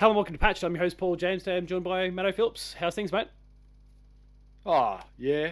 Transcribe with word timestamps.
Hello 0.00 0.12
and 0.12 0.16
welcome 0.16 0.32
to 0.32 0.38
Patched. 0.38 0.62
I'm 0.62 0.72
your 0.74 0.82
host 0.82 0.96
Paul 0.96 1.14
James. 1.14 1.42
Today 1.42 1.58
I'm 1.58 1.66
joined 1.66 1.84
by 1.84 2.08
Matto 2.08 2.32
Phillips. 2.32 2.72
How's 2.72 2.94
things, 2.94 3.12
mate? 3.12 3.28
Ah, 4.64 5.04
yeah. 5.18 5.50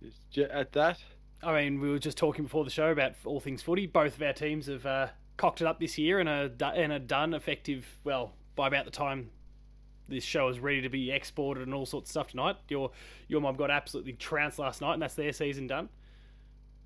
It's 0.00 0.18
j- 0.30 0.44
at 0.44 0.72
that. 0.72 0.98
I 1.42 1.52
mean, 1.52 1.78
we 1.78 1.90
were 1.90 1.98
just 1.98 2.16
talking 2.16 2.44
before 2.44 2.64
the 2.64 2.70
show 2.70 2.90
about 2.90 3.12
all 3.26 3.40
things 3.40 3.60
footy. 3.60 3.86
Both 3.86 4.16
of 4.16 4.22
our 4.22 4.32
teams 4.32 4.68
have 4.68 4.86
uh, 4.86 5.08
cocked 5.36 5.60
it 5.60 5.66
up 5.66 5.80
this 5.80 5.98
year 5.98 6.18
and 6.18 6.30
are, 6.30 6.48
and 6.72 6.92
are 6.94 6.98
done 6.98 7.34
effective, 7.34 7.86
well, 8.04 8.32
by 8.56 8.68
about 8.68 8.86
the 8.86 8.90
time 8.90 9.28
this 10.08 10.24
show 10.24 10.48
is 10.48 10.58
ready 10.58 10.80
to 10.80 10.88
be 10.88 11.10
exported 11.10 11.62
and 11.64 11.74
all 11.74 11.84
sorts 11.84 12.08
of 12.08 12.12
stuff 12.12 12.28
tonight. 12.28 12.56
Your 12.70 12.90
your 13.28 13.42
mom 13.42 13.56
got 13.56 13.70
absolutely 13.70 14.14
trounced 14.14 14.58
last 14.58 14.80
night, 14.80 14.94
and 14.94 15.02
that's 15.02 15.14
their 15.14 15.34
season 15.34 15.66
done. 15.66 15.90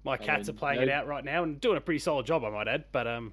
My 0.03 0.17
cats 0.17 0.49
mean, 0.49 0.57
are 0.57 0.59
playing 0.59 0.81
they- 0.81 0.87
it 0.87 0.91
out 0.91 1.07
right 1.07 1.25
now 1.25 1.45
and 1.45 1.61
doing 1.61 1.77
a 1.77 1.81
pretty 1.81 2.01
solid 2.01 2.27
job, 2.27 2.43
I 2.43 2.51
might 2.51 2.67
add. 2.67 2.87
But 2.91 3.07
um, 3.07 3.33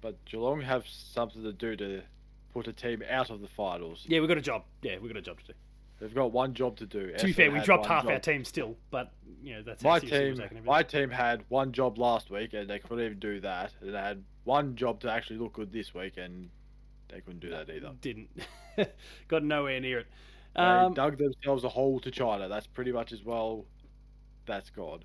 But 0.00 0.24
Geelong 0.24 0.62
have 0.62 0.84
something 0.88 1.44
to 1.44 1.52
do 1.52 1.76
to 1.76 2.02
put 2.54 2.66
a 2.68 2.72
team 2.72 3.02
out 3.10 3.28
of 3.30 3.40
the 3.42 3.48
finals. 3.48 4.04
yeah, 4.08 4.20
we've 4.20 4.28
got 4.28 4.38
a 4.38 4.42
job. 4.42 4.62
Yeah, 4.80 4.96
we've 5.00 5.12
got 5.12 5.18
a 5.18 5.22
job 5.22 5.40
to 5.40 5.46
do. 5.48 5.52
They've 6.00 6.14
got 6.14 6.32
one 6.32 6.54
job 6.54 6.76
to 6.78 6.86
do. 6.86 7.12
To 7.18 7.24
be 7.26 7.32
fair, 7.32 7.50
we 7.50 7.60
dropped 7.60 7.86
half 7.86 8.04
job. 8.04 8.12
our 8.12 8.18
team 8.18 8.44
still, 8.44 8.76
but 8.90 9.12
you 9.42 9.54
know 9.54 9.62
that's 9.62 9.82
My 9.82 9.98
team, 9.98 10.40
my 10.64 10.82
team 10.82 11.10
had 11.10 11.44
one 11.48 11.72
job 11.72 11.98
last 11.98 12.30
week, 12.30 12.52
and 12.54 12.68
they 12.68 12.78
couldn't 12.78 13.04
even 13.04 13.18
do 13.18 13.40
that. 13.40 13.72
And 13.80 13.94
they 13.94 13.98
had 13.98 14.22
one 14.44 14.74
job 14.76 15.00
to 15.00 15.10
actually 15.10 15.38
look 15.38 15.52
good 15.52 15.72
this 15.72 15.94
week, 15.94 16.14
and 16.16 16.50
they 17.08 17.20
couldn't 17.20 17.40
do 17.40 17.50
that 17.50 17.70
either. 17.70 17.92
didn't 18.00 18.28
got 19.28 19.44
nowhere 19.44 19.80
near 19.80 20.00
it. 20.00 20.06
They 20.56 20.62
Um, 20.62 20.94
dug 20.94 21.16
themselves 21.18 21.64
a 21.64 21.68
hole 21.68 22.00
to 22.00 22.10
China. 22.10 22.48
That's 22.48 22.66
pretty 22.66 22.92
much 22.92 23.12
as 23.12 23.22
well. 23.24 23.64
That's 24.46 24.70
God. 24.70 25.04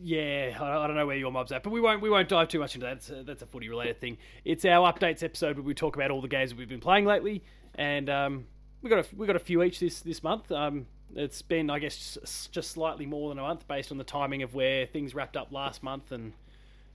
Yeah, 0.00 0.56
I, 0.60 0.84
I 0.84 0.86
don't 0.86 0.96
know 0.96 1.06
where 1.06 1.16
your 1.16 1.32
mob's 1.32 1.52
at, 1.52 1.62
but 1.62 1.70
we 1.70 1.80
won't 1.80 2.00
we 2.00 2.10
won't 2.10 2.28
dive 2.28 2.48
too 2.48 2.58
much 2.58 2.74
into 2.74 2.86
that. 2.86 2.96
It's 2.98 3.10
a, 3.10 3.22
that's 3.22 3.42
a 3.42 3.46
footy 3.46 3.68
related 3.68 4.00
thing. 4.00 4.18
It's 4.44 4.64
our 4.64 4.92
updates 4.92 5.22
episode 5.22 5.56
where 5.56 5.64
we 5.64 5.74
talk 5.74 5.96
about 5.96 6.10
all 6.10 6.20
the 6.20 6.28
games 6.28 6.54
we've 6.54 6.68
been 6.68 6.80
playing 6.80 7.04
lately, 7.04 7.42
and 7.74 8.08
um, 8.08 8.46
we 8.82 8.90
got 8.90 9.00
a, 9.00 9.16
we 9.16 9.26
got 9.26 9.36
a 9.36 9.40
few 9.40 9.62
each 9.62 9.80
this 9.80 10.00
this 10.00 10.22
month. 10.22 10.50
Um, 10.52 10.86
it's 11.14 11.42
been 11.42 11.70
I 11.70 11.78
guess 11.78 11.96
just, 11.96 12.52
just 12.52 12.70
slightly 12.70 13.06
more 13.06 13.30
than 13.30 13.38
a 13.38 13.42
month 13.42 13.66
based 13.66 13.90
on 13.90 13.98
the 13.98 14.04
timing 14.04 14.42
of 14.42 14.54
where 14.54 14.86
things 14.86 15.14
wrapped 15.14 15.36
up 15.36 15.52
last 15.52 15.82
month 15.82 16.12
and 16.12 16.32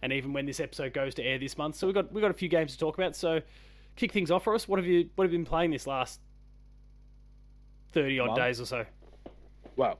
and 0.01 0.13
even 0.13 0.33
when 0.33 0.45
this 0.45 0.59
episode 0.59 0.93
goes 0.93 1.15
to 1.15 1.23
air 1.23 1.39
this 1.39 1.57
month. 1.57 1.75
So 1.75 1.87
we 1.87 1.93
got 1.93 2.11
we 2.11 2.21
got 2.21 2.31
a 2.31 2.35
few 2.35 2.49
games 2.49 2.73
to 2.73 2.77
talk 2.77 2.97
about. 2.97 3.15
So 3.15 3.41
kick 3.95 4.11
things 4.11 4.31
off 4.31 4.43
for 4.43 4.53
us. 4.53 4.67
What 4.67 4.79
have 4.79 4.85
you 4.85 5.09
what 5.15 5.25
have 5.25 5.31
you 5.31 5.39
been 5.39 5.45
playing 5.45 5.71
this 5.71 5.87
last 5.87 6.19
thirty 7.91 8.19
odd 8.19 8.35
days 8.35 8.59
or 8.61 8.65
so? 8.65 8.85
Well, 9.75 9.99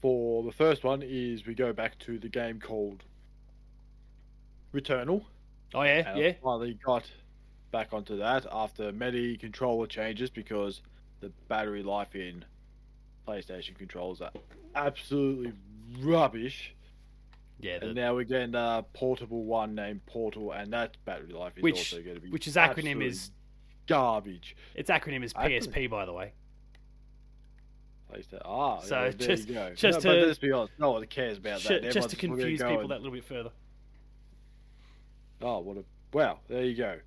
for 0.00 0.42
the 0.42 0.52
first 0.52 0.84
one 0.84 1.02
is 1.02 1.46
we 1.46 1.54
go 1.54 1.72
back 1.72 1.98
to 2.00 2.18
the 2.18 2.28
game 2.28 2.58
called 2.60 3.04
Returnal. 4.74 5.24
Oh 5.74 5.82
yeah, 5.82 6.16
yeah. 6.16 6.26
I 6.28 6.36
finally 6.42 6.78
got 6.84 7.10
back 7.70 7.92
onto 7.92 8.16
that 8.18 8.46
after 8.50 8.92
many 8.92 9.36
controller 9.36 9.86
changes 9.86 10.30
because 10.30 10.80
the 11.20 11.30
battery 11.48 11.82
life 11.82 12.14
in 12.14 12.44
PlayStation 13.26 13.76
controllers 13.76 14.20
are 14.20 14.32
absolutely 14.74 15.52
rubbish. 16.00 16.74
Yeah, 17.60 17.78
the, 17.78 17.86
And 17.86 17.94
now 17.94 18.14
we're 18.14 18.24
getting 18.24 18.54
a 18.54 18.84
portable 18.94 19.44
one 19.44 19.74
named 19.74 20.06
Portal, 20.06 20.52
and 20.52 20.72
that 20.72 20.96
battery 21.04 21.32
life 21.34 21.52
is 21.58 21.62
Which- 21.62 21.92
also 21.92 22.02
going 22.02 22.14
to 22.16 22.20
be 22.22 22.30
which 22.30 22.46
his 22.46 22.56
acronym 22.56 23.04
is- 23.04 23.30
garbage. 23.86 24.56
its 24.74 24.88
acronym 24.90 25.22
is 25.22 25.34
PSP, 25.34 25.90
by 25.90 26.06
the 26.06 26.12
way. 26.12 26.32
PlayStation. 28.10 28.42
Ah, 28.44 28.80
So 28.80 28.96
yeah, 28.96 29.10
there 29.10 29.12
just- 29.12 29.48
you 29.48 29.54
go. 29.54 29.74
just 29.74 30.04
no, 30.04 30.14
to- 30.20 30.26
let's 30.26 30.38
be 30.38 30.52
honest, 30.52 30.72
no 30.78 30.90
one 30.92 31.06
cares 31.06 31.38
about 31.38 31.60
Sh- 31.60 31.68
that. 31.68 31.90
just 31.92 32.10
to 32.10 32.16
confuse 32.16 32.60
people 32.62 32.88
that 32.88 33.00
little 33.00 33.12
bit 33.12 33.24
further. 33.24 33.50
Oh, 35.42 35.58
what 35.60 35.76
a 35.78 35.84
wow! 36.12 36.38
There 36.48 36.64
you 36.64 36.74
go. 36.76 36.98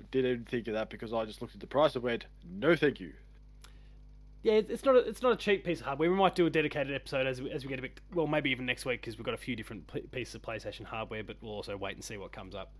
I 0.00 0.02
didn't 0.10 0.30
even 0.30 0.44
think 0.44 0.66
of 0.68 0.74
that 0.74 0.90
because 0.90 1.12
I 1.12 1.24
just 1.24 1.40
looked 1.40 1.54
at 1.54 1.60
the 1.60 1.66
price 1.66 1.94
and 1.94 2.02
went, 2.04 2.26
"No, 2.48 2.74
thank 2.74 2.98
you." 3.00 3.12
Yeah, 4.42 4.54
it's 4.54 4.84
not 4.84 4.94
a, 4.96 4.98
it's 5.00 5.22
not 5.22 5.32
a 5.32 5.36
cheap 5.36 5.64
piece 5.64 5.80
of 5.80 5.86
hardware. 5.86 6.10
We 6.10 6.16
might 6.16 6.34
do 6.34 6.46
a 6.46 6.50
dedicated 6.50 6.94
episode 6.94 7.26
as 7.26 7.42
we, 7.42 7.50
as 7.50 7.64
we 7.64 7.68
get 7.68 7.78
a 7.80 7.82
bit 7.82 8.00
well, 8.14 8.26
maybe 8.26 8.50
even 8.50 8.66
next 8.66 8.84
week 8.84 9.00
because 9.00 9.16
we've 9.18 9.24
got 9.24 9.34
a 9.34 9.38
few 9.38 9.54
different 9.56 9.90
pieces 10.12 10.34
of 10.34 10.42
PlayStation 10.42 10.84
hardware, 10.84 11.22
but 11.24 11.36
we'll 11.40 11.52
also 11.52 11.76
wait 11.76 11.94
and 11.96 12.04
see 12.04 12.16
what 12.16 12.32
comes 12.32 12.54
up 12.54 12.72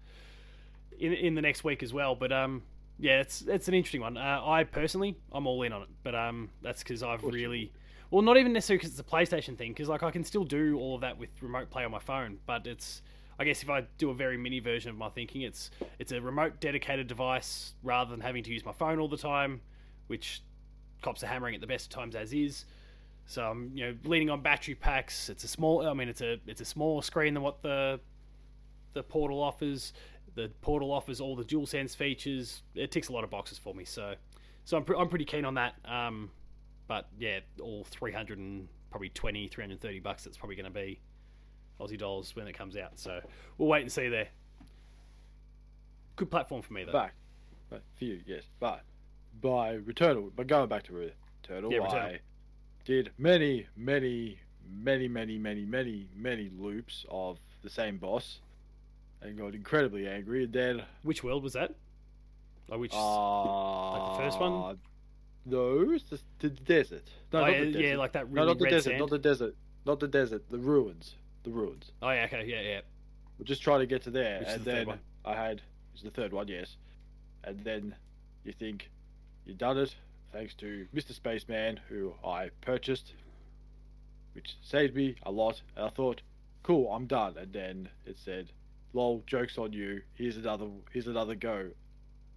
in 0.98 1.12
in 1.12 1.34
the 1.34 1.42
next 1.42 1.64
week 1.64 1.82
as 1.82 1.92
well. 1.92 2.14
But 2.14 2.32
um, 2.32 2.62
yeah, 2.98 3.20
it's 3.20 3.42
it's 3.42 3.68
an 3.68 3.74
interesting 3.74 4.00
one. 4.00 4.16
Uh, 4.16 4.40
I 4.44 4.64
personally, 4.64 5.16
I'm 5.32 5.46
all 5.46 5.62
in 5.62 5.72
on 5.72 5.82
it, 5.82 5.88
but 6.02 6.14
um, 6.14 6.50
that's 6.62 6.82
because 6.82 7.02
I've 7.02 7.22
really. 7.22 7.72
Well, 8.10 8.22
not 8.22 8.38
even 8.38 8.54
necessarily 8.54 8.78
because 8.78 8.98
it's 8.98 9.00
a 9.00 9.10
PlayStation 9.10 9.56
thing, 9.56 9.72
because 9.72 9.88
like 9.88 10.02
I 10.02 10.10
can 10.10 10.24
still 10.24 10.44
do 10.44 10.78
all 10.78 10.94
of 10.94 11.02
that 11.02 11.18
with 11.18 11.28
remote 11.42 11.70
play 11.70 11.84
on 11.84 11.90
my 11.90 11.98
phone. 11.98 12.38
But 12.46 12.66
it's, 12.66 13.02
I 13.38 13.44
guess, 13.44 13.62
if 13.62 13.68
I 13.68 13.82
do 13.98 14.08
a 14.10 14.14
very 14.14 14.38
mini 14.38 14.60
version 14.60 14.90
of 14.90 14.96
my 14.96 15.10
thinking, 15.10 15.42
it's 15.42 15.70
it's 15.98 16.10
a 16.10 16.20
remote 16.20 16.60
dedicated 16.60 17.06
device 17.06 17.74
rather 17.82 18.10
than 18.10 18.20
having 18.20 18.42
to 18.44 18.50
use 18.50 18.64
my 18.64 18.72
phone 18.72 18.98
all 18.98 19.08
the 19.08 19.18
time, 19.18 19.60
which 20.08 20.42
cops 21.02 21.22
are 21.22 21.28
hammering 21.28 21.54
at 21.54 21.60
the 21.60 21.66
best 21.66 21.92
of 21.92 22.00
times 22.00 22.16
as 22.16 22.32
is. 22.32 22.64
So 23.26 23.44
I'm 23.44 23.70
you 23.74 23.86
know 23.86 23.96
leaning 24.04 24.30
on 24.30 24.40
battery 24.40 24.74
packs. 24.74 25.28
It's 25.28 25.44
a 25.44 25.48
small. 25.48 25.86
I 25.86 25.92
mean, 25.92 26.08
it's 26.08 26.22
a 26.22 26.40
it's 26.46 26.62
a 26.62 26.64
smaller 26.64 27.02
screen 27.02 27.34
than 27.34 27.42
what 27.42 27.62
the 27.62 28.00
the 28.94 29.02
Portal 29.02 29.40
offers. 29.40 29.92
The 30.38 30.48
Portal 30.60 30.92
offers 30.92 31.20
all 31.20 31.34
the 31.34 31.42
dual 31.42 31.66
sense 31.66 31.96
features. 31.96 32.62
It 32.76 32.92
ticks 32.92 33.08
a 33.08 33.12
lot 33.12 33.24
of 33.24 33.30
boxes 33.30 33.58
for 33.58 33.74
me. 33.74 33.84
So 33.84 34.14
so 34.64 34.76
I'm 34.76 34.84
pre- 34.84 34.96
I'm 34.96 35.08
pretty 35.08 35.24
keen 35.24 35.44
on 35.44 35.54
that. 35.54 35.74
Um, 35.84 36.30
but 36.86 37.08
yeah, 37.18 37.40
all 37.60 37.84
300 37.90 38.38
and 38.38 38.68
probably 38.90 39.08
20, 39.08 39.48
330 39.48 39.98
bucks. 39.98 40.22
That's 40.22 40.36
probably 40.36 40.54
going 40.54 40.66
to 40.66 40.70
be 40.70 41.00
Aussie 41.80 41.98
dollars 41.98 42.36
when 42.36 42.46
it 42.46 42.52
comes 42.52 42.76
out. 42.76 43.00
So 43.00 43.20
we'll 43.58 43.68
wait 43.68 43.82
and 43.82 43.90
see 43.90 44.08
there. 44.08 44.28
Good 46.14 46.30
platform 46.30 46.62
for 46.62 46.72
me 46.72 46.84
though. 46.84 46.92
Back, 46.92 47.14
but 47.68 47.82
for 47.98 48.04
you, 48.04 48.20
yes. 48.24 48.44
But 48.60 48.82
by 49.40 49.78
Returnal, 49.78 50.30
but 50.36 50.46
going 50.46 50.68
back 50.68 50.84
to 50.84 50.92
Returnal, 50.92 51.72
Yeah, 51.72 51.78
Returnal. 51.78 52.14
I 52.14 52.20
did 52.84 53.10
many, 53.18 53.66
many, 53.76 54.38
many, 54.70 55.08
many, 55.08 55.36
many, 55.36 55.64
many, 55.64 56.06
many 56.14 56.48
loops 56.56 57.04
of 57.10 57.38
the 57.62 57.70
same 57.70 57.98
boss, 57.98 58.38
and 59.22 59.36
got 59.36 59.54
incredibly 59.54 60.08
angry. 60.08 60.44
And 60.44 60.52
then, 60.52 60.82
Which 61.02 61.22
world 61.24 61.42
was 61.42 61.54
that? 61.54 61.74
Like 62.68 62.80
which? 62.80 62.92
uh, 62.94 64.12
the 64.12 64.18
first 64.18 64.38
one? 64.38 64.78
No, 65.46 65.92
it's 65.92 66.04
the, 66.04 66.20
the 66.40 66.50
desert. 66.50 67.08
No, 67.32 67.40
oh, 67.40 67.42
not 67.42 67.52
yeah, 67.52 67.60
the 67.60 67.66
yeah, 67.66 67.80
desert. 67.80 67.98
like 67.98 68.12
that 68.12 68.30
no, 68.30 68.44
not 68.44 68.58
the 68.58 68.64
red 68.64 68.70
desert. 68.70 68.90
sand. 68.90 69.00
Not 69.00 69.10
the 69.10 69.18
desert. 69.18 69.54
Not 69.86 70.00
the 70.00 70.08
desert. 70.08 70.50
The 70.50 70.58
ruins. 70.58 71.14
The 71.44 71.50
ruins. 71.50 71.90
Oh 72.02 72.10
yeah, 72.10 72.24
okay, 72.24 72.44
yeah, 72.46 72.60
yeah. 72.60 72.80
We're 73.38 73.46
just 73.46 73.62
trying 73.62 73.80
to 73.80 73.86
get 73.86 74.02
to 74.02 74.10
there, 74.10 74.40
Which 74.40 74.48
is 74.48 74.54
and 74.54 74.64
the 74.64 74.70
third 74.70 74.78
then 74.80 74.86
one? 74.86 74.98
I 75.24 75.34
had 75.34 75.62
it's 75.94 76.02
the 76.04 76.10
third 76.10 76.32
one, 76.32 76.46
yes. 76.46 76.76
And 77.42 77.64
then 77.64 77.94
you 78.44 78.52
think 78.52 78.90
you've 79.44 79.58
done 79.58 79.78
it 79.78 79.96
thanks 80.32 80.54
to 80.54 80.86
Mr. 80.94 81.12
Spaceman, 81.12 81.80
who 81.88 82.14
I 82.24 82.50
purchased, 82.60 83.14
which 84.32 84.56
saved 84.62 84.94
me 84.94 85.16
a 85.24 85.30
lot. 85.32 85.60
And 85.74 85.86
I 85.86 85.88
thought, 85.88 86.22
cool, 86.62 86.92
I'm 86.92 87.06
done. 87.06 87.36
And 87.36 87.52
then 87.52 87.88
it 88.06 88.16
said, 88.24 88.52
"Lol, 88.92 89.22
jokes 89.26 89.58
on 89.58 89.72
you. 89.72 90.02
Here's 90.14 90.36
another. 90.36 90.68
Here's 90.92 91.06
another 91.06 91.34
go." 91.34 91.70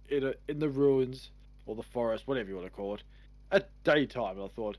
In 0.08 0.24
a, 0.24 0.34
in 0.48 0.58
the 0.58 0.68
ruins 0.68 1.30
or 1.64 1.74
the 1.74 1.82
forest, 1.82 2.26
whatever 2.26 2.48
you 2.48 2.56
want 2.56 2.66
to 2.66 2.72
call 2.72 2.94
it, 2.96 3.02
at 3.50 3.70
daytime. 3.84 4.36
And 4.36 4.44
I 4.44 4.48
thought, 4.48 4.76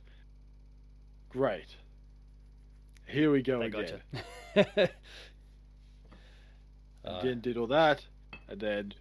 great. 1.30 1.76
Here 3.08 3.32
we 3.32 3.42
go 3.42 3.60
They 3.60 3.66
again. 3.68 4.02
gotcha. 4.56 4.90
Uh, 7.06 7.22
then 7.22 7.42
did 7.42 7.58
all 7.58 7.68
that, 7.68 8.06
and 8.48 8.60
then 8.62 8.94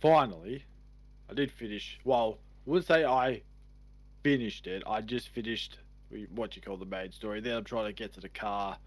finally, 0.00 0.64
I 1.30 1.34
did 1.34 1.52
finish. 1.52 2.00
Well, 2.02 2.38
I 2.66 2.70
wouldn't 2.70 2.86
say 2.86 3.04
I 3.04 3.42
finished 4.24 4.66
it. 4.66 4.82
I 4.86 5.02
just 5.02 5.28
finished 5.28 5.78
what 6.34 6.56
you 6.56 6.62
call 6.62 6.76
the 6.76 6.84
main 6.84 7.12
story. 7.12 7.40
Then 7.40 7.56
I'm 7.56 7.64
trying 7.64 7.86
to 7.86 7.92
get 7.92 8.12
to 8.14 8.20
the 8.20 8.28
car, 8.28 8.78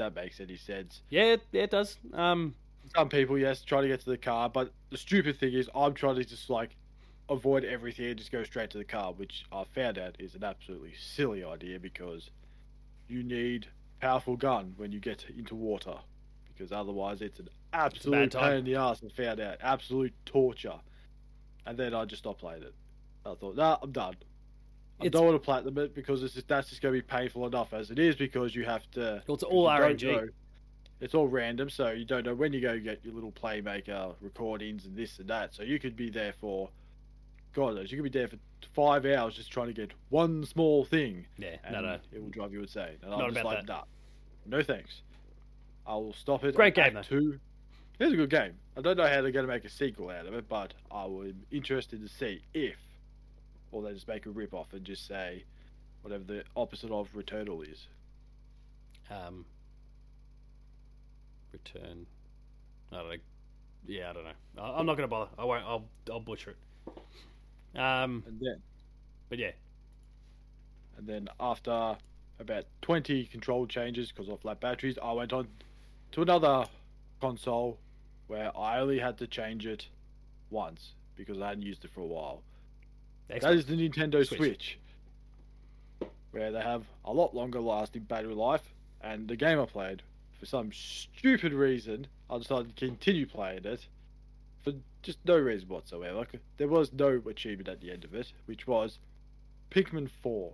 that 0.00 0.14
makes 0.14 0.40
any 0.40 0.56
sense. 0.56 1.02
yeah, 1.10 1.34
it- 1.34 1.42
yeah, 1.52 1.62
it 1.62 1.70
does. 1.70 1.96
Um, 2.12 2.54
Some 2.96 3.08
people, 3.08 3.38
yes, 3.38 3.62
try 3.62 3.80
to 3.82 3.88
get 3.88 4.00
to 4.00 4.10
the 4.10 4.18
car, 4.18 4.48
but 4.48 4.72
the 4.90 4.96
stupid 4.98 5.38
thing 5.38 5.52
is, 5.52 5.68
I'm 5.74 5.94
trying 5.94 6.16
to 6.16 6.24
just 6.24 6.50
like 6.50 6.76
avoid 7.28 7.64
everything 7.64 8.06
and 8.06 8.18
just 8.18 8.32
go 8.32 8.42
straight 8.42 8.70
to 8.70 8.78
the 8.78 8.84
car, 8.84 9.12
which 9.12 9.44
I 9.52 9.62
found 9.64 9.98
out 9.98 10.16
is 10.18 10.34
an 10.34 10.42
absolutely 10.42 10.94
silly 10.98 11.44
idea 11.44 11.78
because 11.78 12.30
you 13.08 13.22
need 13.22 13.68
powerful 14.00 14.36
gun 14.36 14.74
when 14.76 14.90
you 14.92 14.98
get 14.98 15.24
into 15.36 15.54
water, 15.54 15.94
because 16.48 16.72
otherwise 16.72 17.20
it's 17.22 17.38
an 17.38 17.48
absolute 17.72 18.32
time. 18.32 18.42
pain 18.42 18.58
in 18.58 18.64
the 18.64 18.74
ass. 18.76 19.02
I 19.04 19.08
found 19.10 19.38
out 19.40 19.58
absolute 19.60 20.12
torture, 20.26 20.80
and 21.66 21.78
then 21.78 21.94
I 21.94 22.04
just 22.06 22.22
stopped 22.22 22.40
playing 22.40 22.62
it. 22.64 22.74
I 23.24 23.34
thought, 23.34 23.54
nah, 23.56 23.76
I'm 23.82 23.92
done. 23.92 24.16
I 25.00 25.06
It's- 25.06 25.12
don't 25.12 25.26
want 25.26 25.40
to 25.40 25.44
platinum 25.44 25.78
it 25.78 25.94
because 25.94 26.22
it's 26.22 26.34
just, 26.34 26.48
that's 26.48 26.68
just 26.68 26.82
going 26.82 26.94
to 26.94 26.98
be 27.00 27.06
painful 27.06 27.46
enough 27.46 27.72
as 27.72 27.90
it 27.90 27.98
is 27.98 28.16
because 28.16 28.54
you 28.54 28.64
have 28.64 28.88
to. 28.92 29.22
Well, 29.26 29.34
it's 29.34 29.42
all 29.42 29.66
RNG. 29.66 30.28
it's 31.00 31.14
all 31.14 31.26
random, 31.28 31.70
so 31.70 31.90
you 31.90 32.04
don't 32.04 32.26
know 32.26 32.34
when 32.34 32.52
you 32.52 32.60
go 32.60 32.78
get 32.78 33.04
your 33.04 33.14
little 33.14 33.32
playmaker 33.32 34.14
recordings 34.20 34.84
and 34.84 34.96
this 34.96 35.18
and 35.18 35.28
that. 35.28 35.54
So 35.54 35.62
you 35.62 35.78
could 35.78 35.96
be 35.96 36.10
there 36.10 36.34
for, 36.34 36.68
God 37.54 37.76
knows, 37.76 37.90
you 37.90 37.96
could 38.02 38.12
be 38.12 38.18
there 38.18 38.28
for 38.28 38.36
five 38.74 39.06
hours 39.06 39.34
just 39.34 39.50
trying 39.50 39.68
to 39.68 39.72
get 39.72 39.92
one 40.10 40.44
small 40.44 40.84
thing, 40.84 41.26
yeah, 41.38 41.56
no, 41.72 41.80
no. 41.80 41.98
it 42.12 42.22
will 42.22 42.28
drive 42.28 42.52
you 42.52 42.60
insane. 42.60 42.98
And 43.00 43.10
Not 43.10 43.22
I'm 43.22 43.28
just 43.30 43.40
about 43.40 43.54
like, 43.56 43.66
nah, 43.68 43.82
no 44.46 44.62
thanks. 44.62 45.00
I 45.86 45.94
will 45.94 46.12
stop 46.12 46.44
it. 46.44 46.54
Great 46.54 46.74
game, 46.74 46.96
Act 46.96 47.08
Two. 47.08 47.40
It's 47.98 48.12
a 48.12 48.16
good 48.16 48.30
game. 48.30 48.52
I 48.76 48.80
don't 48.82 48.96
know 48.96 49.06
how 49.06 49.20
they're 49.22 49.30
going 49.32 49.46
to 49.46 49.52
make 49.52 49.64
a 49.64 49.68
sequel 49.70 50.10
out 50.10 50.26
of 50.26 50.34
it, 50.34 50.48
but 50.48 50.72
I 50.90 51.04
am 51.04 51.42
interested 51.50 52.00
to 52.02 52.08
see 52.08 52.42
if, 52.54 52.76
or 53.72 53.82
they 53.82 53.92
just 53.92 54.08
make 54.08 54.26
a 54.26 54.30
rip 54.30 54.54
off 54.54 54.72
and 54.72 54.84
just 54.84 55.06
say 55.06 55.44
whatever 56.02 56.24
the 56.24 56.44
opposite 56.56 56.90
of 56.90 57.12
Returnal 57.14 57.70
is. 57.70 57.86
Um, 59.10 59.44
return. 61.52 62.06
I 62.92 62.96
don't 62.96 63.08
know. 63.08 63.14
Yeah, 63.86 64.10
I 64.10 64.12
don't 64.12 64.24
know. 64.24 64.62
I- 64.62 64.78
I'm 64.78 64.86
not 64.86 64.96
gonna 64.96 65.08
bother. 65.08 65.30
I 65.38 65.44
won't. 65.44 65.64
I'll 65.64 65.84
I'll 66.10 66.20
butcher 66.20 66.50
it. 66.50 67.78
Um, 67.78 68.24
And 68.26 68.40
then, 68.40 68.62
but 69.28 69.38
yeah, 69.38 69.52
and 70.96 71.06
then 71.06 71.28
after 71.38 71.96
about 72.38 72.64
20 72.82 73.26
control 73.26 73.66
changes 73.66 74.10
because 74.10 74.28
of 74.28 74.40
flat 74.40 74.60
batteries, 74.60 74.98
I 75.02 75.12
went 75.12 75.32
on 75.32 75.48
to 76.12 76.22
another 76.22 76.66
console 77.20 77.78
where 78.26 78.56
I 78.56 78.80
only 78.80 78.98
had 78.98 79.18
to 79.18 79.26
change 79.26 79.66
it 79.66 79.88
once 80.50 80.94
because 81.16 81.40
I 81.40 81.48
hadn't 81.48 81.62
used 81.64 81.84
it 81.84 81.90
for 81.90 82.00
a 82.00 82.06
while. 82.06 82.42
That 83.30 83.42
Xbox. 83.42 83.54
is 83.54 83.66
the 83.66 83.76
Nintendo 83.76 84.26
Switch. 84.26 84.38
Switch. 84.38 84.78
where 86.32 86.52
they 86.52 86.60
have 86.60 86.84
a 87.04 87.12
lot 87.12 87.34
longer 87.34 87.60
lasting 87.60 88.02
battery 88.02 88.34
life. 88.34 88.62
And 89.02 89.26
the 89.28 89.36
game 89.36 89.58
I 89.58 89.64
played, 89.66 90.02
for 90.38 90.46
some 90.46 90.70
stupid 90.72 91.52
reason, 91.52 92.06
I 92.28 92.38
decided 92.38 92.76
to 92.76 92.86
continue 92.86 93.26
playing 93.26 93.64
it 93.64 93.86
for 94.62 94.72
just 95.02 95.18
no 95.24 95.38
reason 95.38 95.68
whatsoever. 95.68 96.16
Like, 96.18 96.38
there 96.58 96.68
was 96.68 96.92
no 96.92 97.20
achievement 97.28 97.68
at 97.68 97.80
the 97.80 97.90
end 97.90 98.04
of 98.04 98.14
it, 98.14 98.32
which 98.46 98.66
was 98.66 98.98
Pikmin 99.70 100.08
4. 100.22 100.52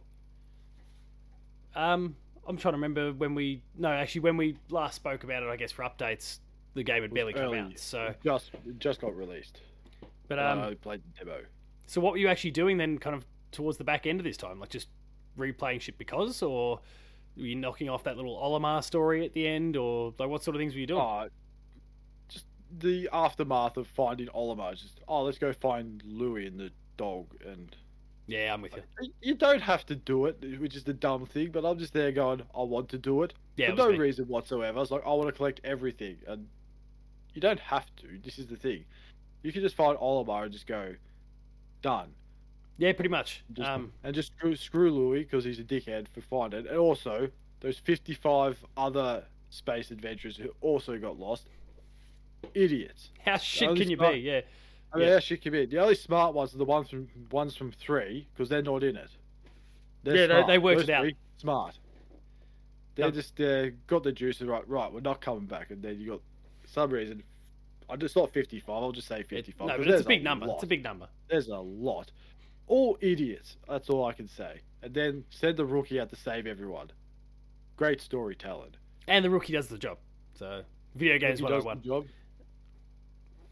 Um, 1.74 2.16
I'm 2.46 2.56
trying 2.56 2.72
to 2.72 2.76
remember 2.76 3.12
when 3.12 3.34
we. 3.34 3.62
No, 3.76 3.88
actually, 3.88 4.22
when 4.22 4.36
we 4.36 4.56
last 4.70 4.94
spoke 4.94 5.24
about 5.24 5.42
it, 5.42 5.48
I 5.48 5.56
guess 5.56 5.72
for 5.72 5.82
updates, 5.84 6.38
the 6.74 6.82
game 6.82 7.02
had 7.02 7.12
barely 7.12 7.32
come 7.32 7.42
early. 7.42 7.58
out. 7.58 7.78
So, 7.78 8.06
It 8.06 8.18
just 8.24 8.50
it 8.66 8.78
just 8.78 9.00
got 9.00 9.14
released. 9.16 9.60
but 10.28 10.38
um, 10.38 10.60
I 10.60 10.74
played 10.74 11.02
the 11.18 11.24
demo. 11.24 11.40
So 11.86 12.00
what 12.00 12.12
were 12.12 12.18
you 12.18 12.28
actually 12.28 12.50
doing 12.50 12.76
then, 12.78 12.98
kind 12.98 13.14
of 13.16 13.24
towards 13.52 13.78
the 13.78 13.84
back 13.84 14.06
end 14.06 14.20
of 14.20 14.24
this 14.24 14.36
time? 14.36 14.58
Like 14.60 14.70
just 14.70 14.88
replaying 15.38 15.80
shit 15.80 15.98
because, 15.98 16.42
or 16.42 16.80
were 17.36 17.42
you 17.44 17.54
knocking 17.54 17.88
off 17.88 18.04
that 18.04 18.16
little 18.16 18.36
Olimar 18.36 18.82
story 18.82 19.24
at 19.24 19.32
the 19.34 19.46
end, 19.46 19.76
or 19.76 20.12
like 20.18 20.28
what 20.28 20.42
sort 20.42 20.56
of 20.56 20.60
things 20.60 20.74
were 20.74 20.80
you 20.80 20.86
doing? 20.86 21.00
Oh, 21.00 21.28
just 22.28 22.46
the 22.78 23.08
aftermath 23.12 23.76
of 23.76 23.86
finding 23.86 24.28
Olimar. 24.28 24.72
Just 24.72 25.00
oh, 25.08 25.22
let's 25.22 25.38
go 25.38 25.52
find 25.52 26.02
Louie 26.04 26.46
and 26.46 26.58
the 26.58 26.70
dog, 26.96 27.26
and 27.46 27.74
yeah, 28.26 28.52
I'm 28.52 28.62
with 28.62 28.74
you. 28.74 29.12
you 29.22 29.34
don't 29.34 29.62
have 29.62 29.86
to 29.86 29.94
do 29.94 30.26
it, 30.26 30.42
which 30.60 30.74
is 30.74 30.82
the 30.82 30.92
dumb 30.92 31.26
thing. 31.26 31.50
But 31.52 31.64
I'm 31.64 31.78
just 31.78 31.92
there 31.92 32.10
going, 32.10 32.42
I 32.56 32.62
want 32.62 32.88
to 32.88 32.98
do 32.98 33.22
it 33.22 33.34
Yeah, 33.56 33.66
for 33.68 33.72
it 33.72 33.76
no 33.76 33.92
me. 33.92 33.98
reason 33.98 34.26
whatsoever. 34.26 34.76
I 34.76 34.80
was 34.80 34.90
like, 34.90 35.02
I 35.06 35.10
want 35.10 35.28
to 35.28 35.32
collect 35.32 35.60
everything, 35.62 36.16
and 36.26 36.48
you 37.34 37.40
don't 37.40 37.60
have 37.60 37.86
to. 37.96 38.18
This 38.24 38.38
is 38.38 38.46
the 38.48 38.56
thing. 38.56 38.84
You 39.42 39.52
can 39.52 39.62
just 39.62 39.76
find 39.76 39.96
Olimar 39.98 40.44
and 40.44 40.52
just 40.52 40.66
go, 40.66 40.94
done. 41.86 42.12
Yeah, 42.78 42.92
pretty 42.94 43.08
much. 43.10 43.44
Just, 43.52 43.68
Um, 43.70 43.92
and 44.02 44.12
just 44.14 44.32
screw, 44.36 44.56
screw 44.56 44.90
Louie 44.90 45.20
because 45.22 45.44
he's 45.44 45.60
a 45.60 45.64
dickhead 45.64 46.08
for 46.08 46.20
finding 46.20 46.60
it. 46.60 46.66
And 46.66 46.76
also, 46.78 47.30
those 47.60 47.78
55 47.78 48.64
other 48.76 49.24
space 49.50 49.92
adventurers 49.92 50.36
who 50.36 50.50
also 50.60 50.98
got 50.98 51.16
lost. 51.18 51.46
Idiots. 52.54 53.10
how 53.24 53.36
shit 53.38 53.76
can 53.76 53.88
you 53.88 53.96
be? 53.96 54.18
Yeah, 54.18 54.40
I 54.92 54.98
mean, 54.98 55.06
Yeah. 55.08 55.14
how 55.14 55.20
shit 55.20 55.42
can 55.42 55.52
be? 55.52 55.64
The 55.66 55.78
only 55.78 55.94
smart 55.94 56.34
ones 56.34 56.54
are 56.54 56.58
the 56.58 56.64
ones 56.64 56.90
from 56.90 57.08
ones 57.30 57.56
from 57.56 57.70
three 57.72 58.26
because 58.34 58.48
they're 58.48 58.62
not 58.62 58.82
in 58.82 58.96
it. 58.96 59.10
They're 60.02 60.16
Yeah, 60.16 60.26
they- 60.26 60.32
smart. 60.34 60.46
they 60.48 60.58
worked 60.58 60.80
Those 60.80 60.88
it 60.88 60.92
out. 60.92 61.12
Smart. 61.38 61.78
They're 62.96 63.06
No. 63.06 63.10
just 63.12 63.40
uh, 63.40 63.70
got 63.86 64.02
the 64.04 64.12
juice 64.12 64.40
and 64.40 64.50
right. 64.50 64.66
Right, 64.68 64.92
we're 64.92 65.00
not 65.00 65.20
coming 65.20 65.46
back, 65.46 65.70
and 65.70 65.82
then 65.82 66.00
you 66.00 66.08
got 66.10 66.20
for 66.62 66.68
some 66.68 66.90
reason. 66.90 67.22
I 67.88 67.96
just 67.96 68.16
not 68.16 68.30
55. 68.32 68.68
I'll 68.82 68.92
just 68.92 69.08
say 69.08 69.20
It- 69.20 69.28
55. 69.28 69.66
no, 69.68 69.76
'cause 69.76 69.86
but 69.86 69.94
it's 69.94 70.04
a 70.04 70.08
big 70.08 70.24
number. 70.24 70.46
lot. 70.46 70.54
It's 70.54 70.64
a 70.64 70.66
big 70.66 70.82
number. 70.82 71.08
There's 71.28 71.48
a 71.48 71.58
lot. 71.58 72.10
All 72.66 72.98
idiots. 73.00 73.56
That's 73.68 73.88
all 73.88 74.04
I 74.04 74.12
can 74.12 74.26
say. 74.28 74.60
And 74.82 74.92
then 74.92 75.24
send 75.30 75.56
the 75.56 75.64
rookie 75.64 76.00
out 76.00 76.10
to 76.10 76.16
save 76.16 76.46
everyone. 76.46 76.90
Great 77.76 78.00
storytelling. 78.00 78.74
And 79.06 79.24
the 79.24 79.30
rookie 79.30 79.52
does 79.52 79.68
the 79.68 79.78
job. 79.78 79.98
So 80.34 80.64
video 80.94 81.18
games 81.18 81.40
one 81.40 81.52
does 81.52 81.64
one. 81.64 81.80
job. 81.82 82.06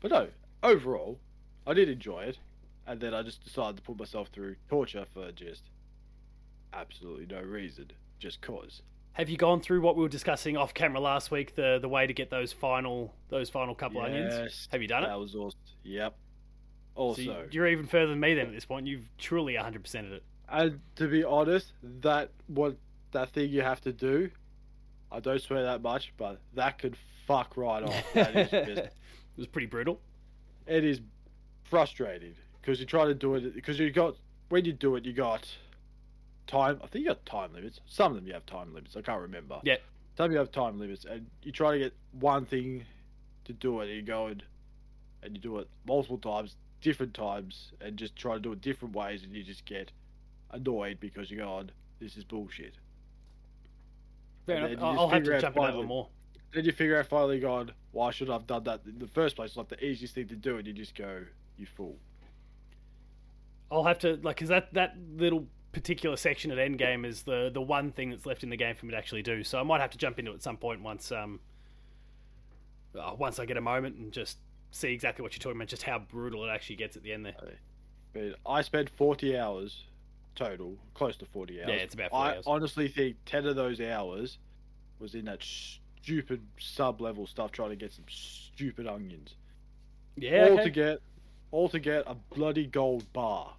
But 0.01 0.11
no, 0.11 0.29
overall, 0.63 1.19
I 1.67 1.75
did 1.75 1.89
enjoy 1.89 2.25
it, 2.25 2.39
and 2.87 3.01
then 3.01 3.15
I 3.15 3.23
just 3.23 3.43
decided 3.45 3.77
to 3.77 3.83
put 3.83 3.99
myself 3.99 4.29
through 4.29 4.57
torture 4.69 5.05
for 5.07 5.31
just 5.33 5.63
absolutely 6.73 7.27
no 7.27 7.41
reason, 7.41 7.93
just 8.19 8.41
cause. 8.41 8.83
Have 9.15 9.29
you 9.29 9.37
gone 9.37 9.61
through 9.61 9.81
what 9.81 9.97
we 9.97 10.03
were 10.03 10.09
discussing 10.09 10.57
off 10.57 10.75
camera 10.75 11.01
last 11.01 11.31
week? 11.31 11.55
The 11.55 11.79
the 11.81 11.89
way 11.89 12.07
to 12.07 12.13
get 12.13 12.31
those 12.31 12.53
final 12.53 13.15
those 13.29 13.49
final 13.51 13.75
couple 13.75 14.01
onions. 14.03 14.35
Yes, 14.37 14.69
Have 14.73 14.83
you 14.83 14.89
done 14.89 15.05
it? 15.05 15.07
That 15.09 15.19
was 15.19 15.35
awesome. 15.35 15.59
Yep. 15.85 16.17
Also, 16.97 17.23
you- 17.23 17.49
you're 17.51 17.67
even 17.69 17.87
further 17.87 18.09
than 18.09 18.21
me 18.21 18.35
then 18.35 18.47
at 18.47 18.53
this 18.53 18.65
point. 18.65 18.87
You've 18.87 19.09
truly 19.19 19.55
100%ed 19.55 20.13
it. 20.13 20.23
and 20.49 20.81
to 20.97 21.09
be 21.09 21.25
honest, 21.25 21.73
that 21.83 22.31
what 22.47 22.77
that 23.13 23.31
thing 23.31 23.51
you 23.51 23.63
have 23.63 23.81
to 23.83 23.93
do, 23.93 24.31
I 25.11 25.21
don't 25.21 25.41
swear 25.41 25.63
that 25.65 25.83
much, 25.83 26.13
but 26.17 26.41
that 26.55 26.79
could 26.79 26.97
fuck 27.27 27.57
right 27.57 27.83
off. 27.83 28.13
That 28.15 28.37
is 28.37 28.53
it 28.79 28.93
was 29.37 29.47
pretty 29.47 29.67
brutal. 29.67 30.01
it 30.67 30.85
is 30.85 31.01
frustrating 31.63 32.35
because 32.61 32.79
you 32.81 32.87
try 32.87 33.05
to 33.07 33.15
do 33.15 33.35
it 33.37 33.55
because 33.55 33.79
you 33.79 33.91
got 33.91 34.17
when 34.49 34.65
you 34.65 34.73
do 34.73 34.97
it 34.97 35.05
you 35.05 35.13
got 35.13 35.49
time 36.47 36.79
i 36.83 36.87
think 36.87 37.03
you 37.05 37.09
got 37.11 37.25
time 37.27 37.53
limits 37.55 37.81
some 37.87 38.13
of 38.13 38.17
them 38.17 38.27
you 38.27 38.33
have 38.35 38.45
time 38.47 38.73
limits 38.75 38.97
i 38.97 39.01
can't 39.03 39.21
remember 39.21 39.59
Yeah. 39.63 39.77
some 40.17 40.31
you 40.33 40.39
have 40.39 40.51
time 40.53 40.79
limits 40.79 41.05
and 41.05 41.27
you 41.43 41.53
try 41.53 41.73
to 41.73 41.79
get 41.79 41.95
one 42.13 42.45
thing 42.47 42.85
to 43.45 43.53
do 43.53 43.81
it 43.81 43.89
and 43.89 43.97
you 43.97 44.03
go 44.03 44.27
and, 44.27 44.43
and 45.23 45.35
you 45.37 45.41
do 45.43 45.59
it 45.59 45.69
multiple 45.87 46.19
times 46.19 46.57
different 46.81 47.15
times 47.15 47.73
and 47.81 47.97
just 47.97 48.15
try 48.17 48.35
to 48.35 48.41
do 48.41 48.53
it 48.53 48.61
different 48.61 48.95
ways 48.95 49.23
and 49.23 49.33
you 49.33 49.43
just 49.43 49.65
get 49.65 49.91
annoyed 50.51 50.99
because 51.01 51.31
you 51.31 51.39
go 51.39 51.49
on 51.49 51.71
this 52.01 52.17
is 52.17 52.25
bullshit 52.25 52.75
Fair 54.47 54.57
And 54.57 54.67
enough. 54.75 54.81
then 54.81 54.99
I'll, 54.99 55.09
have 55.09 55.23
to 55.25 55.41
jump 55.41 55.55
finally- 55.57 55.79
one 55.79 55.87
more. 55.87 56.09
then 56.53 56.65
you 56.65 56.73
figure 56.73 56.99
out 56.99 57.07
finally 57.07 57.41
going 57.41 57.71
why 57.93 58.11
should 58.11 58.29
i 58.29 58.35
have 58.35 58.47
done 58.47 58.65
that 58.65 58.81
in 58.87 58.99
the 58.99 59.07
first 59.07 59.37
place 59.37 59.51
it's 59.51 59.57
like 59.57 59.69
the 59.69 59.83
easiest 59.85 60.15
thing 60.15 60.29
to 60.29 60.37
do 60.37 60.59
and 60.59 60.67
you 60.67 60.73
just 60.73 60.95
go 60.95 61.23
you 61.57 61.67
fool 61.67 61.97
I'll 63.71 63.85
have 63.85 63.99
to 64.01 64.17
like 64.23 64.37
because 64.37 64.51
that 64.51 64.73
that 64.75 64.97
little 65.17 65.47
particular 65.75 66.17
section 66.17 66.51
at 66.51 66.59
Endgame 66.59 67.05
is 67.05 67.23
the 67.23 67.51
the 67.53 67.61
one 67.61 67.93
thing 67.93 68.11
that's 68.11 68.25
left 68.25 68.43
in 68.43 68.51
the 68.51 68.57
game 68.57 68.75
for 68.75 68.87
me 68.87 68.93
to 68.93 68.97
actually 68.97 69.23
do. 69.23 69.45
So 69.45 69.59
I 69.59 69.63
might 69.63 69.81
have 69.81 69.91
to 69.91 69.99
jump 69.99 70.19
into 70.19 70.31
it 70.31 70.35
at 70.35 70.43
some 70.43 70.57
point 70.57 70.83
once 70.83 71.13
um 71.13 71.41
uh, 72.99 73.15
once 73.19 73.39
I 73.39 73.45
get 73.45 73.57
a 73.57 73.61
moment 73.61 73.97
and 73.97 74.13
just 74.13 74.39
see 74.71 74.93
exactly 74.93 75.23
what 75.23 75.33
you're 75.33 75.41
talking 75.41 75.57
about, 75.59 75.69
just 75.69 75.83
how 75.83 75.99
brutal 75.99 76.45
it 76.45 76.49
actually 76.49 76.77
gets 76.77 76.97
at 76.97 77.03
the 77.03 77.13
end 77.13 77.27
there. 77.27 77.35
But 78.13 78.37
I 78.47 78.63
spent 78.63 78.89
40 78.89 79.37
hours 79.37 79.85
total, 80.35 80.77
close 80.95 81.17
to 81.17 81.27
40 81.27 81.61
hours. 81.61 81.69
Yeah, 81.69 81.75
it's 81.77 81.95
about 81.95 82.11
40 82.11 82.23
I 82.23 82.37
hours. 82.37 82.45
honestly 82.47 82.89
think 82.89 83.17
10 83.27 83.47
of 83.47 83.57
those 83.57 83.81
hours 83.81 84.39
was 84.99 85.15
in 85.15 85.25
that 85.25 85.43
stupid 85.43 86.43
sub 86.59 87.01
level 87.01 87.27
stuff 87.27 87.51
trying 87.53 87.71
to 87.71 87.77
get 87.77 87.93
some 87.93 88.05
stupid 88.09 88.87
onions. 88.87 89.35
Yeah. 90.17 90.45
all 90.45 90.53
okay. 90.55 90.65
to 90.65 90.71
get 90.71 91.01
all 91.51 91.69
to 91.69 91.79
get 91.79 92.05
a 92.07 92.15
bloody 92.35 92.67
gold 92.67 93.13
bar 93.13 93.55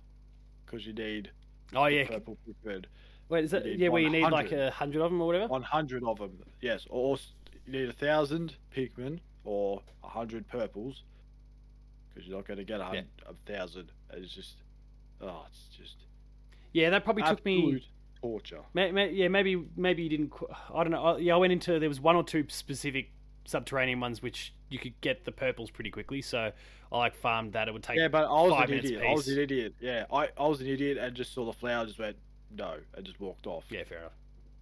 because 0.66 0.86
you 0.86 0.94
need 0.94 1.30
Oh 1.74 1.86
yeah. 1.86 2.08
purple 2.08 2.38
preferred 2.44 2.88
Wait, 3.30 3.44
is 3.46 3.52
that 3.52 3.66
yeah 3.66 3.88
where 3.88 4.02
you 4.02 4.10
need 4.10 4.24
like 4.30 4.52
a 4.52 4.70
hundred 4.72 5.02
of 5.02 5.12
them 5.12 5.20
or 5.22 5.28
whatever? 5.28 5.48
100 5.48 6.04
of 6.04 6.18
them. 6.20 6.38
Yes, 6.62 6.86
or 6.90 7.18
you 7.66 7.72
need 7.72 7.90
a 7.90 7.94
thousand 7.94 8.56
Pikmin 8.76 9.20
or 9.44 9.82
a 10.04 10.08
hundred 10.08 10.48
purples 10.48 11.02
because 12.14 12.28
you're 12.28 12.38
not 12.38 12.48
going 12.48 12.60
to 12.60 12.64
get 12.64 12.80
a, 12.80 13.04
a 13.28 13.34
thousand. 13.46 13.92
It's 14.14 14.34
just, 14.34 14.58
oh, 15.22 15.46
it's 15.50 15.76
just 15.76 15.96
Yeah, 16.72 16.92
that 16.92 17.04
probably 17.04 17.24
took 17.24 17.44
me. 17.44 17.58
absolute 17.58 17.84
torture. 18.22 18.62
May, 18.76 18.92
may, 18.92 19.12
yeah, 19.12 19.28
maybe 19.28 19.66
maybe 19.76 20.04
you 20.04 20.10
didn't. 20.10 20.32
I 20.74 20.84
don't 20.84 20.92
know. 20.92 21.04
I- 21.04 21.18
Yeah, 21.18 21.34
I 21.34 21.38
went 21.38 21.52
into 21.52 21.80
there 21.80 21.90
was 21.90 22.00
one 22.00 22.16
or 22.16 22.24
two 22.24 22.46
specific 22.48 23.10
subterranean 23.46 24.00
ones 24.00 24.22
which 24.22 24.54
you 24.70 24.80
could 24.80 25.00
get 25.02 25.24
the 25.25 25.32
purples 25.32 25.70
pretty 25.70 25.92
quickly. 25.92 26.22
So 26.22 26.52
I 26.92 26.98
like 26.98 27.16
farmed 27.16 27.54
that. 27.54 27.68
It 27.68 27.74
would 27.74 27.84
take 27.84 27.98
Yeah, 27.98 28.08
but 28.08 28.25
I 28.25 28.42
was 28.42 28.52
five 28.52 28.70
an 28.70 28.80
idiot. 28.80 29.00
apiece. 29.02 29.10
I 29.10 29.14
was 29.14 29.28
an 29.28 29.40
idiot. 29.40 29.75
Yeah, 29.80 30.06
I, 30.12 30.30
I 30.38 30.48
was 30.48 30.62
an 30.62 30.68
idiot 30.68 30.98
and 30.98 31.16
just 31.16 31.34
saw 31.34 31.46
the 31.46 31.54
flower, 31.54 31.86
just 31.86 32.00
went 32.00 32.18
no, 32.56 32.75
and 32.96 33.06
just 33.06 33.20
walked 33.20 33.48
off. 33.48 33.66
yeah, 33.70 33.84
fair 33.84 34.00
enough. 34.00 34.14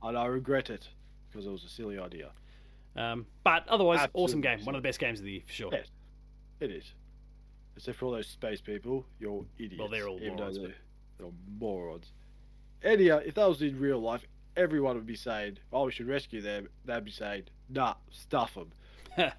And 0.02 0.18
I 0.18 0.26
regret 0.26 0.70
it 0.70 0.88
because 1.32 1.46
it 1.46 1.52
was 1.52 1.64
a 1.64 1.70
silly 1.70 1.98
idea. 2.00 2.32
Um, 2.96 3.26
but 3.44 3.68
otherwise, 3.68 4.08
awesome 4.14 4.40
Absolutely 4.40 4.58
game. 4.58 4.66
One 4.66 4.76
of 4.76 4.84
the 4.84 4.88
best 4.88 5.00
games 5.00 5.20
of 5.20 5.26
the 5.26 5.32
year 5.32 5.42
for 5.46 5.54
sure. 5.54 5.70
Yes, 5.72 5.88
it 6.60 6.72
is. 6.72 6.94
Except 7.76 7.98
for 7.98 8.06
all 8.06 8.12
those 8.12 8.28
space 8.28 8.62
people, 8.62 9.06
you're 9.20 9.46
idiots. 9.58 9.80
Well, 9.80 9.88
they're 9.90 10.08
all 10.08 10.20
morons, 10.20 10.58
They're, 10.58 10.74
they're 11.18 11.28
morons. 11.60 12.12
Any, 12.84 13.10
uh, 13.10 13.18
if 13.20 13.34
that 13.36 13.48
was 13.48 13.62
in 13.62 13.80
real 13.80 14.00
life, 14.00 14.26
everyone 14.56 14.96
would 14.96 15.06
be 15.06 15.16
saying, 15.16 15.58
"Oh, 15.72 15.86
we 15.86 15.92
should 15.92 16.08
rescue 16.08 16.42
them." 16.42 16.68
They'd 16.86 17.04
be 17.04 17.12
saying, 17.12 17.44
"Nah, 17.70 17.96
stuff 18.10 18.56
them." 18.56 18.72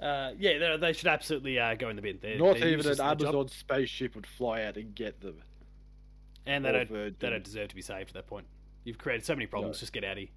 Uh, 0.00 0.32
yeah, 0.36 0.76
they, 0.78 0.92
should 0.92 1.06
absolutely 1.06 1.60
uh, 1.60 1.76
go 1.76 1.88
in 1.88 1.94
the 1.94 2.02
bin. 2.02 2.18
They're, 2.20 2.36
Not 2.36 2.58
they're 2.58 2.70
even 2.70 2.84
an 2.86 2.90
at 2.90 2.96
the 2.96 3.24
job, 3.24 3.34
Amazon 3.34 3.46
spaceship 3.46 4.16
would 4.16 4.26
fly 4.26 4.64
out 4.64 4.76
and 4.76 4.92
get 4.96 5.20
them. 5.20 5.40
and 6.44 6.64
they 6.64 6.72
don't 6.72 6.90
Virgin. 6.90 7.16
they 7.20 7.30
don't 7.30 7.44
deserve 7.44 7.68
to 7.68 7.76
be 7.76 7.82
saved 7.82 8.08
at 8.08 8.14
that 8.14 8.26
point. 8.26 8.46
You've 8.82 8.98
created 8.98 9.24
so 9.24 9.36
many 9.36 9.46
problems. 9.46 9.76
No. 9.76 9.78
Just 9.78 9.92
get 9.92 10.02
out 10.02 10.12
of 10.12 10.18
here. 10.18 10.28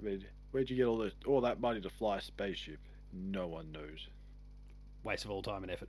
I 0.00 0.04
mean, 0.04 0.24
where'd 0.50 0.68
you 0.68 0.74
get 0.74 0.86
all 0.86 0.98
this, 0.98 1.12
all 1.28 1.42
that 1.42 1.60
money 1.60 1.80
to 1.80 1.88
fly 1.88 2.16
a 2.16 2.20
spaceship? 2.20 2.80
no 3.12 3.46
one 3.46 3.72
knows. 3.72 4.08
Waste 5.04 5.24
of 5.24 5.30
all 5.30 5.42
time 5.42 5.62
and 5.62 5.70
effort. 5.72 5.88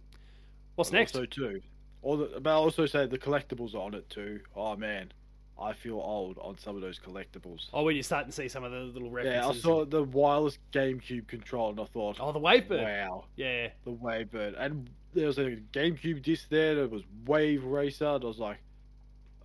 What's 0.76 0.90
And 0.90 1.00
next? 1.00 1.16
Also, 1.16 1.26
too, 1.26 1.62
all 2.02 2.18
the, 2.18 2.40
but 2.40 2.50
I 2.50 2.54
also 2.54 2.86
say 2.86 3.06
the 3.06 3.18
collectibles 3.18 3.74
are 3.74 3.80
on 3.80 3.94
it 3.94 4.10
too. 4.10 4.42
Oh 4.56 4.76
man, 4.76 5.12
I 5.60 5.74
feel 5.74 5.96
old 5.96 6.38
on 6.40 6.58
some 6.58 6.76
of 6.76 6.82
those 6.82 7.00
collectibles. 7.00 7.68
Oh, 7.74 7.84
when 7.84 7.96
you 7.96 8.04
start 8.04 8.26
to 8.28 8.32
see 8.32 8.48
some 8.48 8.64
of 8.64 8.72
the 8.72 8.80
little 8.80 9.10
references. 9.10 9.42
Yeah, 9.42 9.48
I 9.48 9.54
saw 9.76 9.86
the 9.86 10.04
wireless 10.04 10.60
GameCube 10.72 11.28
control 11.28 11.72
and 11.72 11.80
I 11.80 11.86
thought, 11.86 12.18
Oh, 12.20 12.32
the 12.32 12.40
Wavebird. 12.40 12.84
wow, 12.84 13.26
Yeah. 13.36 13.70
the 13.84 13.92
Wavebird. 13.92 14.56
And 14.60 14.90
there 15.14 15.26
was 15.28 15.40
a 15.40 15.58
GameCube 15.74 16.22
disc 16.22 16.48
there. 16.50 16.76
There 16.76 16.88
was 16.88 17.02
Wave 17.26 17.64
Racer. 17.64 18.06
And 18.06 18.24
I 18.24 18.28
was 18.28 18.38
like, 18.40 18.58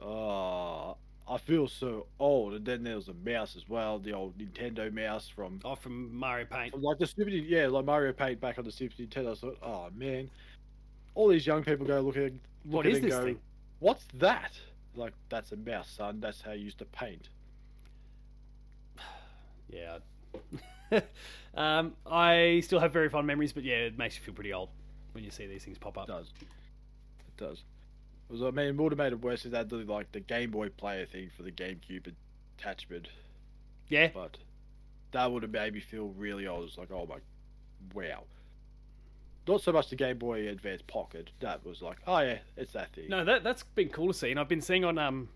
oh, 0.00 0.96
I 1.28 1.38
feel 1.38 1.68
so 1.68 2.06
old. 2.18 2.54
And 2.54 2.64
then 2.66 2.82
there 2.82 2.96
was 2.96 3.08
a 3.08 3.14
mouse 3.14 3.56
as 3.56 3.68
well, 3.68 3.98
the 3.98 4.12
old 4.12 4.36
Nintendo 4.38 4.92
mouse 4.92 5.28
from, 5.28 5.60
Oh, 5.64 5.74
from 5.76 6.14
Mario 6.14 6.44
Paint. 6.46 6.80
like 6.80 6.98
the 6.98 7.06
Super, 7.06 7.30
yeah, 7.30 7.68
like 7.68 7.84
Mario 7.84 8.12
Paint 8.12 8.40
back 8.40 8.58
on 8.58 8.64
the 8.64 8.72
Super 8.72 8.94
Nintendo. 8.96 9.32
I 9.32 9.34
thought, 9.34 9.58
oh 9.62 9.88
man, 9.96 10.28
all 11.14 11.28
these 11.28 11.46
young 11.46 11.62
people 11.64 11.86
go 11.86 12.00
look 12.00 12.16
at, 12.16 12.32
look 12.32 12.32
What 12.64 12.86
at 12.86 12.92
is 12.92 12.98
and 12.98 13.06
this 13.06 13.14
go, 13.14 13.24
thing? 13.24 13.38
what's 13.78 14.04
that? 14.14 14.52
Like 14.94 15.12
that's 15.28 15.52
a 15.52 15.56
mouse, 15.56 15.88
son. 15.90 16.20
That's 16.20 16.40
how 16.42 16.52
you 16.52 16.64
used 16.64 16.78
to 16.78 16.84
paint. 16.84 17.28
Yeah. 19.70 19.98
um, 21.54 21.94
I 22.06 22.60
still 22.64 22.78
have 22.80 22.92
very 22.92 23.08
fond 23.08 23.26
memories, 23.26 23.52
but 23.54 23.64
yeah, 23.64 23.76
it 23.76 23.96
makes 23.96 24.16
you 24.16 24.22
feel 24.22 24.34
pretty 24.34 24.52
old 24.52 24.68
when 25.12 25.24
you 25.24 25.30
see 25.30 25.46
these 25.46 25.64
things 25.64 25.78
pop 25.78 25.96
It 25.96 26.00
up. 26.00 26.06
does. 26.08 26.26
It 26.40 27.36
does. 27.38 27.58
It 28.28 28.32
was, 28.32 28.42
I 28.42 28.50
mean, 28.50 28.76
have 28.92 28.98
made 28.98 29.12
it 29.12 29.22
worse 29.22 29.44
is 29.46 29.52
that 29.52 29.68
the, 29.70 29.76
like 29.76 30.12
the 30.12 30.20
Game 30.20 30.50
Boy 30.50 30.68
Player 30.68 31.06
thing 31.06 31.30
for 31.34 31.42
the 31.42 31.50
GameCube 31.52 32.12
attachment, 32.58 33.08
Yeah. 33.88 34.08
but 34.12 34.36
that 35.12 35.30
would 35.32 35.42
have 35.42 35.52
made 35.52 35.72
me 35.74 35.80
feel 35.80 36.08
really 36.18 36.46
old. 36.46 36.64
It's 36.68 36.76
like, 36.78 36.90
oh 36.90 37.06
my, 37.08 37.16
wow. 37.94 38.24
Not 39.48 39.60
so 39.60 39.72
much 39.72 39.88
the 39.90 39.96
Game 39.96 40.18
Boy 40.18 40.48
Advance 40.48 40.82
Pocket. 40.86 41.30
That 41.40 41.64
was 41.66 41.82
like, 41.82 41.98
oh 42.06 42.20
yeah, 42.20 42.38
it's 42.56 42.72
that 42.72 42.92
thing. 42.92 43.08
No, 43.08 43.24
that 43.24 43.42
that's 43.42 43.62
been 43.64 43.88
cool 43.88 44.08
to 44.08 44.14
see, 44.14 44.30
and 44.30 44.38
I've 44.38 44.48
been 44.48 44.60
seeing 44.60 44.84
on 44.84 44.98
um 44.98 45.28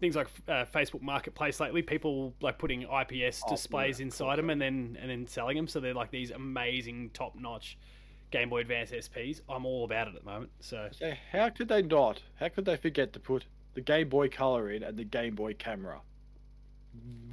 things 0.00 0.16
like 0.16 0.28
uh, 0.48 0.64
Facebook 0.74 1.00
Marketplace 1.02 1.60
lately, 1.60 1.80
people 1.82 2.34
like 2.40 2.58
putting 2.58 2.82
IPS 2.82 3.42
Oh, 3.46 3.50
displays 3.50 4.00
yeah, 4.00 4.06
inside 4.06 4.36
them 4.36 4.50
and 4.50 4.60
then 4.60 4.96
and 5.00 5.10
then 5.10 5.26
selling 5.26 5.56
them. 5.56 5.66
So 5.68 5.80
they're 5.80 5.94
like 5.94 6.10
these 6.10 6.30
amazing 6.30 7.10
top 7.14 7.34
notch 7.36 7.78
Game 8.30 8.48
Boy 8.48 8.60
Advance 8.60 8.90
SPs. 8.90 9.40
I'm 9.48 9.66
all 9.66 9.84
about 9.84 10.08
it 10.08 10.14
at 10.14 10.24
the 10.24 10.30
moment. 10.30 10.50
So 10.60 10.88
So 10.92 11.12
how 11.32 11.48
could 11.50 11.68
they 11.68 11.82
not? 11.82 12.22
How 12.36 12.48
could 12.48 12.64
they 12.64 12.76
forget 12.76 13.12
to 13.14 13.20
put 13.20 13.46
the 13.74 13.80
Game 13.80 14.08
Boy 14.08 14.28
Color 14.28 14.70
in 14.70 14.82
and 14.82 14.96
the 14.96 15.04
Game 15.04 15.34
Boy 15.34 15.54
Camera? 15.54 16.00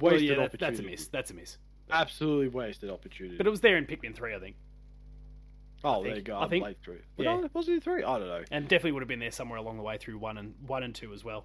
well, 0.00 0.20
yeah, 0.20 0.34
that, 0.36 0.44
opportunity. 0.46 0.58
that's 0.58 0.80
a 0.80 0.82
miss. 0.82 1.06
That's 1.08 1.30
a 1.30 1.34
miss. 1.34 1.58
Absolutely 1.90 2.48
wasted 2.48 2.88
opportunity. 2.90 3.36
But 3.36 3.46
it 3.46 3.50
was 3.50 3.60
there 3.60 3.76
in 3.76 3.84
Pikmin 3.86 4.14
three, 4.14 4.34
I 4.34 4.38
think, 4.38 4.56
oh, 5.84 6.02
there 6.02 6.16
you 6.16 6.22
go. 6.22 6.36
I 6.36 6.44
I 6.44 6.48
think- 6.48 6.64
played 6.64 6.80
through. 6.82 7.00
But 7.16 7.24
yeah. 7.24 7.40
yeah. 7.40 7.48
was 7.52 7.68
it 7.68 7.82
three? 7.82 8.02
I 8.02 8.18
don't 8.18 8.28
know. 8.28 8.44
and 8.50 8.64
definitely 8.68 8.92
would 8.92 9.02
have 9.02 9.08
been 9.08 9.20
there 9.20 9.30
somewhere 9.30 9.58
along 9.58 9.76
the 9.76 9.82
way 9.82 9.98
through 9.98 10.18
one 10.18 10.38
and 10.38 10.54
one 10.66 10.82
and 10.82 10.94
two 10.94 11.12
as 11.12 11.24
well. 11.24 11.44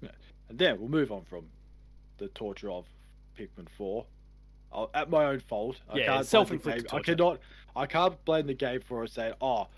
Yeah. 0.00 0.10
And 0.48 0.58
then 0.58 0.78
we'll 0.78 0.88
move 0.88 1.10
on 1.12 1.24
from 1.24 1.46
the 2.18 2.28
torture 2.28 2.70
of 2.70 2.86
Pikmin 3.38 3.68
Four. 3.76 4.06
i 4.72 4.86
at 4.94 5.10
my 5.10 5.24
own 5.26 5.40
fault. 5.40 5.76
I 5.88 5.98
Yeah, 5.98 6.06
can't 6.06 6.26
self-inflicted. 6.26 6.92
I 6.92 7.00
cannot. 7.00 7.40
I 7.74 7.86
can't 7.86 8.22
blame 8.24 8.46
the 8.46 8.54
game 8.54 8.80
for 8.80 9.06
saying, 9.06 9.34
"Oh, 9.40 9.68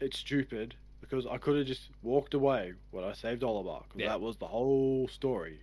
it's 0.00 0.18
stupid," 0.18 0.74
because 1.00 1.26
I 1.26 1.36
could 1.38 1.56
have 1.58 1.66
just 1.66 1.90
walked 2.02 2.34
away 2.34 2.72
when 2.90 3.04
I 3.04 3.12
saved 3.12 3.42
Olimar. 3.42 3.82
Because 3.84 4.00
Yeah. 4.00 4.08
that 4.08 4.20
was 4.20 4.36
the 4.38 4.46
whole 4.46 5.08
story, 5.08 5.60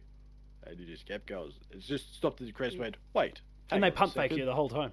and 0.63 0.79
you 0.79 0.85
just 0.85 1.07
kept 1.07 1.25
going. 1.27 1.53
It's 1.71 1.87
just 1.87 2.13
stopped 2.15 2.39
at 2.41 2.47
the 2.47 2.53
crest. 2.53 2.77
Went, 2.77 2.97
wait. 3.13 3.41
and 3.71 3.83
they 3.83 3.91
pump 3.91 4.13
fake 4.13 4.23
second." 4.31 4.37
you 4.37 4.45
the 4.45 4.55
whole 4.55 4.69
time. 4.69 4.91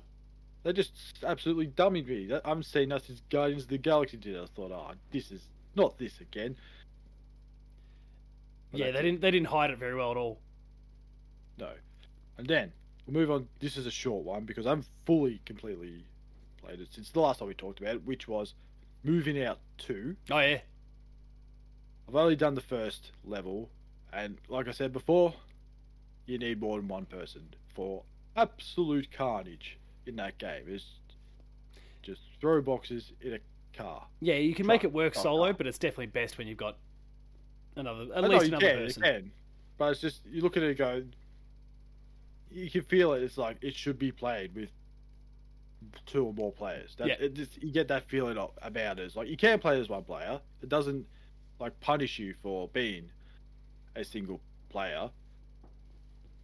They 0.67 0.73
just 0.73 1.23
absolutely 1.25 1.69
dummied 1.69 2.09
me. 2.09 2.29
I'm 2.45 2.65
seeing 2.65 2.91
us 2.91 3.09
as 3.09 3.21
Guardians 3.31 3.63
of 3.63 3.69
the 3.69 3.79
Galaxy 3.79 4.17
did. 4.17 4.37
I 4.37 4.47
thought, 4.47 4.73
oh, 4.73 4.95
this 5.13 5.31
is 5.31 5.41
not 5.77 5.97
this 5.97 6.21
again. 6.21 6.57
But 8.73 8.81
yeah, 8.81 8.91
they 8.91 9.03
didn't 9.03 9.21
they 9.21 9.31
didn't 9.31 9.47
hide 9.47 9.71
it 9.71 9.79
very 9.79 9.95
well 9.95 10.11
at 10.11 10.17
all. 10.17 10.41
No. 11.57 11.71
And 12.37 12.49
then 12.49 12.73
we'll 13.07 13.15
move 13.15 13.31
on. 13.31 13.47
This 13.61 13.77
is 13.77 13.87
a 13.87 13.93
short 13.93 14.25
one 14.25 14.45
because 14.45 14.67
I'm 14.67 14.85
fully, 15.05 15.41
completely 15.47 16.05
played 16.61 16.81
it 16.81 16.89
since 16.91 17.11
the 17.11 17.21
last 17.21 17.39
time 17.39 17.47
we 17.47 17.55
talked 17.55 17.79
about 17.79 17.95
it, 17.95 18.05
which 18.05 18.27
was 18.27 18.55
moving 19.05 19.41
out 19.41 19.61
two. 19.79 20.17
Oh 20.33 20.41
yeah, 20.41 20.63
I've 22.09 22.17
only 22.17 22.35
done 22.35 22.57
the 22.57 22.61
first 22.61 23.13
level, 23.25 23.69
and 24.13 24.39
like 24.49 24.67
I 24.67 24.73
said 24.73 24.93
before, 24.93 25.33
you 26.27 26.39
need 26.39 26.61
more 26.61 26.77
than 26.81 26.89
one 26.89 27.07
person 27.07 27.55
for 27.73 28.03
absolute 28.35 29.13
carnage 29.13 29.79
in 30.07 30.17
that 30.17 30.39
game. 30.39 30.65
is 30.69 30.85
just 32.03 32.21
throw 32.41 32.61
boxes 32.63 33.13
in 33.21 33.35
a 33.35 33.39
car. 33.77 34.07
yeah. 34.21 34.35
You 34.37 34.55
can 34.55 34.67
make 34.67 34.85
it 34.85 34.93
work 34.93 35.15
solo, 35.15 35.45
hard. 35.45 35.59
but 35.59 35.67
it's 35.67 35.79
definitely 35.79 36.07
best 36.07 36.39
when 36.39 36.47
you've 36.47 36.59
got 36.59 36.77
another 37.77 38.03
at 38.03 38.09
oh, 38.11 38.15
I 38.17 38.21
know 38.23 38.29
least 38.29 38.43
you 38.43 38.49
another 38.49 38.67
can, 38.69 38.77
person. 38.79 39.05
you 39.05 39.11
can, 39.11 39.31
but 39.79 39.91
it's 39.93 40.01
just 40.01 40.21
you 40.31 40.41
look 40.43 40.57
at 40.57 40.63
it 40.63 40.69
and 40.69 40.79
go, 40.79 41.03
you 42.51 42.71
can 42.71 42.83
feel 42.83 43.13
it. 43.13 43.23
It's 43.23 43.37
like 43.37 43.59
it 43.61 43.75
should 43.75 43.99
be 43.99 44.13
played 44.13 44.55
with 44.55 44.71
two 46.07 46.25
or 46.25 46.33
more 46.33 46.53
players. 46.53 46.95
That, 46.97 47.09
Yeah. 47.09 47.15
it 47.19 47.35
just, 47.35 47.63
you 47.63 47.71
get 47.71 47.89
that 47.89 48.05
feeling 48.05 48.39
of- 48.39 48.53
about 48.63 48.99
it. 48.99 49.03
It's 49.03 49.17
like 49.17 49.29
you 49.29 49.37
can 49.37 49.59
play 49.59 49.79
as 49.81 49.89
one 49.89 50.05
player. 50.05 50.41
It 50.63 50.69
doesn't 50.69 51.07
like 51.61 51.79
punish 51.81 52.19
you 52.19 52.35
for 52.43 52.69
being 52.69 53.11
a 53.95 54.05
single 54.05 54.41
player. 54.69 55.11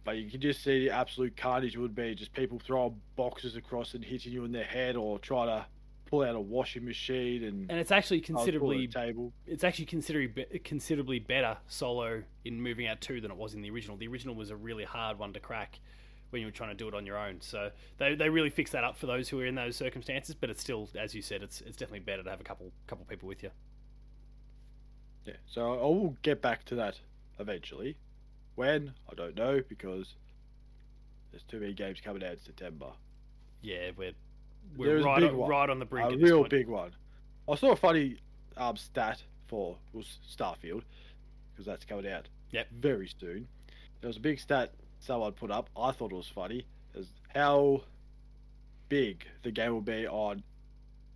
But 0.03 0.17
you 0.17 0.29
can 0.29 0.41
just 0.41 0.63
see 0.63 0.85
the 0.85 0.91
absolute 0.91 1.37
carnage 1.37 1.77
would 1.77 1.95
be 1.95 2.13
just 2.15 2.33
people 2.33 2.59
throwing 2.59 2.99
boxes 3.15 3.55
across 3.55 3.93
and 3.93 4.03
hitting 4.03 4.33
you 4.33 4.43
in 4.43 4.51
the 4.51 4.63
head, 4.63 4.95
or 4.95 5.17
try 5.19 5.45
to 5.45 5.65
pull 6.05 6.23
out 6.23 6.35
a 6.35 6.39
washing 6.39 6.85
machine 6.85 7.43
and 7.43 7.71
And 7.71 7.79
it's 7.79 7.91
actually 7.91 8.19
try 8.19 8.27
to 8.27 8.33
pull 8.33 8.43
considerably 8.45 8.87
table. 8.87 9.33
it's 9.47 9.63
actually 9.63 9.85
considerably 9.85 10.59
considerably 10.63 11.19
better 11.19 11.57
solo 11.67 12.21
in 12.45 12.61
moving 12.61 12.87
out 12.87 13.01
two 13.01 13.19
than 13.21 13.31
it 13.31 13.37
was 13.37 13.53
in 13.53 13.61
the 13.61 13.69
original. 13.71 13.97
The 13.97 14.07
original 14.07 14.35
was 14.35 14.49
a 14.49 14.55
really 14.55 14.83
hard 14.83 15.17
one 15.17 15.33
to 15.33 15.39
crack 15.39 15.79
when 16.29 16.41
you 16.41 16.47
were 16.47 16.51
trying 16.51 16.69
to 16.71 16.75
do 16.75 16.87
it 16.87 16.93
on 16.93 17.05
your 17.05 17.17
own. 17.17 17.39
So 17.41 17.71
they, 17.97 18.15
they 18.15 18.27
really 18.29 18.49
fix 18.49 18.71
that 18.71 18.83
up 18.83 18.97
for 18.97 19.05
those 19.05 19.29
who 19.29 19.39
are 19.39 19.45
in 19.45 19.55
those 19.55 19.75
circumstances. 19.75 20.35
But 20.35 20.49
it's 20.49 20.61
still, 20.61 20.89
as 20.99 21.15
you 21.15 21.21
said, 21.21 21.41
it's 21.43 21.61
it's 21.61 21.77
definitely 21.77 21.99
better 22.01 22.23
to 22.23 22.29
have 22.29 22.41
a 22.41 22.43
couple 22.43 22.71
couple 22.87 23.05
people 23.05 23.27
with 23.27 23.41
you. 23.41 23.51
Yeah, 25.25 25.35
so 25.47 25.73
I 25.73 25.83
will 25.83 26.17
get 26.21 26.41
back 26.41 26.65
to 26.65 26.75
that 26.75 26.99
eventually. 27.39 27.95
When 28.55 28.93
I 29.11 29.15
don't 29.15 29.35
know 29.35 29.61
because 29.67 30.13
there's 31.31 31.43
too 31.43 31.59
many 31.59 31.73
games 31.73 31.99
coming 32.03 32.23
out 32.23 32.33
in 32.33 32.39
September. 32.39 32.87
Yeah, 33.61 33.91
we're 33.97 34.11
we're 34.77 34.87
There's 34.87 35.05
right 35.05 35.23
on, 35.23 35.37
one. 35.37 35.49
right 35.49 35.69
on 35.69 35.79
the 35.79 35.85
brink. 35.85 36.13
a 36.13 36.17
real 36.17 36.43
big 36.47 36.67
one. 36.67 36.91
I 37.49 37.55
saw 37.55 37.71
a 37.71 37.75
funny 37.75 38.17
um, 38.55 38.77
stat 38.77 39.21
for 39.47 39.77
was 39.91 40.17
Starfield 40.31 40.83
because 41.53 41.65
that's 41.65 41.85
coming 41.85 42.07
out 42.11 42.27
Yep. 42.51 42.67
very 42.79 43.09
soon. 43.19 43.47
There 44.01 44.07
was 44.07 44.17
a 44.17 44.21
big 44.21 44.39
stat 44.39 44.71
someone 44.99 45.31
put 45.33 45.49
up. 45.51 45.69
I 45.75 45.91
thought 45.91 46.11
it 46.11 46.15
was 46.15 46.27
funny. 46.27 46.65
Is 46.95 47.07
how 47.33 47.81
big 48.89 49.25
the 49.41 49.51
game 49.51 49.73
will 49.73 49.81
be 49.81 50.07
on 50.07 50.43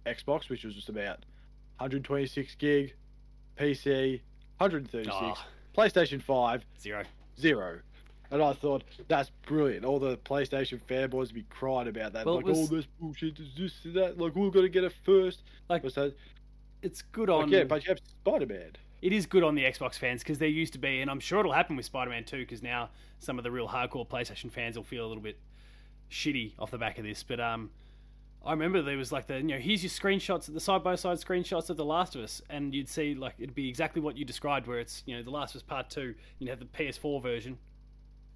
Xbox, 0.05 0.49
which 0.49 0.63
was 0.63 0.73
just 0.73 0.89
about 0.89 1.25
126 1.77 2.55
gig, 2.55 2.95
PC 3.57 4.21
136, 4.57 5.09
Oh, 5.13 5.35
PlayStation 5.77 6.21
5 6.21 6.65
zero. 6.81 7.03
Zero. 7.39 7.79
And 8.29 8.41
I 8.43 8.51
thought 8.53 8.83
that's 9.07 9.31
brilliant. 9.45 9.85
All 9.85 9.99
the 9.99 10.17
PlayStation 10.17 10.81
fanboys 10.81 11.33
be 11.33 11.43
crying 11.49 11.87
about 11.87 12.11
that. 12.13 12.25
Well, 12.25 12.35
like, 12.35 12.45
was- 12.45 12.57
all 12.57 12.67
this 12.67 12.85
bullshit 12.99 13.39
is 13.39 13.47
this 13.57 13.73
and 13.85 13.93
that. 13.95 14.17
Like, 14.17 14.35
we're 14.35 14.49
gonna 14.49 14.67
get 14.67 14.83
it 14.83 14.93
first. 15.05 15.43
Like- 15.69 15.89
so, 15.89 16.11
It's 16.81 17.01
good 17.01 17.29
like, 17.29 17.43
on. 17.43 17.49
yeah, 17.49 17.63
but 17.63 17.85
you 17.85 17.89
have 17.89 17.99
Spider 17.99 18.45
Man. 18.45 18.71
it 19.01 19.13
is 19.13 19.25
good 19.25 19.43
on 19.43 19.55
the 19.55 19.63
Xbox 19.63 19.97
fans 19.97 20.23
because 20.23 20.39
there 20.39 20.49
used 20.49 20.73
to 20.73 20.79
be, 20.79 20.99
and 21.01 21.09
I'm 21.09 21.19
sure 21.21 21.39
it'll 21.39 21.53
happen 21.53 21.75
with 21.77 21.85
Spider-Man 21.85 22.25
2 22.25 22.39
because 22.39 22.61
now 22.61 22.89
some 23.19 23.37
of 23.37 23.43
the 23.43 23.51
real 23.51 23.67
hardcore 23.67 24.07
PlayStation 24.07 24.51
fans 24.51 24.75
will 24.75 24.83
feel 24.83 25.05
a 25.05 25.07
little 25.07 25.23
bit 25.23 25.37
shitty 26.11 26.53
off 26.59 26.71
the 26.71 26.77
back 26.77 26.97
of 26.97 27.03
this. 27.05 27.23
But 27.23 27.39
um, 27.39 27.69
I 28.47 28.51
remember 28.51 28.81
there 28.81 28.97
was 28.97 29.11
like 29.11 29.27
the 29.27 29.37
you 29.37 29.43
know 29.43 29.57
here's 29.57 29.83
your 29.83 29.89
screenshots, 29.89 30.51
the 30.51 30.59
side 30.59 30.81
by 30.81 30.95
side 30.95 31.17
screenshots 31.17 31.69
of 31.69 31.75
The 31.75 31.83
Last 31.83 32.15
of 32.15 32.23
Us, 32.23 32.41
and 32.49 32.73
you'd 32.73 32.87
see 32.87 33.13
like 33.13 33.33
it'd 33.37 33.53
be 33.53 33.67
exactly 33.67 34.01
what 34.01 34.17
you 34.17 34.23
described, 34.23 34.67
where 34.67 34.79
it's 34.79 35.03
you 35.05 35.15
know 35.15 35.21
The 35.21 35.29
Last 35.29 35.53
of 35.53 35.59
Us 35.59 35.63
Part 35.63 35.89
Two, 35.89 36.15
you'd 36.39 36.49
have 36.49 36.59
the 36.59 36.65
PS4 36.65 37.21
version, 37.21 37.57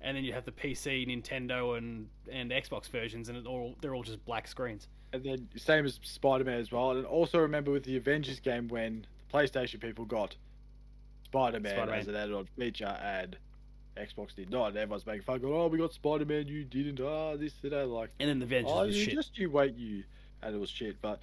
and 0.02 0.18
then 0.18 0.26
you'd 0.26 0.36
have 0.36 0.44
the 0.44 0.52
PC, 0.52 1.08
Nintendo, 1.08 1.78
and 1.78 2.10
and 2.30 2.52
Xbox 2.52 2.90
versions, 2.90 3.30
and 3.30 3.38
it 3.38 3.46
all 3.46 3.76
they're 3.82 3.96
all 3.96 4.04
just 4.04 4.24
black 4.26 4.48
screens. 4.48 4.90
And 5.14 5.24
then 5.24 5.48
same 5.56 5.86
as 5.86 6.00
Spider 6.04 6.44
Man 6.44 6.60
as 6.60 6.72
well. 6.72 6.92
And 6.92 7.06
also 7.06 7.40
remember 7.40 7.72
with 7.72 7.84
the 7.84 7.96
Avengers 7.96 8.42
game 8.42 8.68
when 8.68 9.06
the 9.30 9.38
PlayStation 9.38 9.80
people 9.80 10.04
got 10.04 10.36
Spider 11.24 11.62
Man 11.62 11.74
Spider-Man. 11.74 12.00
as 12.00 12.08
an 12.10 12.16
added 12.16 12.36
on 12.36 12.48
feature 12.58 12.98
and 13.02 13.38
Xbox 13.98 14.36
did 14.36 14.50
not. 14.50 14.68
And 14.70 14.78
everyone's 14.78 15.06
making 15.06 15.24
fun, 15.24 15.40
going, 15.40 15.54
"Oh, 15.54 15.68
we 15.68 15.78
got 15.78 15.94
Spider 15.94 16.26
Man, 16.26 16.48
you 16.48 16.64
didn't." 16.64 17.00
Ah, 17.00 17.36
this 17.36 17.54
and 17.64 17.72
that. 17.72 17.88
Like, 17.88 18.10
And 18.20 18.30
then 18.30 18.40
the 18.40 18.46
Avengers 18.46 18.72
oh, 18.74 18.86
was 18.86 18.98
you 18.98 19.06
shit. 19.06 19.14
just 19.14 19.38
you 19.38 19.50
wait, 19.50 19.76
you. 19.76 20.04
And 20.42 20.56
it 20.56 20.60
was 20.60 20.70
shit. 20.70 21.02
But 21.02 21.20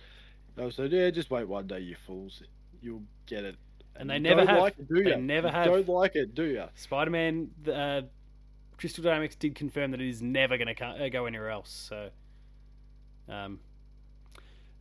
I 0.60 0.70
said, 0.70 0.92
yeah, 0.92 1.10
just 1.10 1.30
wait 1.30 1.48
one 1.48 1.66
day, 1.66 1.80
you 1.80 1.96
fools. 2.06 2.42
You'll 2.80 3.02
get 3.26 3.44
it. 3.44 3.56
And 3.96 4.08
they 4.10 4.14
you 4.14 4.20
never 4.20 4.40
don't 4.42 4.48
have. 4.48 4.60
Like 4.60 4.78
it, 4.78 4.88
do 4.88 5.02
They 5.02 5.10
ya? 5.10 5.16
never 5.16 5.48
You 5.48 5.52
have. 5.54 5.64
Don't 5.66 5.88
like 5.88 6.14
it, 6.14 6.34
do 6.34 6.44
you? 6.44 6.64
Spider-Man, 6.76 7.50
uh, 7.72 8.02
Crystal 8.76 9.02
Dynamics 9.02 9.34
did 9.34 9.54
confirm 9.56 9.90
that 9.90 10.00
it 10.00 10.08
is 10.08 10.22
never 10.22 10.56
going 10.56 10.72
to 10.74 11.10
go 11.10 11.26
anywhere 11.26 11.50
else. 11.50 11.70
So 11.88 12.10
Um, 13.28 13.58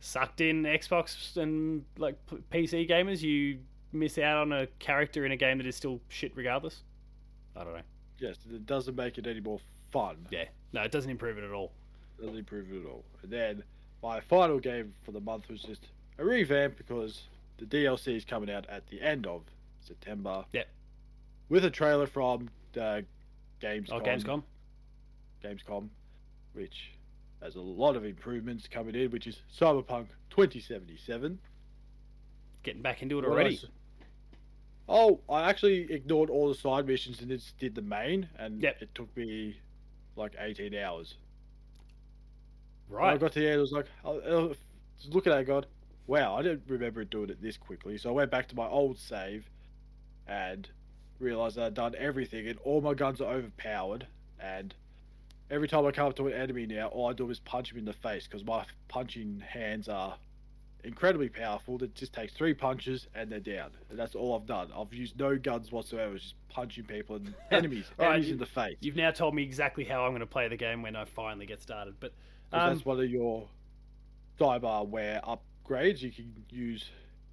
sucked 0.00 0.40
in 0.40 0.62
Xbox 0.62 1.36
and 1.36 1.84
like 1.96 2.14
PC 2.52 2.88
gamers, 2.88 3.20
you 3.22 3.58
miss 3.92 4.18
out 4.18 4.36
on 4.38 4.52
a 4.52 4.66
character 4.78 5.24
in 5.26 5.32
a 5.32 5.36
game 5.36 5.58
that 5.58 5.66
is 5.66 5.74
still 5.76 6.00
shit 6.08 6.32
regardless. 6.36 6.82
I 7.58 7.64
don't 7.64 7.74
know. 7.74 7.82
Yes, 8.18 8.36
it 8.48 8.66
doesn't 8.66 8.96
make 8.96 9.18
it 9.18 9.26
any 9.26 9.40
more 9.40 9.60
fun. 9.90 10.16
Yeah, 10.30 10.44
no, 10.72 10.82
it 10.82 10.92
doesn't 10.92 11.10
improve 11.10 11.38
it 11.38 11.44
at 11.44 11.52
all. 11.52 11.72
It 12.18 12.22
doesn't 12.22 12.38
improve 12.38 12.72
it 12.72 12.80
at 12.80 12.86
all. 12.86 13.04
And 13.22 13.30
then 13.30 13.62
my 14.02 14.20
final 14.20 14.58
game 14.58 14.94
for 15.04 15.12
the 15.12 15.20
month 15.20 15.48
was 15.48 15.62
just 15.62 15.88
a 16.18 16.24
revamp 16.24 16.76
because 16.76 17.22
the 17.58 17.64
DLC 17.64 18.16
is 18.16 18.24
coming 18.24 18.50
out 18.50 18.66
at 18.68 18.86
the 18.88 19.00
end 19.00 19.26
of 19.26 19.42
September. 19.80 20.44
Yep. 20.52 20.68
With 21.48 21.64
a 21.64 21.70
trailer 21.70 22.06
from 22.06 22.50
the 22.72 23.04
Gamescom. 23.60 23.88
Oh, 23.92 24.00
Gamescom. 24.00 24.42
Gamescom, 25.42 25.88
which 26.52 26.92
has 27.42 27.56
a 27.56 27.60
lot 27.60 27.96
of 27.96 28.04
improvements 28.04 28.68
coming 28.68 28.94
in, 28.94 29.10
which 29.10 29.26
is 29.26 29.40
Cyberpunk 29.58 30.06
2077. 30.30 31.38
Getting 32.62 32.82
back 32.82 33.02
into 33.02 33.18
it 33.18 33.22
What 33.22 33.32
already. 33.32 33.60
Oh, 34.88 35.20
I 35.28 35.48
actually 35.50 35.92
ignored 35.92 36.30
all 36.30 36.48
the 36.48 36.54
side 36.54 36.86
missions 36.86 37.20
and 37.20 37.28
just 37.28 37.58
did 37.58 37.74
the 37.74 37.82
main, 37.82 38.28
and 38.38 38.62
Yep. 38.62 38.82
it 38.82 38.94
took 38.94 39.14
me 39.16 39.60
like 40.16 40.34
18 40.38 40.74
hours. 40.74 41.14
When 42.88 43.04
I 43.04 43.16
got 43.18 43.32
to 43.32 43.40
the 43.40 43.46
end, 43.48 43.58
I 43.58 43.60
was 43.60 43.72
like, 43.72 43.86
uh, 44.04 44.10
uh, 44.12 44.14
I, 44.14 44.30
I 44.30 44.42
was 44.46 44.56
looking 45.10 45.32
at 45.32 45.40
it, 45.40 45.44
God, 45.44 45.66
wow, 46.06 46.36
I 46.36 46.42
didn't 46.42 46.62
remember 46.66 47.04
doing 47.04 47.28
it 47.28 47.42
this 47.42 47.58
quickly. 47.58 47.98
So 47.98 48.08
I 48.08 48.12
went 48.12 48.30
back 48.30 48.48
to 48.48 48.56
my 48.56 48.66
old 48.66 48.98
save 48.98 49.50
and 50.26 50.68
realized 51.20 51.56
that 51.56 51.66
I'd 51.66 51.74
done 51.74 51.94
everything, 51.98 52.48
and 52.48 52.58
all 52.60 52.80
my 52.80 52.94
guns 52.94 53.20
are 53.20 53.30
overpowered. 53.30 54.06
And 54.40 54.74
every 55.50 55.68
time 55.68 55.84
I 55.84 55.90
come 55.90 56.06
up 56.06 56.16
to 56.16 56.28
an 56.28 56.32
enemy 56.32 56.66
now, 56.66 56.86
all 56.88 57.10
I 57.10 57.12
do 57.12 57.28
is 57.30 57.40
punch 57.40 57.72
him 57.72 57.78
in 57.78 57.84
the 57.84 57.92
face 57.92 58.26
because 58.26 58.44
my 58.44 58.64
punching 58.88 59.40
hands 59.46 59.88
are 59.88 60.16
incredibly 60.88 61.28
powerful. 61.28 61.78
that 61.78 61.94
just 61.94 62.12
takes 62.12 62.32
three 62.32 62.54
punches 62.54 63.06
and 63.14 63.30
they're 63.30 63.38
down. 63.38 63.70
And 63.90 63.98
that's 63.98 64.14
all 64.16 64.34
I've 64.34 64.46
done. 64.46 64.70
I've 64.76 64.92
used 64.92 65.18
no 65.18 65.36
guns 65.38 65.70
whatsoever, 65.70 66.14
it's 66.14 66.24
just 66.24 66.34
punching 66.48 66.84
people 66.84 67.16
and 67.16 67.34
enemies, 67.52 67.84
Right, 67.96 68.08
enemies 68.08 68.26
you- 68.28 68.32
in 68.34 68.38
the 68.38 68.46
face. 68.46 68.76
You've 68.80 68.96
now 68.96 69.10
told 69.12 69.34
me 69.34 69.42
exactly 69.44 69.84
how 69.84 70.02
I'm 70.04 70.10
going 70.10 70.20
to 70.20 70.26
play 70.26 70.48
the 70.48 70.56
game 70.56 70.82
when 70.82 70.96
I 70.96 71.04
finally 71.04 71.46
get 71.46 71.60
started. 71.62 71.94
But 72.00 72.12
um, 72.52 72.72
that's 72.72 72.84
one 72.84 72.98
of 72.98 73.08
your 73.08 73.46
cyberware 74.40 75.20
upgrades. 75.24 76.00
You 76.02 76.10
can 76.10 76.32
use 76.50 76.84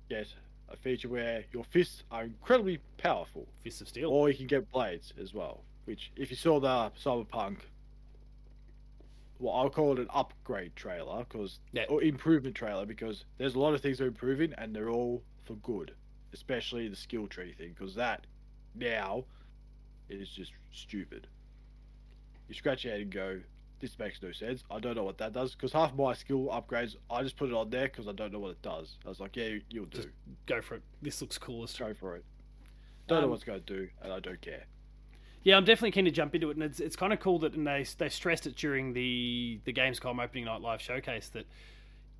get 0.09 0.27
a 0.69 0.75
feature 0.75 1.09
where 1.09 1.43
your 1.51 1.63
fists 1.63 2.03
are 2.11 2.23
incredibly 2.23 2.79
powerful, 2.97 3.47
Fists 3.63 3.81
of 3.81 3.87
Steel. 3.87 4.09
or 4.09 4.29
you 4.29 4.35
can 4.35 4.47
get 4.47 4.69
blades 4.71 5.13
as 5.21 5.33
well. 5.33 5.63
Which, 5.85 6.11
if 6.15 6.31
you 6.31 6.35
saw 6.35 6.59
the 6.59 6.91
cyberpunk, 7.03 7.57
well, 9.39 9.53
I'll 9.55 9.69
call 9.69 9.93
it 9.93 9.99
an 9.99 10.07
upgrade 10.13 10.75
trailer 10.75 11.25
because 11.25 11.59
Yeah. 11.73 11.85
or 11.89 12.01
improvement 12.03 12.55
trailer 12.55 12.85
because 12.85 13.25
there's 13.37 13.55
a 13.55 13.59
lot 13.59 13.73
of 13.73 13.81
things 13.81 13.97
that 13.97 14.05
are 14.05 14.07
improving 14.07 14.53
and 14.57 14.75
they're 14.75 14.89
all 14.89 15.23
for 15.43 15.55
good, 15.57 15.93
especially 16.33 16.87
the 16.87 16.95
skill 16.95 17.27
tree 17.27 17.53
thing 17.53 17.73
because 17.77 17.95
that 17.95 18.25
now 18.73 19.25
it 20.09 20.21
is 20.21 20.29
just 20.29 20.51
stupid. 20.71 21.27
You 22.47 22.55
scratch 22.55 22.83
your 22.83 22.93
head 22.93 23.01
and 23.01 23.11
go, 23.11 23.41
this 23.79 23.97
makes 23.99 24.21
no 24.21 24.31
sense. 24.31 24.63
I 24.71 24.79
don't 24.79 24.95
know 24.95 25.03
what 25.03 25.17
that 25.17 25.33
does 25.33 25.53
because 25.53 25.73
half 25.73 25.93
my 25.95 26.13
skill 26.13 26.47
upgrades, 26.47 26.95
I 27.09 27.23
just 27.23 27.35
put 27.35 27.49
it 27.49 27.55
on 27.55 27.69
there 27.69 27.87
because 27.87 28.07
I 28.07 28.13
don't 28.13 28.31
know 28.31 28.39
what 28.39 28.51
it 28.51 28.61
does. 28.61 28.97
I 29.05 29.09
was 29.09 29.19
like, 29.19 29.35
yeah, 29.35 29.55
you'll 29.69 29.85
do. 29.85 29.97
Just 29.97 30.09
Go 30.45 30.61
for 30.61 30.75
it. 30.75 30.83
This 31.01 31.21
looks 31.21 31.37
coolest. 31.37 31.77
Go 31.79 31.93
for 31.93 32.15
it. 32.15 32.23
Don't 33.07 33.19
know 33.19 33.25
Um, 33.25 33.31
what's 33.31 33.43
going 33.43 33.61
to 33.61 33.65
do, 33.65 33.89
and 34.01 34.13
I 34.13 34.19
don't 34.19 34.39
care. 34.41 34.65
Yeah, 35.45 35.57
I'm 35.57 35.63
definitely 35.63 35.91
keen 35.91 36.05
to 36.05 36.11
jump 36.11 36.33
into 36.33 36.49
it, 36.49 36.57
and 36.57 36.63
it's 36.63 36.79
it's 36.79 36.95
kind 36.95 37.13
of 37.13 37.19
cool 37.19 37.37
that 37.39 37.53
and 37.53 37.67
they 37.67 37.85
they 37.99 38.09
stressed 38.09 38.47
it 38.47 38.55
during 38.55 38.93
the 38.93 39.59
the 39.63 39.71
Gamescom 39.71 40.21
opening 40.21 40.45
night 40.45 40.61
live 40.61 40.81
showcase 40.81 41.29
that 41.29 41.45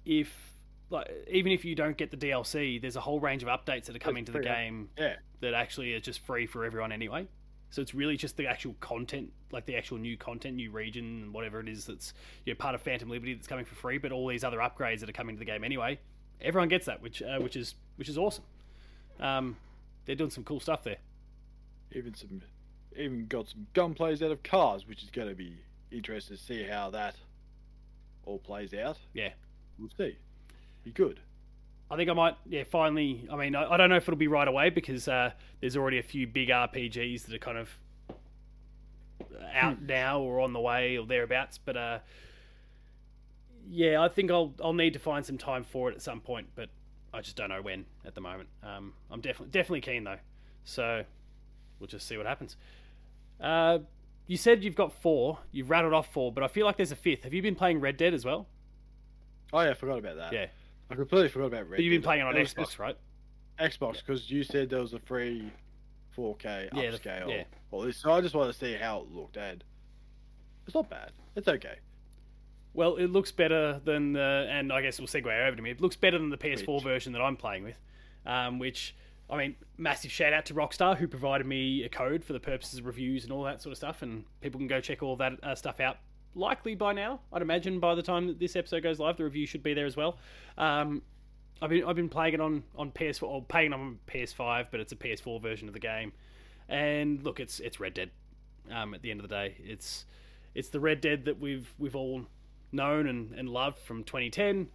if 0.05 0.53
like 0.91 1.09
even 1.27 1.51
if 1.51 1.65
you 1.65 1.73
don't 1.73 1.97
get 1.97 2.11
the 2.11 2.17
DLC, 2.17 2.79
there's 2.79 2.95
a 2.95 3.01
whole 3.01 3.19
range 3.19 3.41
of 3.41 3.49
updates 3.49 3.85
that 3.85 3.95
are 3.95 3.99
coming 3.99 4.25
to 4.25 4.31
the 4.31 4.41
game 4.41 4.89
Yeah, 4.95 5.15
that 5.41 5.55
actually 5.55 5.95
are 5.95 5.99
just 5.99 6.19
free 6.19 6.45
for 6.45 6.65
everyone 6.65 6.91
anyway. 6.91 7.27
So 7.71 7.81
it's 7.81 7.95
really 7.95 8.15
just 8.15 8.37
the 8.37 8.45
actual 8.45 8.75
content, 8.79 9.33
like 9.51 9.65
the 9.65 9.75
actual 9.75 9.97
new 9.97 10.17
content, 10.17 10.55
new 10.55 10.69
region, 10.69 11.23
and 11.23 11.33
whatever 11.33 11.59
it 11.59 11.67
is 11.67 11.85
that's 11.85 12.13
you 12.45 12.53
know, 12.53 12.57
part 12.57 12.75
of 12.75 12.81
Phantom 12.81 13.09
Liberty 13.09 13.33
that's 13.33 13.47
coming 13.47 13.65
for 13.65 13.73
free. 13.73 13.97
But 13.97 14.11
all 14.11 14.27
these 14.27 14.43
other 14.43 14.59
upgrades 14.59 14.99
that 14.99 15.09
are 15.09 15.13
coming 15.13 15.35
to 15.35 15.39
the 15.39 15.45
game 15.45 15.63
anyway, 15.63 15.99
everyone 16.41 16.69
gets 16.69 16.85
that, 16.85 17.01
which 17.01 17.23
uh, 17.23 17.39
which 17.39 17.55
is 17.55 17.73
which 17.95 18.07
is 18.07 18.19
awesome. 18.19 18.43
Um, 19.19 19.57
they're 20.05 20.15
doing 20.15 20.29
some 20.29 20.43
cool 20.43 20.59
stuff 20.59 20.83
there. 20.83 20.97
even 21.91 22.13
some, 22.13 22.43
even 22.97 23.27
got 23.27 23.47
some 23.47 23.67
gunplays 23.73 24.21
out 24.21 24.31
of 24.31 24.43
cars, 24.43 24.87
which 24.87 25.03
is 25.03 25.09
going 25.09 25.29
to 25.29 25.35
be 25.35 25.57
interesting 25.91 26.37
to 26.37 26.41
see 26.41 26.63
how 26.63 26.89
that 26.91 27.15
all 28.25 28.39
plays 28.39 28.73
out. 28.73 28.97
Yeah. 29.13 29.29
we'll 29.77 29.89
see. 29.97 30.17
Be 30.83 30.91
good. 30.91 31.19
I 31.89 31.97
think 31.97 32.09
I 32.09 32.13
might, 32.13 32.35
yeah, 32.47 32.63
finally. 32.63 33.27
I 33.31 33.35
mean, 33.35 33.55
I, 33.55 33.73
I 33.73 33.77
don't 33.77 33.89
know 33.89 33.95
if 33.95 34.03
it'll 34.03 34.17
be 34.17 34.27
right 34.27 34.47
away 34.47 34.69
because 34.69 35.07
uh, 35.07 35.31
there's 35.61 35.77
already 35.77 35.99
a 35.99 36.03
few 36.03 36.25
big 36.25 36.49
RPGs 36.49 37.25
that 37.25 37.35
are 37.35 37.39
kind 37.39 37.57
of 37.57 37.69
out 39.53 39.81
now 39.81 40.19
or 40.19 40.39
on 40.39 40.53
the 40.53 40.59
way 40.59 40.97
or 40.97 41.05
thereabouts. 41.05 41.57
But 41.57 41.77
uh, 41.77 41.99
yeah, 43.69 44.01
I 44.01 44.07
think 44.07 44.31
I'll 44.31 44.53
I'll 44.63 44.73
need 44.73 44.93
to 44.93 44.99
find 44.99 45.25
some 45.25 45.37
time 45.37 45.63
for 45.63 45.89
it 45.89 45.95
at 45.95 46.01
some 46.01 46.21
point, 46.21 46.47
but 46.55 46.69
I 47.13 47.21
just 47.21 47.35
don't 47.35 47.49
know 47.49 47.61
when 47.61 47.85
at 48.05 48.15
the 48.15 48.21
moment. 48.21 48.49
Um, 48.63 48.93
I'm 49.11 49.21
definitely 49.21 49.51
definitely 49.51 49.81
keen 49.81 50.03
though, 50.03 50.19
so 50.63 51.03
we'll 51.79 51.87
just 51.87 52.07
see 52.07 52.17
what 52.17 52.25
happens. 52.25 52.57
Uh, 53.39 53.79
you 54.27 54.37
said 54.37 54.63
you've 54.63 54.75
got 54.75 54.91
four. 55.01 55.39
You've 55.51 55.69
rattled 55.69 55.93
off 55.93 56.11
four, 56.11 56.31
but 56.31 56.43
I 56.43 56.47
feel 56.47 56.65
like 56.65 56.77
there's 56.77 56.91
a 56.91 56.95
fifth. 56.95 57.23
Have 57.23 57.33
you 57.33 57.41
been 57.41 57.55
playing 57.55 57.79
Red 57.79 57.97
Dead 57.97 58.13
as 58.13 58.25
well? 58.25 58.47
Oh 59.53 59.61
yeah, 59.61 59.71
I 59.71 59.73
forgot 59.73 59.99
about 59.99 60.17
that. 60.17 60.33
Yeah, 60.33 60.47
I 60.89 60.95
completely 60.95 61.29
forgot 61.29 61.47
about 61.47 61.69
Red. 61.69 61.77
but 61.77 61.83
you've 61.83 61.91
been 61.91 62.01
Dead. 62.01 62.05
playing 62.07 62.21
it 62.21 62.25
on 62.27 62.33
Xbox, 62.35 62.55
just 62.55 62.79
right? 62.79 62.97
Xbox, 63.59 63.97
because 63.97 64.29
you 64.31 64.43
said 64.43 64.69
there 64.69 64.81
was 64.81 64.93
a 64.93 64.99
free 64.99 65.51
4K 66.17 66.69
Yeah, 66.73 66.91
the- 66.91 66.97
upscale. 66.97 67.29
yeah. 67.29 67.43
Well, 67.71 67.91
so 67.93 68.11
I 68.11 68.21
just 68.21 68.35
wanted 68.35 68.53
to 68.53 68.59
see 68.59 68.73
how 68.73 69.01
it 69.01 69.11
looked, 69.11 69.37
and 69.37 69.63
it's 70.65 70.75
not 70.75 70.89
bad. 70.89 71.11
It's 71.35 71.47
okay. 71.47 71.75
Well, 72.73 72.95
it 72.97 73.07
looks 73.07 73.31
better 73.31 73.79
than 73.85 74.13
the, 74.13 74.47
and 74.49 74.73
I 74.73 74.81
guess 74.81 74.99
we'll 74.99 75.07
segue 75.07 75.47
over 75.47 75.55
to 75.55 75.61
me. 75.61 75.71
It 75.71 75.79
looks 75.79 75.95
better 75.95 76.17
than 76.17 76.29
the 76.29 76.37
PS4 76.37 76.75
Which? 76.75 76.83
version 76.83 77.13
that 77.13 77.21
I'm 77.21 77.37
playing 77.37 77.63
with, 77.63 77.77
um, 78.25 78.59
which 78.59 78.95
I 79.29 79.37
mean, 79.37 79.55
massive 79.77 80.11
shout 80.11 80.33
out 80.33 80.45
to 80.47 80.53
Rockstar 80.53 80.97
who 80.97 81.07
provided 81.07 81.47
me 81.47 81.83
a 81.83 81.89
code 81.89 82.23
for 82.23 82.33
the 82.33 82.39
purposes 82.39 82.79
of 82.79 82.85
reviews 82.85 83.23
and 83.23 83.33
all 83.33 83.43
that 83.43 83.61
sort 83.61 83.71
of 83.71 83.77
stuff, 83.77 84.01
and 84.01 84.23
people 84.41 84.59
can 84.59 84.67
go 84.67 84.79
check 84.79 85.01
all 85.01 85.15
that 85.17 85.33
uh, 85.43 85.55
stuff 85.55 85.79
out. 85.79 85.97
Likely 86.35 86.75
by 86.75 86.93
now, 86.93 87.21
I'd 87.33 87.41
imagine 87.41 87.79
by 87.79 87.95
the 87.95 88.03
time 88.03 88.27
that 88.27 88.39
this 88.39 88.55
episode 88.55 88.83
goes 88.83 88.99
live, 88.99 89.17
the 89.17 89.23
review 89.23 89.47
should 89.47 89.63
be 89.63 89.73
there 89.73 89.85
as 89.85 89.95
well. 89.95 90.17
Um, 90.57 91.01
I've 91.61 91.69
been 91.69 91.85
I've 91.85 91.95
been 91.95 92.09
playing 92.09 92.33
it 92.35 92.41
on 92.41 92.63
on 92.75 92.91
PS4 92.91 93.23
or 93.23 93.41
playing 93.43 93.71
it 93.71 93.75
on 93.75 93.99
PS5, 94.07 94.67
but 94.69 94.79
it's 94.79 94.91
a 94.91 94.95
PS4 94.95 95.41
version 95.41 95.67
of 95.67 95.73
the 95.73 95.79
game. 95.79 96.11
And 96.67 97.23
look, 97.23 97.39
it's 97.39 97.59
it's 97.59 97.79
Red 97.79 97.93
Dead. 97.93 98.11
Um, 98.71 98.93
at 98.93 99.01
the 99.01 99.11
end 99.11 99.19
of 99.21 99.29
the 99.29 99.33
day, 99.33 99.55
it's 99.63 100.05
it's 100.53 100.69
the 100.69 100.79
Red 100.79 101.01
Dead 101.01 101.25
that 101.25 101.39
we've 101.39 101.73
we've 101.77 101.95
all 101.95 102.25
known 102.71 103.07
and, 103.07 103.31
and 103.33 103.49
loved 103.49 103.79
from 103.79 104.03
2010. 104.03 104.67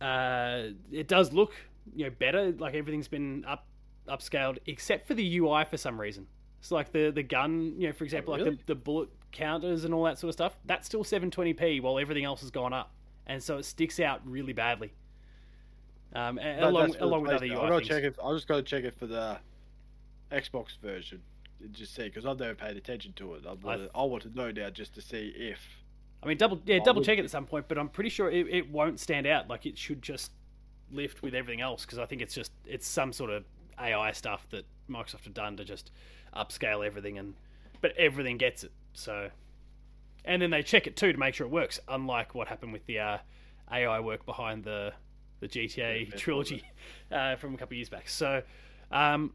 Uh, 0.00 0.74
it 0.92 1.08
does 1.08 1.32
look 1.32 1.54
you 1.94 2.04
know 2.04 2.10
better, 2.10 2.52
like 2.52 2.74
everything's 2.74 3.08
been 3.08 3.44
up 3.46 3.66
upscaled, 4.08 4.58
except 4.66 5.06
for 5.06 5.14
the 5.14 5.38
UI 5.38 5.64
for 5.64 5.76
some 5.76 6.00
reason. 6.00 6.26
It's 6.60 6.72
like 6.72 6.92
the 6.92 7.10
the 7.10 7.22
gun, 7.22 7.74
you 7.78 7.88
know, 7.88 7.92
for 7.92 8.04
example, 8.04 8.32
like 8.32 8.42
really? 8.42 8.56
the, 8.56 8.66
the 8.66 8.74
bullet 8.74 9.08
counters 9.32 9.84
and 9.84 9.94
all 9.94 10.04
that 10.04 10.18
sort 10.18 10.28
of 10.28 10.34
stuff. 10.34 10.56
That's 10.64 10.86
still 10.86 11.04
720p 11.04 11.82
while 11.82 11.98
everything 11.98 12.24
else 12.24 12.40
has 12.40 12.50
gone 12.50 12.72
up, 12.72 12.92
and 13.26 13.42
so 13.42 13.58
it 13.58 13.64
sticks 13.64 14.00
out 14.00 14.20
really 14.24 14.52
badly. 14.52 14.92
Um, 16.14 16.38
along 16.38 16.74
that's 16.74 16.94
for 16.94 16.98
the 17.00 17.04
along 17.04 17.22
with 17.22 17.32
other. 17.32 17.46
UI 17.46 17.54
I 17.54 17.68
gotta 17.68 17.76
things. 17.76 17.88
check 17.88 18.04
it. 18.04 18.16
I 18.24 18.32
just 18.32 18.48
got 18.48 18.56
to 18.56 18.62
check 18.62 18.84
it 18.84 18.94
for 18.98 19.06
the 19.06 19.38
Xbox 20.32 20.78
version. 20.80 21.20
and 21.60 21.72
Just 21.72 21.94
see, 21.94 22.04
because 22.04 22.24
I've 22.24 22.38
never 22.38 22.54
paid 22.54 22.76
attention 22.76 23.12
to 23.14 23.34
it. 23.34 23.44
I 23.46 23.52
want, 23.52 23.90
I 23.94 24.02
want 24.04 24.22
to 24.22 24.30
know 24.30 24.50
now 24.50 24.70
just 24.70 24.94
to 24.94 25.02
see 25.02 25.32
if. 25.36 25.60
I 26.22 26.26
mean, 26.26 26.38
double 26.38 26.60
yeah, 26.64 26.78
double 26.82 27.04
check 27.04 27.18
it 27.18 27.24
at 27.24 27.30
some 27.30 27.46
point, 27.46 27.66
but 27.68 27.78
I'm 27.78 27.88
pretty 27.88 28.10
sure 28.10 28.30
it, 28.30 28.48
it 28.48 28.70
won't 28.70 28.98
stand 28.98 29.26
out. 29.26 29.48
Like 29.48 29.66
it 29.66 29.78
should 29.78 30.02
just 30.02 30.32
lift 30.90 31.22
with 31.22 31.34
everything 31.34 31.60
else 31.60 31.84
because 31.84 31.98
I 31.98 32.06
think 32.06 32.22
it's 32.22 32.34
just 32.34 32.52
it's 32.66 32.86
some 32.86 33.12
sort 33.12 33.30
of 33.30 33.44
AI 33.80 34.12
stuff 34.12 34.46
that 34.50 34.64
Microsoft 34.90 35.24
have 35.24 35.34
done 35.34 35.56
to 35.56 35.64
just 35.64 35.90
upscale 36.34 36.84
everything 36.84 37.18
and 37.18 37.34
but 37.80 37.96
everything 37.96 38.38
gets 38.38 38.64
it. 38.64 38.72
So 38.92 39.30
and 40.24 40.42
then 40.42 40.50
they 40.50 40.62
check 40.62 40.86
it 40.86 40.96
too 40.96 41.12
to 41.12 41.18
make 41.18 41.34
sure 41.34 41.46
it 41.46 41.50
works. 41.50 41.80
Unlike 41.88 42.34
what 42.34 42.48
happened 42.48 42.72
with 42.72 42.84
the 42.86 42.98
uh, 42.98 43.18
AI 43.70 44.00
work 44.00 44.26
behind 44.26 44.64
the 44.64 44.92
the 45.40 45.48
GTA 45.48 46.10
Yeah, 46.10 46.16
trilogy 46.16 46.62
uh, 47.12 47.36
from 47.36 47.54
a 47.54 47.58
couple 47.58 47.74
of 47.74 47.78
years 47.78 47.88
back. 47.88 48.08
So 48.08 48.42
um, 48.90 49.32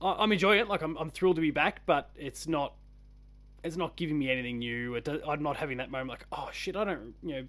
I, 0.00 0.12
I'm 0.18 0.32
enjoying 0.32 0.60
it. 0.60 0.68
Like 0.68 0.82
I'm 0.82 0.96
I'm 0.96 1.10
thrilled 1.10 1.36
to 1.36 1.42
be 1.42 1.50
back, 1.50 1.82
but 1.86 2.10
it's 2.16 2.46
not 2.46 2.74
it's 3.64 3.76
not 3.76 3.96
giving 3.96 4.18
me 4.18 4.30
anything 4.30 4.58
new. 4.58 4.94
It 4.94 5.04
does, 5.04 5.20
I'm 5.26 5.42
not 5.42 5.56
having 5.56 5.78
that 5.78 5.90
moment 5.90 6.10
like, 6.10 6.26
oh 6.32 6.48
shit, 6.52 6.76
I 6.76 6.84
don't, 6.84 7.14
you 7.22 7.34
know, 7.34 7.46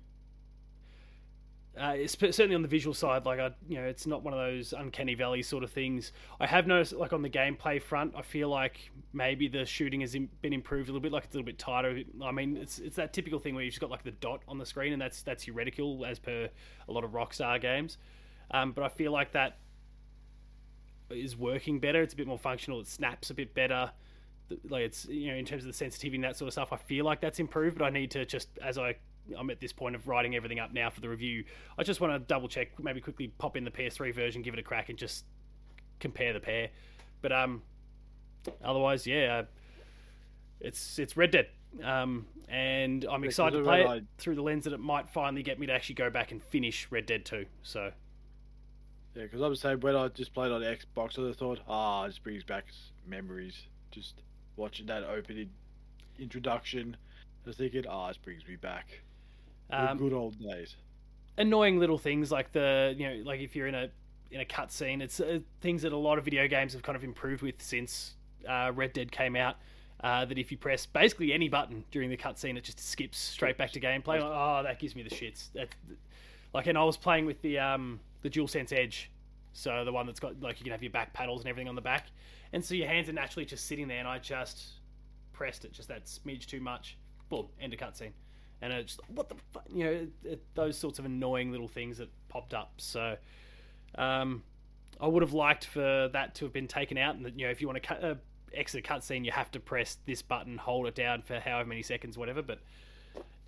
Uh, 1.78 2.08
certainly 2.08 2.56
on 2.56 2.62
the 2.64 2.68
visual 2.68 2.94
side, 2.94 3.26
like 3.26 3.40
I, 3.40 3.52
you 3.68 3.78
know, 3.78 3.84
it's 3.84 4.08
not 4.08 4.24
one 4.24 4.34
of 4.34 4.40
those 4.40 4.74
uncanny 4.74 5.14
valley 5.14 5.44
sort 5.44 5.64
of 5.64 5.72
things. 5.72 6.12
I 6.40 6.48
have 6.48 6.66
noticed, 6.66 6.94
like 6.94 7.14
on 7.14 7.22
the 7.22 7.30
gameplay 7.30 7.82
front, 7.82 8.14
I 8.16 8.24
feel 8.24 8.50
like 8.50 8.92
maybe 9.14 9.48
the 9.48 9.66
shooting 9.66 10.02
has 10.02 10.16
been 10.42 10.54
improved 10.54 10.90
a 10.90 10.92
little 10.92 11.02
bit, 11.02 11.12
like 11.12 11.26
it's 11.26 11.36
a 11.36 11.38
little 11.38 11.46
bit 11.46 11.60
tighter. 11.60 12.02
I 12.24 12.32
mean, 12.32 12.58
it's 12.58 12.80
it's 12.80 12.96
that 12.96 13.14
typical 13.14 13.38
thing 13.38 13.54
where 13.54 13.64
you've 13.64 13.74
just 13.74 13.82
got 13.82 13.92
like 13.92 14.04
the 14.04 14.12
dot 14.12 14.42
on 14.48 14.58
the 14.58 14.66
screen, 14.66 14.94
and 14.94 15.02
that's 15.02 15.22
that's 15.22 15.46
your 15.46 15.56
reticle, 15.56 16.08
as 16.10 16.18
per 16.18 16.50
a 16.88 16.92
lot 16.92 17.04
of 17.04 17.12
Rockstar 17.12 17.62
games. 17.62 17.98
Um, 18.52 18.72
but 18.72 18.84
I 18.84 18.90
feel 18.90 19.12
like 19.12 19.34
that 19.34 19.58
is 21.12 21.38
working 21.38 21.80
better. 21.80 22.02
It's 22.02 22.14
a 22.14 22.18
bit 22.18 22.28
more 22.28 22.40
functional. 22.40 22.80
It 22.80 22.88
snaps 22.88 23.30
a 23.30 23.34
bit 23.34 23.54
better. 23.54 23.92
Like 24.70 24.84
it's 24.84 25.06
you 25.06 25.32
know 25.32 25.38
in 25.38 25.46
terms 25.46 25.64
of 25.64 25.68
the 25.68 25.74
sensitivity 25.74 26.16
and 26.16 26.24
that 26.24 26.38
sort 26.38 26.48
of 26.48 26.54
stuff. 26.54 26.74
I 26.74 26.78
feel 26.78 27.06
like 27.06 27.22
that's 27.22 27.40
improved, 27.40 27.78
but 27.78 27.86
I 27.86 27.90
need 27.90 28.12
to 28.12 28.26
just 28.26 28.50
as 28.64 28.78
I 28.78 28.96
I'm 29.38 29.50
at 29.50 29.60
this 29.60 29.74
point 29.74 29.96
of 29.96 30.08
writing 30.08 30.36
everything 30.36 30.60
up 30.60 30.74
now 30.74 30.90
for 30.90 31.02
the 31.02 31.10
review. 31.10 31.44
I 31.78 31.84
just 31.84 32.00
want 32.02 32.14
to 32.14 32.20
double 32.20 32.48
check, 32.48 32.80
maybe 32.82 33.02
quickly 33.02 33.30
pop 33.40 33.56
in 33.58 33.64
the 33.64 33.72
PS3 33.72 34.14
version, 34.14 34.42
give 34.42 34.54
it 34.54 34.60
a 34.60 34.64
crack, 34.64 34.90
and 34.90 34.98
just 34.98 35.26
compare 36.00 36.34
the 36.34 36.40
pair. 36.40 36.70
But 37.22 37.32
um, 37.32 37.62
otherwise, 38.64 39.08
yeah, 39.08 39.42
uh, 39.42 39.46
it's 40.60 41.00
it's 41.00 41.16
Red 41.18 41.32
Dead, 41.32 41.48
um, 41.84 42.26
and 42.48 43.06
I'm 43.10 43.24
Yeah, 43.24 43.28
excited 43.30 43.58
to 43.58 43.64
play 43.64 43.84
I- 43.86 43.96
it 43.98 44.06
through 44.18 44.36
the 44.36 44.42
lens 44.42 44.64
that 44.66 44.74
it 44.74 44.80
might 44.80 45.10
finally 45.10 45.44
get 45.44 45.60
me 45.60 45.66
to 45.68 45.74
actually 45.74 45.96
go 45.96 46.10
back 46.10 46.32
and 46.32 46.42
finish 46.42 46.88
Red 46.92 47.06
Dead 47.06 47.26
2. 47.26 47.46
So 47.64 47.92
Yeah, 49.16 49.24
because 49.24 49.42
I 49.42 49.48
was 49.48 49.60
saying 49.60 49.80
when 49.80 49.96
I 49.96 50.08
just 50.10 50.34
played 50.34 50.52
on 50.52 50.62
Xbox, 50.62 51.18
I 51.18 51.34
thought, 51.34 51.60
ah, 51.68 52.06
this 52.06 52.20
brings 52.20 52.44
back 52.44 52.66
memories. 53.06 53.66
Just 53.92 54.22
watching 54.58 54.86
that 54.88 55.04
opening 55.04 55.50
introduction, 56.20 56.96
I 57.46 57.50
was 57.50 57.58
thinking, 57.58 57.86
ah, 57.88 58.08
this 58.10 58.18
brings 58.18 58.48
me 58.48 58.56
back. 58.58 59.02
Um, 59.70 59.98
good 59.98 60.14
old 60.14 60.40
days. 60.40 60.76
annoying 61.38 61.80
little 61.80 61.98
things 61.98 62.32
like 62.32 62.52
the 62.52 62.96
you 62.98 63.08
know 63.08 63.24
like 63.24 63.42
if 63.42 63.56
you're 63.56 63.68
in 63.68 63.76
a 63.76 63.90
in 64.32 64.42
a 64.42 64.46
cutscene, 64.46 65.02
it's 65.02 65.20
uh, 65.20 65.40
things 65.62 65.82
that 65.84 65.94
a 65.94 65.98
lot 65.98 66.18
of 66.18 66.26
video 66.26 66.48
games 66.48 66.74
have 66.74 66.84
kind 66.84 66.96
of 66.96 67.04
improved 67.04 67.42
with 67.42 67.62
since 67.62 68.16
uh, 68.48 68.72
Red 68.74 68.94
Dead 68.94 69.12
came 69.12 69.36
out. 69.36 69.58
Uh, 70.04 70.26
that 70.26 70.38
if 70.38 70.52
you 70.52 70.58
press 70.58 70.86
basically 70.86 71.34
any 71.34 71.50
button 71.50 71.84
during 71.90 72.10
the 72.10 72.18
cutscene, 72.18 72.56
it 72.56 72.64
just 72.64 72.80
skips 72.80 73.18
straight 73.18 73.58
back 73.58 73.72
to 73.72 73.80
gameplay. 73.80 74.20
Like, 74.20 74.22
oh, 74.22 74.62
that 74.64 74.80
gives 74.80 74.96
me 74.96 75.02
the 75.02 75.10
shits. 75.10 75.52
That, 75.54 75.70
like, 76.54 76.68
and 76.68 76.78
I 76.78 76.84
was 76.84 76.98
playing 76.98 77.26
with 77.26 77.42
the 77.42 77.58
um, 77.58 78.00
the 78.22 78.30
DualSense 78.30 78.72
Edge, 78.72 79.10
so 79.54 79.84
the 79.84 79.92
one 79.92 80.06
that's 80.06 80.20
got 80.20 80.40
like 80.40 80.60
you 80.60 80.64
can 80.64 80.72
have 80.72 80.84
your 80.84 80.92
back 80.92 81.14
paddles 81.14 81.42
and 81.42 81.50
everything 81.50 81.68
on 81.68 81.76
the 81.76 81.82
back, 81.82 82.08
and 82.54 82.64
so 82.64 82.76
your 82.76 82.88
hands 82.88 83.10
are 83.10 83.14
naturally 83.14 83.46
just 83.46 83.66
sitting 83.66 83.88
there, 83.88 84.00
and 84.00 84.08
I 84.08 84.20
just 84.20 84.64
pressed 85.34 85.66
it 85.66 85.74
just 85.74 85.88
that 85.88 86.06
smidge 86.06 86.46
too 86.46 86.60
much. 86.60 86.98
Boom, 87.30 87.48
end 87.60 87.74
of 87.74 87.80
cutscene 87.80 88.12
and 88.62 88.74
it's 88.74 88.98
what 89.08 89.30
the 89.30 89.36
fuck, 89.52 89.66
you 89.74 89.84
know, 89.84 89.92
it, 89.92 90.10
it, 90.24 90.42
those 90.56 90.78
sorts 90.78 91.00
of 91.00 91.06
annoying 91.06 91.52
little 91.52 91.68
things 91.68 91.98
that 91.98 92.10
popped 92.30 92.54
up. 92.54 92.72
So, 92.78 93.16
um, 93.96 94.44
I 95.00 95.08
would 95.08 95.22
have 95.22 95.34
liked 95.34 95.66
for 95.66 96.10
that 96.12 96.36
to 96.36 96.46
have 96.46 96.54
been 96.54 96.68
taken 96.68 96.98
out, 96.98 97.16
and 97.16 97.26
that 97.26 97.40
you 97.40 97.46
know, 97.46 97.52
if 97.52 97.62
you 97.62 97.68
want 97.68 97.82
to 97.82 97.88
cut, 97.88 98.04
uh, 98.04 98.16
exit 98.54 98.86
a 98.86 98.88
cutscene, 98.88 99.26
you 99.26 99.32
have 99.32 99.52
to 99.52 99.60
press 99.60 99.98
this 100.06 100.22
button, 100.22 100.58
hold 100.58 100.88
it 100.88 100.96
down 100.96 101.22
for 101.22 101.40
however 101.40 101.70
many 101.70 101.84
seconds, 101.84 102.18
whatever. 102.18 102.42
But 102.42 102.60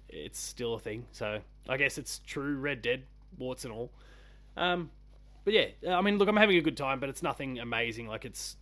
it's 0.10 0.40
still 0.40 0.76
a 0.76 0.80
thing. 0.80 1.06
So 1.12 1.40
I 1.68 1.78
guess 1.78 1.98
it's 1.98 2.20
true 2.26 2.58
Red 2.58 2.82
Dead, 2.82 3.04
warts 3.38 3.66
and 3.66 3.74
all. 3.74 3.92
Um, 4.58 4.92
but 5.46 5.54
yeah, 5.54 5.68
I 5.90 6.02
mean, 6.02 6.18
look, 6.18 6.28
I'm 6.28 6.38
having 6.38 6.58
a 6.58 6.62
good 6.62 6.78
time, 6.78 7.00
but 7.00 7.10
it's 7.10 7.24
nothing 7.24 7.60
amazing. 7.60 8.08
Like 8.08 8.26
it's 8.26 8.58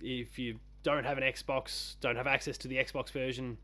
if 0.00 0.38
you 0.38 0.58
don't 0.82 1.04
have 1.04 1.18
an 1.18 1.24
Xbox, 1.24 1.96
don't 2.00 2.16
have 2.16 2.26
access 2.26 2.58
to 2.58 2.68
the 2.68 2.76
Xbox 2.76 3.10
version, 3.10 3.58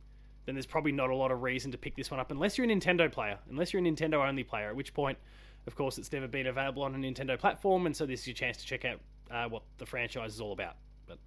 then 0.46 0.54
there's 0.54 0.66
probably 0.66 0.92
not 0.92 1.10
a 1.10 1.14
lot 1.14 1.30
of 1.30 1.42
reason 1.42 1.70
to 1.72 1.78
pick 1.78 1.96
this 1.96 2.10
one 2.10 2.18
up 2.18 2.30
unless 2.30 2.58
you're 2.58 2.66
a 2.66 2.70
Nintendo 2.70 3.10
player. 3.10 3.38
Unless 3.48 3.72
you're 3.72 3.82
a 3.82 3.84
Nintendo 3.84 4.26
only 4.26 4.42
player, 4.42 4.68
at 4.68 4.76
which 4.76 4.92
point, 4.94 5.18
of 5.66 5.76
course, 5.76 5.98
it's 5.98 6.12
never 6.12 6.26
been 6.26 6.46
available 6.46 6.82
on 6.82 6.94
a 6.94 6.98
Nintendo 6.98 7.38
platform, 7.38 7.86
and 7.86 7.96
so 7.96 8.06
this 8.06 8.20
is 8.20 8.26
your 8.26 8.34
chance 8.34 8.56
to 8.58 8.66
check 8.66 8.84
out 8.84 9.00
uh, 9.30 9.48
what 9.48 9.62
the 9.78 9.86
franchise 9.86 10.34
is 10.34 10.40
all 10.40 10.52
about. 10.52 10.76
But 11.06 11.18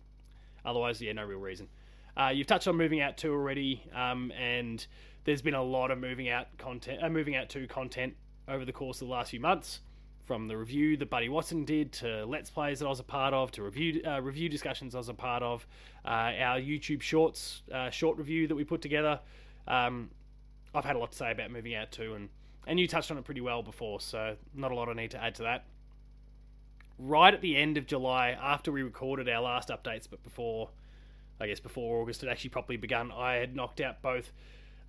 otherwise, 0.65 1.01
yeah, 1.01 1.13
no 1.13 1.23
real 1.23 1.39
reason. 1.39 1.67
Uh, 2.17 2.31
you've 2.33 2.47
touched 2.47 2.67
on 2.67 2.75
moving 2.75 3.01
out 3.01 3.17
two 3.17 3.31
already, 3.31 3.83
um, 3.93 4.31
and 4.31 4.85
there's 5.23 5.41
been 5.41 5.53
a 5.53 5.63
lot 5.63 5.91
of 5.91 5.99
moving 5.99 6.29
out 6.29 6.47
content, 6.57 7.03
uh, 7.03 7.09
moving 7.09 7.35
out 7.35 7.49
two 7.49 7.67
content 7.67 8.15
over 8.47 8.65
the 8.65 8.73
course 8.73 9.01
of 9.01 9.07
the 9.07 9.13
last 9.13 9.31
few 9.31 9.39
months. 9.39 9.79
From 10.25 10.47
the 10.47 10.57
review 10.57 10.97
that 10.97 11.11
Buddy 11.11 11.29
Watson 11.29 11.65
did 11.65 11.91
to 11.93 12.25
Let's 12.25 12.49
Plays 12.49 12.79
that 12.79 12.87
I 12.87 12.89
was 12.89 12.99
a 12.99 13.03
part 13.03 13.35
of 13.35 13.51
to 13.51 13.61
review 13.61 14.01
uh, 14.03 14.19
review 14.21 14.49
discussions 14.49 14.95
I 14.95 14.97
was 14.97 15.07
a 15.09 15.13
part 15.13 15.43
of, 15.43 15.67
uh, 16.03 16.33
our 16.39 16.59
YouTube 16.59 17.03
Shorts 17.03 17.61
uh, 17.71 17.91
short 17.91 18.17
review 18.17 18.47
that 18.47 18.55
we 18.55 18.63
put 18.63 18.81
together. 18.81 19.19
Um, 19.67 20.09
I've 20.73 20.83
had 20.83 20.95
a 20.95 20.99
lot 20.99 21.11
to 21.11 21.17
say 21.17 21.29
about 21.29 21.51
moving 21.51 21.75
out 21.75 21.91
too, 21.91 22.15
and 22.15 22.29
and 22.65 22.79
you 22.79 22.87
touched 22.87 23.11
on 23.11 23.19
it 23.19 23.23
pretty 23.23 23.41
well 23.41 23.61
before, 23.61 24.01
so 24.01 24.35
not 24.55 24.71
a 24.71 24.75
lot 24.75 24.89
I 24.89 24.93
need 24.93 25.11
to 25.11 25.23
add 25.23 25.35
to 25.35 25.43
that. 25.43 25.65
Right 26.97 27.33
at 27.33 27.41
the 27.41 27.55
end 27.55 27.77
of 27.77 27.85
July, 27.85 28.31
after 28.31 28.71
we 28.71 28.81
recorded 28.81 29.29
our 29.29 29.43
last 29.43 29.69
updates, 29.69 30.07
but 30.09 30.23
before, 30.23 30.69
I 31.39 31.45
guess 31.45 31.59
before 31.59 32.01
August 32.01 32.21
had 32.21 32.31
actually 32.31 32.49
properly 32.49 32.77
begun, 32.77 33.11
I 33.11 33.35
had 33.35 33.55
knocked 33.55 33.79
out 33.79 34.01
both 34.01 34.31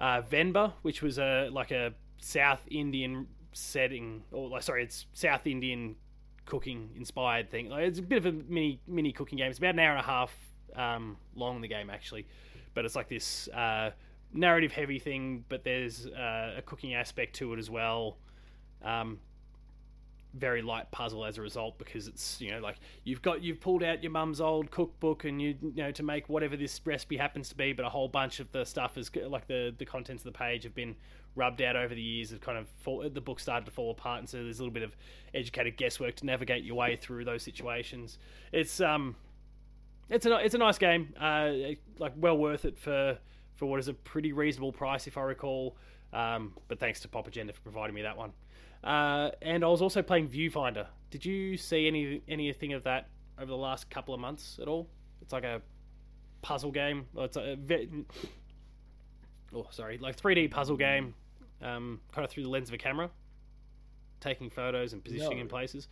uh, 0.01 0.22
Venba, 0.22 0.72
which 0.81 1.03
was 1.03 1.18
a 1.18 1.51
like 1.53 1.72
a 1.72 1.92
South 2.18 2.62
Indian 2.70 3.27
setting, 3.56 4.22
or 4.32 4.60
sorry, 4.60 4.82
it's 4.82 5.06
South 5.12 5.46
Indian 5.46 5.96
cooking 6.44 6.90
inspired 6.96 7.50
thing. 7.50 7.68
Like, 7.68 7.84
it's 7.84 7.98
a 7.98 8.02
bit 8.02 8.18
of 8.18 8.26
a 8.26 8.32
mini 8.32 8.80
mini 8.86 9.12
cooking 9.12 9.38
game. 9.38 9.50
It's 9.50 9.58
about 9.58 9.74
an 9.74 9.80
hour 9.80 9.90
and 9.90 10.00
a 10.00 10.02
half 10.02 10.34
um, 10.74 11.16
long 11.34 11.60
the 11.60 11.68
game 11.68 11.90
actually, 11.90 12.26
but 12.74 12.84
it's 12.84 12.96
like 12.96 13.08
this 13.08 13.48
uh, 13.48 13.90
narrative 14.32 14.72
heavy 14.72 14.98
thing. 14.98 15.44
But 15.48 15.64
there's 15.64 16.06
uh, 16.06 16.54
a 16.58 16.62
cooking 16.62 16.94
aspect 16.94 17.36
to 17.36 17.52
it 17.54 17.58
as 17.58 17.70
well. 17.70 18.18
Um, 18.82 19.18
very 20.34 20.60
light 20.62 20.90
puzzle 20.90 21.24
as 21.24 21.38
a 21.38 21.42
result 21.42 21.78
because 21.78 22.08
it's 22.08 22.40
you 22.40 22.50
know 22.50 22.60
like 22.60 22.76
you've 23.04 23.22
got 23.22 23.42
you've 23.42 23.60
pulled 23.60 23.82
out 23.82 24.02
your 24.02 24.12
mum's 24.12 24.40
old 24.40 24.70
cookbook 24.70 25.24
and 25.24 25.40
you, 25.40 25.54
you 25.62 25.82
know 25.82 25.90
to 25.90 26.02
make 26.02 26.28
whatever 26.28 26.56
this 26.56 26.78
recipe 26.84 27.16
happens 27.16 27.48
to 27.48 27.54
be 27.54 27.72
but 27.72 27.86
a 27.86 27.88
whole 27.88 28.08
bunch 28.08 28.38
of 28.38 28.50
the 28.52 28.62
stuff 28.64 28.98
is 28.98 29.10
like 29.28 29.46
the 29.46 29.74
the 29.78 29.84
contents 29.84 30.24
of 30.24 30.32
the 30.32 30.38
page 30.38 30.62
have 30.62 30.74
been 30.74 30.94
rubbed 31.37 31.62
out 31.62 31.77
over 31.77 31.94
the 31.94 32.03
years 32.03 32.33
of 32.33 32.40
kind 32.40 32.59
of 32.59 32.66
fall, 32.79 33.09
the 33.09 33.20
book 33.20 33.38
started 33.38 33.64
to 33.66 33.70
fall 33.70 33.90
apart 33.90 34.18
and 34.18 34.29
so 34.29 34.42
there's 34.42 34.59
a 34.59 34.62
little 34.62 34.72
bit 34.72 34.83
of 34.83 34.96
educated 35.35 35.77
guesswork 35.77 36.16
to 36.16 36.27
navigate 36.27 36.64
your 36.64 36.75
way 36.75 36.96
through 36.96 37.25
those 37.25 37.42
situations 37.42 38.18
it's 38.53 38.81
um 38.81 39.14
it's 40.09 40.27
a 40.27 40.35
it's 40.38 40.55
a 40.55 40.59
nice 40.59 40.79
game 40.79 41.14
uh 41.20 41.51
like 41.99 42.12
well 42.16 42.37
worth 42.37 42.64
it 42.64 42.79
for 42.79 43.18
for 43.55 43.66
what 43.66 43.79
is 43.79 43.88
a 43.88 43.94
pretty 43.94 44.33
reasonable 44.33 44.72
price 44.72 45.07
if 45.07 45.16
I 45.16 45.22
recall 45.22 45.77
um 46.12 46.53
but 46.68 46.81
thanks 46.81 47.01
to 47.01 47.09
Pop 47.09 47.29
Agenda 47.29 47.53
for 47.53 47.61
providing 47.61 47.94
me 47.94 48.03
that 48.03 48.16
one 48.16 48.33
uh, 48.87 49.31
and 49.42 49.64
I 49.64 49.66
was 49.66 49.83
also 49.83 50.01
playing 50.01 50.29
Viewfinder. 50.29 50.87
Did 51.11 51.25
you 51.25 51.57
see 51.57 51.88
any 51.88 52.22
anything 52.29 52.72
of 52.72 52.85
that 52.85 53.09
over 53.37 53.46
the 53.46 53.57
last 53.57 53.90
couple 53.90 54.14
of 54.14 54.20
months 54.20 54.59
at 54.62 54.68
all? 54.68 54.88
It's 55.20 55.33
like 55.33 55.44
a 55.44 55.61
puzzle 56.40 56.70
game. 56.70 57.07
It's 57.16 57.37
a 57.37 57.57
oh 59.55 59.66
sorry, 59.70 59.99
like 59.99 60.16
3D 60.20 60.51
puzzle 60.53 60.77
game, 60.77 61.14
um, 61.62 62.00
kind 62.12 62.24
of 62.24 62.30
through 62.30 62.44
the 62.44 62.48
lens 62.48 62.68
of 62.68 62.74
a 62.74 62.78
camera, 62.78 63.10
taking 64.20 64.50
photos 64.50 64.92
and 64.92 65.02
positioning 65.02 65.38
in 65.38 65.48
places. 65.48 65.88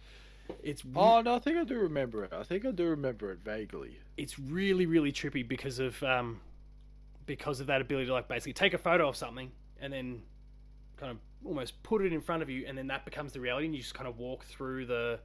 It's 0.63 0.83
Oh 0.95 1.21
no, 1.23 1.37
I 1.37 1.39
think 1.39 1.57
I 1.57 1.65
do 1.65 1.79
remember 1.79 2.25
it. 2.25 2.33
I 2.33 2.43
think 2.43 2.67
I 2.67 2.71
do 2.71 2.87
remember 2.89 3.33
it 3.33 3.39
vaguely. 3.45 3.99
it's 4.17 4.39
really 4.39 4.87
really 4.87 5.11
trippy 5.13 5.47
because 5.47 5.79
of 5.79 6.03
um, 6.03 6.41
because 7.27 7.61
of 7.61 7.67
that 7.69 7.81
ability 7.81 8.07
to 8.07 8.13
like 8.13 8.29
basically 8.29 8.53
take 8.53 8.75
a 8.75 8.79
photo 8.79 9.09
of 9.09 9.17
something 9.17 9.51
and 9.81 9.93
then 9.93 10.23
kind 10.97 11.11
of 11.11 11.19
almost 11.45 11.83
put 11.83 12.03
it 12.03 12.13
in 12.13 12.21
front 12.21 12.43
of 12.43 12.51
you 12.51 12.65
and 12.67 12.77
then 12.77 12.87
that 12.87 13.05
becomes 13.05 13.33
the 13.33 13.41
reality 13.41 13.67
and 13.67 13.75
you 13.75 13.81
just 13.81 13.95
kind 13.95 14.09
of 14.09 14.19
walk 14.19 14.45
through 14.45 14.87
the 14.87 15.19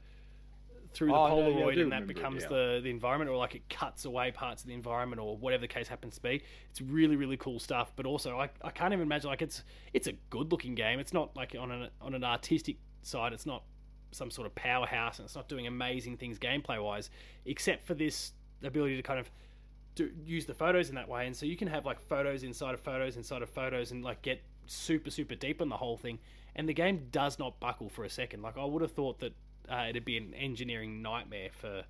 through 0.93 1.09
the 1.09 1.13
Oh, 1.13 1.39
yeah, 1.39 1.47
yeah, 1.47 1.55
polaroid 1.55 1.69
and 1.69 1.77
that 1.77 1.83
remember 1.83 2.11
it, 2.11 2.15
becomes 2.15 2.43
yeah. 2.43 2.49
the 2.49 2.81
the 2.83 2.89
environment 2.89 3.29
or 3.29 3.37
like 3.37 3.55
it 3.55 3.69
cuts 3.69 4.05
away 4.05 4.31
parts 4.31 4.63
of 4.63 4.67
the 4.67 4.73
environment 4.73 5.21
or 5.21 5.37
whatever 5.37 5.61
the 5.61 5.67
case 5.67 5.87
happens 5.87 6.15
to 6.15 6.21
be. 6.21 6.41
It's 6.69 6.81
really 6.81 7.15
really 7.15 7.37
cool 7.37 7.59
stuff 7.59 7.91
but 7.95 8.05
also 8.05 8.39
I, 8.39 8.49
I 8.61 8.71
can't 8.71 8.93
even 8.93 9.03
imagine 9.03 9.29
like 9.29 9.41
it's 9.41 9.63
it's 9.93 10.07
a 10.07 10.13
good 10.29 10.51
looking 10.51 10.75
game. 10.75 10.99
It's 10.99 11.13
not 11.13 11.35
like 11.35 11.55
on 11.59 11.71
an 11.71 11.89
on 12.01 12.13
an 12.13 12.23
artistic 12.23 12.77
side 13.01 13.33
it's 13.33 13.45
not 13.45 13.63
some 14.11 14.31
sort 14.31 14.47
of 14.47 14.55
powerhouse 14.55 15.19
and 15.19 15.25
it's 15.25 15.35
not 15.35 15.47
doing 15.47 15.67
amazing 15.67 16.17
things 16.17 16.39
gameplay 16.39 16.83
wise 16.83 17.11
except 17.45 17.85
for 17.85 17.93
this 17.93 18.33
ability 18.63 18.95
to 18.95 19.03
kind 19.03 19.19
of 19.19 19.29
do, 19.95 20.11
use 20.25 20.45
the 20.45 20.53
photos 20.53 20.89
in 20.89 20.95
that 20.95 21.07
way. 21.07 21.27
And 21.27 21.35
so 21.35 21.45
you 21.45 21.55
can 21.55 21.67
have 21.67 21.85
like 21.85 21.99
photos 21.99 22.43
inside 22.43 22.73
of 22.73 22.79
photos 22.81 23.17
inside 23.17 23.41
of 23.41 23.49
photos 23.49 23.91
and 23.91 24.03
like 24.03 24.21
get 24.21 24.41
super 24.65 25.09
super 25.11 25.35
deep 25.35 25.61
on 25.61 25.69
the 25.69 25.77
whole 25.77 25.97
thing 25.97 26.19
and 26.55 26.69
the 26.69 26.73
game 26.73 27.07
does 27.11 27.39
not 27.39 27.59
buckle 27.59 27.89
for 27.89 28.03
a 28.03 28.09
second. 28.09 28.41
Like 28.41 28.57
i 28.57 28.65
would 28.65 28.81
have 28.81 28.91
thought 28.91 29.19
that 29.19 29.33
uh, 29.69 29.85
it'd 29.89 30.05
be 30.05 30.17
an 30.17 30.33
engineering 30.33 31.01
nightmare 31.01 31.49
for 31.51 31.83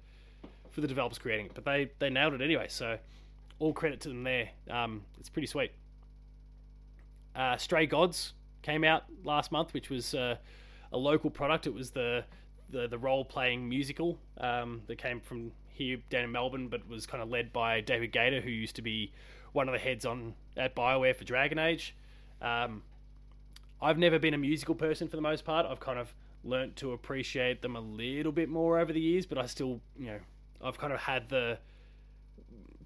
for 0.71 0.81
the 0.81 0.87
developers 0.87 1.17
creating 1.17 1.47
it 1.47 1.53
but 1.53 1.65
they 1.65 1.89
they 1.99 2.09
nailed 2.09 2.33
it 2.33 2.41
anyway 2.41 2.67
so 2.67 2.97
all 3.59 3.73
credit 3.73 3.99
to 4.01 4.09
them 4.09 4.23
there 4.23 4.49
um, 4.69 5.03
it's 5.19 5.29
pretty 5.29 5.47
sweet 5.47 5.71
uh, 7.35 7.57
stray 7.57 7.85
gods 7.85 8.33
came 8.61 8.83
out 8.83 9.03
last 9.23 9.51
month 9.51 9.73
which 9.73 9.89
was 9.89 10.13
uh, 10.13 10.35
a 10.91 10.97
local 10.97 11.29
product 11.29 11.67
it 11.67 11.73
was 11.73 11.91
the 11.91 12.23
the, 12.71 12.87
the 12.87 12.97
role 12.97 13.25
playing 13.25 13.67
musical 13.67 14.19
um, 14.37 14.81
that 14.87 14.97
came 14.97 15.19
from 15.19 15.51
here 15.79 15.97
down 16.09 16.25
in 16.25 16.31
Melbourne, 16.31 16.67
but 16.67 16.87
was 16.87 17.05
kind 17.05 17.23
of 17.23 17.29
led 17.29 17.51
by 17.51 17.81
David 17.81 18.11
Gaider, 18.11 18.41
who 18.41 18.49
used 18.49 18.75
to 18.75 18.81
be 18.81 19.11
one 19.53 19.67
of 19.67 19.73
the 19.73 19.79
heads 19.79 20.05
on 20.05 20.35
at 20.55 20.75
Bioware 20.75 21.15
for 21.15 21.23
Dragon 21.23 21.57
Age. 21.57 21.95
Um, 22.41 22.83
I've 23.81 23.97
never 23.97 24.19
been 24.19 24.33
a 24.33 24.37
musical 24.37 24.75
person 24.75 25.07
for 25.07 25.15
the 25.15 25.21
most 25.21 25.45
part. 25.45 25.65
I've 25.65 25.79
kind 25.79 25.97
of 25.97 26.13
learnt 26.43 26.75
to 26.77 26.93
appreciate 26.93 27.61
them 27.61 27.75
a 27.75 27.81
little 27.81 28.31
bit 28.31 28.49
more 28.49 28.79
over 28.79 28.93
the 28.93 28.99
years, 28.99 29.25
but 29.25 29.37
I 29.37 29.45
still, 29.45 29.81
you 29.97 30.07
know, 30.07 30.19
I've 30.63 30.77
kind 30.77 30.93
of 30.93 30.99
had 30.99 31.29
the 31.29 31.57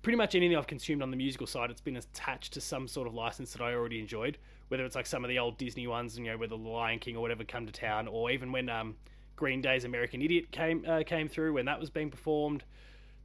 pretty 0.04 0.18
much 0.18 0.36
anything 0.36 0.58
I've 0.58 0.68
consumed 0.68 1.02
on 1.02 1.10
the 1.10 1.18
musical 1.18 1.48
side, 1.48 1.72
it's 1.72 1.82
been 1.82 1.96
attached 1.96 2.54
to 2.54 2.62
some 2.62 2.88
sort 2.88 3.08
of 3.08 3.14
license 3.14 3.54
that 3.54 3.62
I 3.62 3.74
already 3.74 4.00
enjoyed. 4.00 4.38
Whether 4.68 4.86
it's 4.86 4.96
like 4.96 5.06
some 5.06 5.24
of 5.24 5.30
the 5.30 5.40
old 5.40 5.58
Disney 5.58 5.88
ones, 5.88 6.18
you 6.18 6.26
know, 6.26 6.38
where 6.38 6.48
the 6.48 6.58
Lion 6.58 7.00
King 7.00 7.16
or 7.16 7.22
whatever 7.22 7.44
come 7.44 7.66
to 7.66 7.72
town, 7.72 8.08
or 8.08 8.30
even 8.30 8.52
when 8.52 8.70
um, 8.70 8.96
Green 9.36 9.62
Day's 9.62 9.86
American 9.86 10.22
Idiot 10.22 10.52
came 10.52 10.84
uh, 10.88 11.04
came 11.06 11.28
through 11.28 11.54
when 11.54 11.66
that 11.66 11.80
was 11.80 11.90
being 11.90 12.12
performed, 12.12 12.64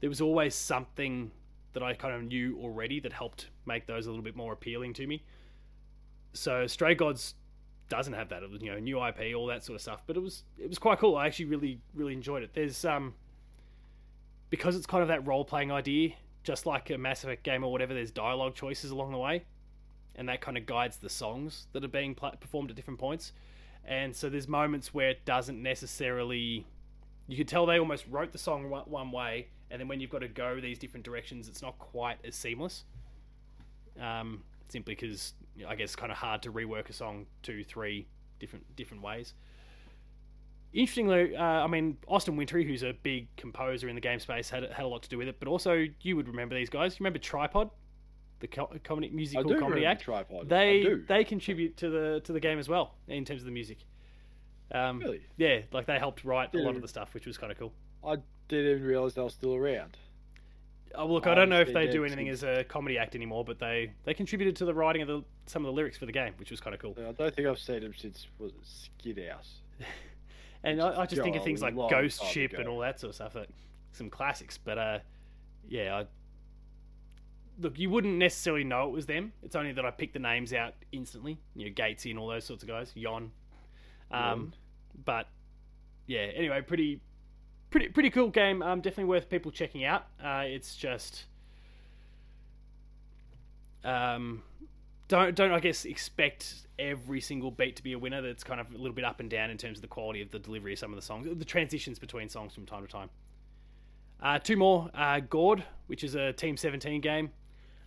there 0.00 0.08
was 0.08 0.20
always 0.20 0.54
something 0.54 1.30
that 1.72 1.82
I 1.82 1.94
kind 1.94 2.14
of 2.14 2.22
knew 2.22 2.58
already 2.60 3.00
that 3.00 3.12
helped 3.12 3.48
make 3.66 3.86
those 3.86 4.06
a 4.06 4.10
little 4.10 4.24
bit 4.24 4.36
more 4.36 4.52
appealing 4.52 4.94
to 4.94 5.06
me. 5.06 5.22
So 6.32 6.66
Stray 6.66 6.94
Gods 6.94 7.34
doesn't 7.88 8.12
have 8.12 8.28
that. 8.30 8.42
It 8.42 8.50
was 8.50 8.62
you 8.62 8.72
know 8.72 8.78
new 8.78 9.04
IP, 9.04 9.34
all 9.36 9.46
that 9.46 9.64
sort 9.64 9.76
of 9.76 9.82
stuff. 9.82 10.02
But 10.06 10.16
it 10.16 10.20
was 10.20 10.44
it 10.58 10.68
was 10.68 10.78
quite 10.78 10.98
cool. 10.98 11.16
I 11.16 11.26
actually 11.26 11.46
really 11.46 11.80
really 11.94 12.12
enjoyed 12.12 12.42
it. 12.42 12.50
There's 12.54 12.84
um 12.84 13.14
because 14.50 14.76
it's 14.76 14.86
kind 14.86 15.02
of 15.02 15.08
that 15.08 15.26
role 15.26 15.44
playing 15.44 15.70
idea, 15.70 16.12
just 16.42 16.66
like 16.66 16.90
a 16.90 16.98
Mass 16.98 17.24
Effect 17.24 17.42
game 17.42 17.64
or 17.64 17.72
whatever. 17.72 17.94
There's 17.94 18.10
dialogue 18.10 18.54
choices 18.54 18.90
along 18.90 19.12
the 19.12 19.18
way, 19.18 19.44
and 20.16 20.28
that 20.28 20.40
kind 20.40 20.56
of 20.56 20.66
guides 20.66 20.96
the 20.96 21.10
songs 21.10 21.66
that 21.72 21.84
are 21.84 21.88
being 21.88 22.14
pl- 22.14 22.34
performed 22.40 22.70
at 22.70 22.76
different 22.76 22.98
points. 22.98 23.32
And 23.84 24.14
so 24.14 24.28
there's 24.28 24.48
moments 24.48 24.92
where 24.92 25.10
it 25.10 25.24
doesn't 25.24 25.62
necessarily. 25.62 26.66
You 27.26 27.36
could 27.36 27.48
tell 27.48 27.66
they 27.66 27.78
almost 27.78 28.06
wrote 28.08 28.32
the 28.32 28.38
song 28.38 28.70
one 28.70 29.10
way, 29.10 29.48
and 29.70 29.78
then 29.80 29.88
when 29.88 30.00
you've 30.00 30.10
got 30.10 30.20
to 30.20 30.28
go 30.28 30.60
these 30.60 30.78
different 30.78 31.04
directions, 31.04 31.48
it's 31.48 31.60
not 31.60 31.78
quite 31.78 32.16
as 32.24 32.34
seamless. 32.34 32.84
Um, 34.00 34.44
simply 34.68 34.94
because 34.94 35.34
I 35.66 35.74
guess 35.74 35.86
it's 35.86 35.96
kind 35.96 36.12
of 36.12 36.18
hard 36.18 36.42
to 36.42 36.52
rework 36.52 36.88
a 36.88 36.92
song 36.92 37.26
two, 37.42 37.64
three 37.64 38.06
different 38.38 38.64
different 38.76 39.02
ways. 39.02 39.34
Interestingly, 40.72 41.34
uh, 41.34 41.42
I 41.42 41.66
mean 41.66 41.96
Austin 42.06 42.36
Wintory, 42.36 42.64
who's 42.64 42.82
a 42.82 42.92
big 43.02 43.34
composer 43.36 43.88
in 43.88 43.94
the 43.94 44.00
game 44.00 44.20
space, 44.20 44.50
had 44.50 44.64
had 44.64 44.84
a 44.84 44.88
lot 44.88 45.02
to 45.02 45.08
do 45.08 45.18
with 45.18 45.28
it. 45.28 45.38
But 45.38 45.48
also, 45.48 45.86
you 46.02 46.16
would 46.16 46.28
remember 46.28 46.54
these 46.54 46.70
guys. 46.70 46.94
You 46.94 47.04
remember 47.04 47.18
Tripod, 47.18 47.70
the 48.40 48.48
co- 48.48 48.70
comedy 48.84 49.08
musical 49.08 49.54
comedy 49.58 49.86
act. 49.86 50.02
Tripod. 50.02 50.48
They 50.48 50.84
they 51.08 51.24
contribute 51.24 51.76
to 51.78 51.88
the 51.88 52.20
to 52.24 52.32
the 52.32 52.40
game 52.40 52.58
as 52.58 52.68
well 52.68 52.94
in 53.08 53.24
terms 53.24 53.40
of 53.42 53.46
the 53.46 53.52
music. 53.52 53.78
Um, 54.70 54.98
really? 54.98 55.22
Yeah, 55.38 55.60
like 55.72 55.86
they 55.86 55.98
helped 55.98 56.24
write 56.24 56.54
a 56.54 56.58
lot 56.58 56.76
of 56.76 56.82
the 56.82 56.88
stuff, 56.88 57.14
which 57.14 57.26
was 57.26 57.38
kind 57.38 57.50
of 57.50 57.58
cool. 57.58 57.72
I 58.04 58.16
didn't 58.48 58.70
even 58.76 58.84
realize 58.84 59.14
they 59.14 59.22
were 59.22 59.30
still 59.30 59.54
around. 59.54 59.96
Oh, 60.94 61.06
look, 61.06 61.26
I 61.26 61.34
don't 61.34 61.48
know 61.48 61.60
if 61.60 61.72
they 61.72 61.86
do 61.86 62.04
anything 62.04 62.28
as 62.28 62.42
a 62.42 62.64
comedy 62.64 62.98
act 62.98 63.14
anymore, 63.14 63.44
but 63.44 63.58
they, 63.58 63.92
they 64.04 64.14
contributed 64.14 64.56
to 64.56 64.64
the 64.64 64.74
writing 64.74 65.02
of 65.02 65.08
the, 65.08 65.22
some 65.46 65.62
of 65.62 65.66
the 65.66 65.72
lyrics 65.72 65.96
for 65.96 66.06
the 66.06 66.12
game, 66.12 66.32
which 66.36 66.50
was 66.50 66.60
kind 66.60 66.74
of 66.74 66.80
cool. 66.80 66.94
I 66.98 67.12
don't 67.12 67.34
think 67.34 67.46
I've 67.46 67.58
seen 67.58 67.80
them 67.80 67.94
since 67.96 68.26
was 68.38 68.52
it 68.52 69.16
Skithouse. 69.16 69.60
and 70.64 70.80
I, 70.80 71.02
I, 71.02 71.06
just 71.06 71.22
think 71.22 71.36
of 71.36 71.44
things 71.44 71.62
like 71.62 71.74
Ghost 71.74 72.24
Ship 72.24 72.52
ago. 72.52 72.60
and 72.60 72.68
all 72.68 72.80
that 72.80 73.00
sort 73.00 73.10
of 73.10 73.14
stuff, 73.14 73.34
that 73.34 73.48
some 73.92 74.10
classics. 74.10 74.58
But 74.58 74.78
uh, 74.78 74.98
yeah, 75.68 75.96
I, 75.96 76.06
look, 77.60 77.78
you 77.78 77.90
wouldn't 77.90 78.16
necessarily 78.16 78.64
know 78.64 78.88
it 78.88 78.92
was 78.92 79.06
them. 79.06 79.32
It's 79.42 79.56
only 79.56 79.72
that 79.72 79.84
I 79.84 79.90
picked 79.90 80.14
the 80.14 80.20
names 80.20 80.52
out 80.52 80.74
instantly. 80.92 81.38
You 81.54 81.66
know, 81.66 81.72
Gatesy 81.72 82.10
and 82.10 82.18
all 82.18 82.28
those 82.28 82.44
sorts 82.44 82.62
of 82.62 82.68
guys, 82.68 82.92
Yon. 82.94 83.30
Um, 84.10 84.52
but 85.04 85.28
yeah, 86.06 86.20
anyway, 86.34 86.62
pretty 86.62 87.00
pretty 87.70 87.88
pretty 87.88 88.10
cool 88.10 88.28
game. 88.28 88.62
Um, 88.62 88.80
definitely 88.80 89.04
worth 89.04 89.28
people 89.28 89.50
checking 89.50 89.84
out. 89.84 90.06
Uh, 90.22 90.44
it's 90.46 90.76
just 90.76 91.24
um, 93.84 94.42
don't 95.08 95.34
don't 95.34 95.52
I 95.52 95.60
guess 95.60 95.84
expect 95.84 96.66
every 96.78 97.20
single 97.20 97.50
beat 97.50 97.76
to 97.76 97.82
be 97.82 97.92
a 97.92 97.98
winner. 97.98 98.22
That's 98.22 98.44
kind 98.44 98.60
of 98.60 98.70
a 98.70 98.76
little 98.76 98.92
bit 98.94 99.04
up 99.04 99.20
and 99.20 99.30
down 99.30 99.50
in 99.50 99.56
terms 99.56 99.78
of 99.78 99.82
the 99.82 99.88
quality 99.88 100.22
of 100.22 100.30
the 100.30 100.38
delivery 100.38 100.74
of 100.74 100.78
some 100.78 100.92
of 100.92 100.96
the 100.96 101.02
songs, 101.02 101.26
the 101.30 101.44
transitions 101.44 101.98
between 101.98 102.28
songs 102.28 102.54
from 102.54 102.66
time 102.66 102.86
to 102.86 102.92
time. 102.92 103.10
Uh, 104.20 104.38
two 104.38 104.56
more, 104.56 104.90
uh, 104.94 105.20
Gord, 105.20 105.62
which 105.86 106.02
is 106.02 106.14
a 106.16 106.32
Team 106.32 106.56
17 106.56 107.00
game. 107.00 107.30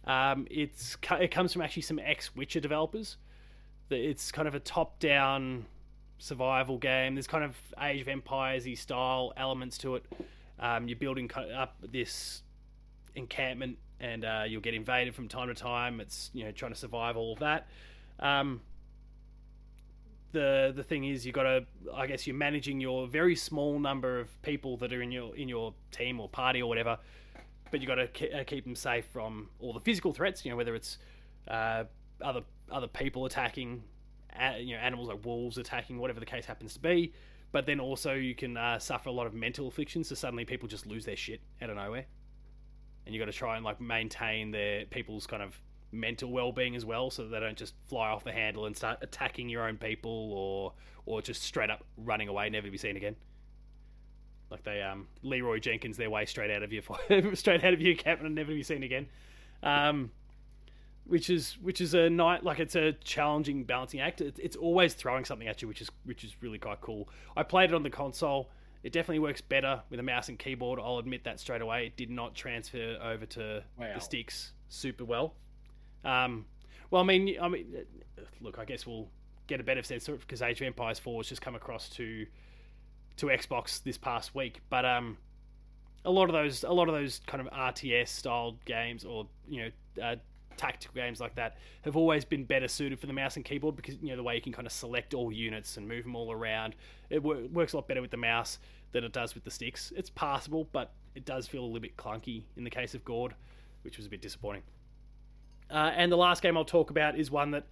Um, 0.06 0.48
it's 0.50 0.98
it 1.20 1.30
comes 1.30 1.54
from 1.54 1.62
actually 1.62 1.84
some 1.84 2.00
ex 2.00 2.36
Witcher 2.36 2.60
developers. 2.60 3.18
It's 3.90 4.32
kind 4.32 4.48
of 4.48 4.56
a 4.56 4.60
top 4.60 5.00
down 5.00 5.66
survival 6.22 6.78
game. 6.78 7.16
There's 7.16 7.28
kind 7.28 7.44
of 7.44 7.58
Age 7.82 8.02
of 8.02 8.08
Empires 8.08 8.68
style 8.80 9.34
elements 9.36 9.78
to 9.80 9.96
it. 9.96 10.06
Um, 10.60 10.88
you're 10.88 10.98
building 10.98 11.30
up 11.56 11.76
this 11.92 12.44
encampment, 13.16 13.78
and 14.00 14.24
uh, 14.24 14.44
you'll 14.48 14.62
get 14.62 14.76
invaded 14.76 15.16
from 15.16 15.28
time 15.28 15.48
to 15.48 15.56
time. 15.56 16.00
It's 16.00 16.30
you 16.34 16.46
know 16.46 16.52
trying 16.52 16.72
to 16.72 16.78
survive 16.78 17.18
all 17.18 17.34
of 17.34 17.40
that. 17.40 17.68
Um, 18.20 18.62
the 20.32 20.72
the 20.76 20.84
thing 20.84 21.06
is, 21.06 21.26
you've 21.26 21.36
got 21.36 21.44
to 21.44 21.66
I 21.94 22.06
guess 22.06 22.28
you're 22.28 22.36
managing 22.36 22.80
your 22.80 23.08
very 23.08 23.36
small 23.36 23.80
number 23.80 24.20
of 24.20 24.42
people 24.44 24.78
that 24.78 24.94
are 24.94 25.02
in 25.02 25.12
your 25.12 25.36
in 25.36 25.50
your 25.50 25.74
team 25.92 26.20
or 26.20 26.30
party 26.30 26.62
or 26.62 26.70
whatever, 26.70 27.00
but 27.72 27.82
you've 27.82 27.90
got 27.90 27.96
to 27.96 28.40
uh, 28.40 28.44
keep 28.44 28.64
them 28.64 28.76
safe 28.76 29.06
from 29.12 29.50
all 29.60 29.74
the 29.74 29.80
physical 29.80 30.14
threats. 30.14 30.46
You 30.46 30.52
know 30.52 30.58
whether 30.58 30.76
it's 30.76 31.00
uh, 31.48 31.86
other 32.22 32.42
other 32.72 32.88
people 32.88 33.26
attacking 33.26 33.84
you 34.60 34.76
know 34.76 34.82
animals 34.82 35.08
like 35.08 35.26
wolves 35.26 35.58
attacking, 35.58 36.00
whatever 36.00 36.20
the 36.20 36.26
case 36.26 36.46
happens 36.46 36.74
to 36.74 36.80
be. 36.80 37.14
But 37.52 37.66
then 37.66 37.80
also 37.80 38.14
you 38.14 38.34
can 38.34 38.56
uh, 38.56 38.80
suffer 38.80 39.10
a 39.10 39.12
lot 39.12 39.28
of 39.28 39.34
mental 39.34 39.68
afflictions. 39.68 40.08
So 40.08 40.16
suddenly 40.16 40.46
people 40.46 40.70
just 40.70 40.86
lose 40.86 41.06
their 41.06 41.18
shit 41.18 41.42
out 41.62 41.70
of 41.70 41.76
nowhere, 41.76 42.06
and 43.06 43.14
you 43.14 43.20
got 43.20 43.32
to 43.32 43.38
try 43.38 43.56
and 43.56 43.66
like 43.66 43.82
maintain 43.82 44.52
their 44.52 44.86
people's 44.86 45.28
kind 45.28 45.44
of 45.44 45.60
mental 45.92 46.32
well-being 46.32 46.76
as 46.76 46.86
well, 46.86 47.10
so 47.10 47.28
they 47.28 47.40
don't 47.40 47.58
just 47.58 47.74
fly 47.90 48.10
off 48.10 48.24
the 48.24 48.32
handle 48.32 48.66
and 48.66 48.78
start 48.78 49.00
attacking 49.02 49.50
your 49.50 49.68
own 49.68 49.78
people, 49.78 50.32
or 50.34 50.74
or 51.06 51.22
just 51.22 51.44
straight 51.44 51.70
up 51.70 51.84
running 51.98 52.28
away, 52.28 52.50
never 52.50 52.68
to 52.68 52.72
be 52.72 52.78
seen 52.78 52.96
again. 52.96 53.16
Like 54.50 54.64
they 54.64 54.82
um, 54.82 55.08
Leeroy 55.24 55.60
Jenkins 55.60 55.98
their 55.98 56.10
way 56.10 56.26
straight 56.26 56.52
out 56.52 56.62
of 56.62 56.74
your 56.74 56.84
straight 57.36 57.64
out 57.64 57.74
of 57.74 57.82
your 57.82 57.96
cabin 57.96 58.26
and 58.26 58.36
never 58.36 58.50
to 58.50 58.56
be 58.56 58.64
seen 58.64 58.84
again. 58.84 59.08
Um, 59.64 60.12
which 61.06 61.30
is 61.30 61.58
which 61.62 61.82
is 61.82 61.94
a 61.94 62.10
night 62.10 62.44
like 62.44 62.60
it's 62.60 62.76
a 62.76 62.94
challenging 62.94 63.64
balancing 63.64 64.00
act. 64.00 64.22
It's, 64.22 64.40
it's 64.40 64.56
always 64.56 64.94
throwing 64.94 65.26
something 65.26 65.48
at 65.48 65.62
you, 65.62 65.68
which 65.68 65.82
is 65.82 65.90
which 66.06 66.24
is 66.24 66.36
really 66.42 66.58
quite 66.58 66.82
cool. 66.82 67.10
I 67.36 67.44
played 67.44 67.72
it 67.72 67.74
on 67.74 67.84
the 67.84 67.90
console. 67.90 68.50
It 68.84 68.94
definitely 68.94 69.20
works 69.20 69.42
better 69.42 69.82
with 69.90 70.00
a 70.00 70.04
mouse 70.04 70.30
and 70.30 70.40
keyboard. 70.40 70.80
I'll 70.80 70.98
admit 70.98 71.24
that 71.26 71.40
straight 71.40 71.62
away. 71.62 71.88
It 71.88 71.98
did 71.98 72.10
not 72.10 72.34
transfer 72.34 72.98
over 73.04 73.28
to 73.28 73.64
wow. 73.78 73.92
the 73.94 74.00
sticks 74.00 74.54
super 74.70 75.06
well. 75.06 75.36
Um, 76.04 76.46
well, 76.90 77.04
I 77.04 77.06
mean, 77.06 77.38
I 77.40 77.48
mean, 77.48 77.76
look, 78.42 78.58
I 78.58 78.66
guess 78.66 78.88
we'll 78.88 79.08
get 79.48 79.60
a 79.60 79.64
better 79.64 79.84
sense 79.84 80.08
of 80.08 80.16
it 80.16 80.22
because 80.22 80.42
Age 80.42 80.62
of 80.62 80.68
Empires 80.68 80.98
Four 80.98 81.20
has 81.20 81.28
just 81.28 81.42
come 81.42 81.56
across 81.56 81.90
to 81.90 82.26
to 83.18 83.26
Xbox 83.28 83.84
this 83.84 83.98
past 83.98 84.34
week. 84.34 84.62
But 84.70 84.86
um, 84.86 85.18
a 86.06 86.12
lot 86.12 86.30
of 86.30 86.34
those, 86.34 86.64
a 86.64 86.72
lot 86.72 86.88
of 86.88 86.96
those 86.96 87.22
kind 87.28 87.46
of 87.46 87.54
RTS 87.54 88.08
style 88.08 88.58
games, 88.66 89.06
or 89.06 89.28
you 89.48 89.64
know, 89.64 90.04
uh, 90.04 90.16
tactical 90.62 90.94
games 90.94 91.20
like 91.20 91.34
that 91.36 91.58
have 91.82 91.96
always 91.96 92.24
been 92.24 92.44
better 92.44 92.68
suited 92.68 93.00
for 93.00 93.08
the 93.08 93.14
mouse 93.14 93.36
and 93.36 93.44
keyboard 93.44 93.76
because 93.76 93.96
you 94.02 94.10
know 94.10 94.16
the 94.16 94.24
way 94.24 94.36
you 94.36 94.42
can 94.42 94.54
kind 94.54 94.68
of 94.68 94.72
select 94.72 95.16
all 95.16 95.32
units 95.32 95.78
and 95.78 95.88
move 95.88 96.04
them 96.04 96.16
all 96.16 96.32
around. 96.32 96.76
It 97.10 97.24
wor- 97.24 97.48
works 97.52 97.74
a 97.74 97.78
lot 97.78 97.88
better 97.88 98.02
with 98.02 98.12
the 98.12 98.18
mouse 98.18 98.60
than 98.92 99.04
it 99.04 99.12
does 99.12 99.34
with 99.34 99.44
the 99.44 99.50
sticks. 99.50 99.92
It's 99.96 100.12
passable, 100.12 100.70
but 100.72 100.94
it 101.16 101.26
does 101.26 101.48
feel 101.48 101.64
a 101.64 101.66
little 101.66 101.80
bit 101.80 101.98
clunky 101.98 102.44
in 102.56 102.64
the 102.64 102.70
case 102.70 102.94
of 102.94 103.04
Gord, 103.04 103.34
which 103.82 103.98
was 103.98 104.06
a 104.06 104.10
bit 104.10 104.22
disappointing. 104.22 104.62
Uh, 105.72 105.92
and 105.96 106.12
the 106.12 106.18
last 106.18 106.44
game 106.44 106.58
I'll 106.58 106.66
talk 106.66 106.92
about 106.92 107.18
is 107.18 107.32
one 107.32 107.52
that, 107.52 107.64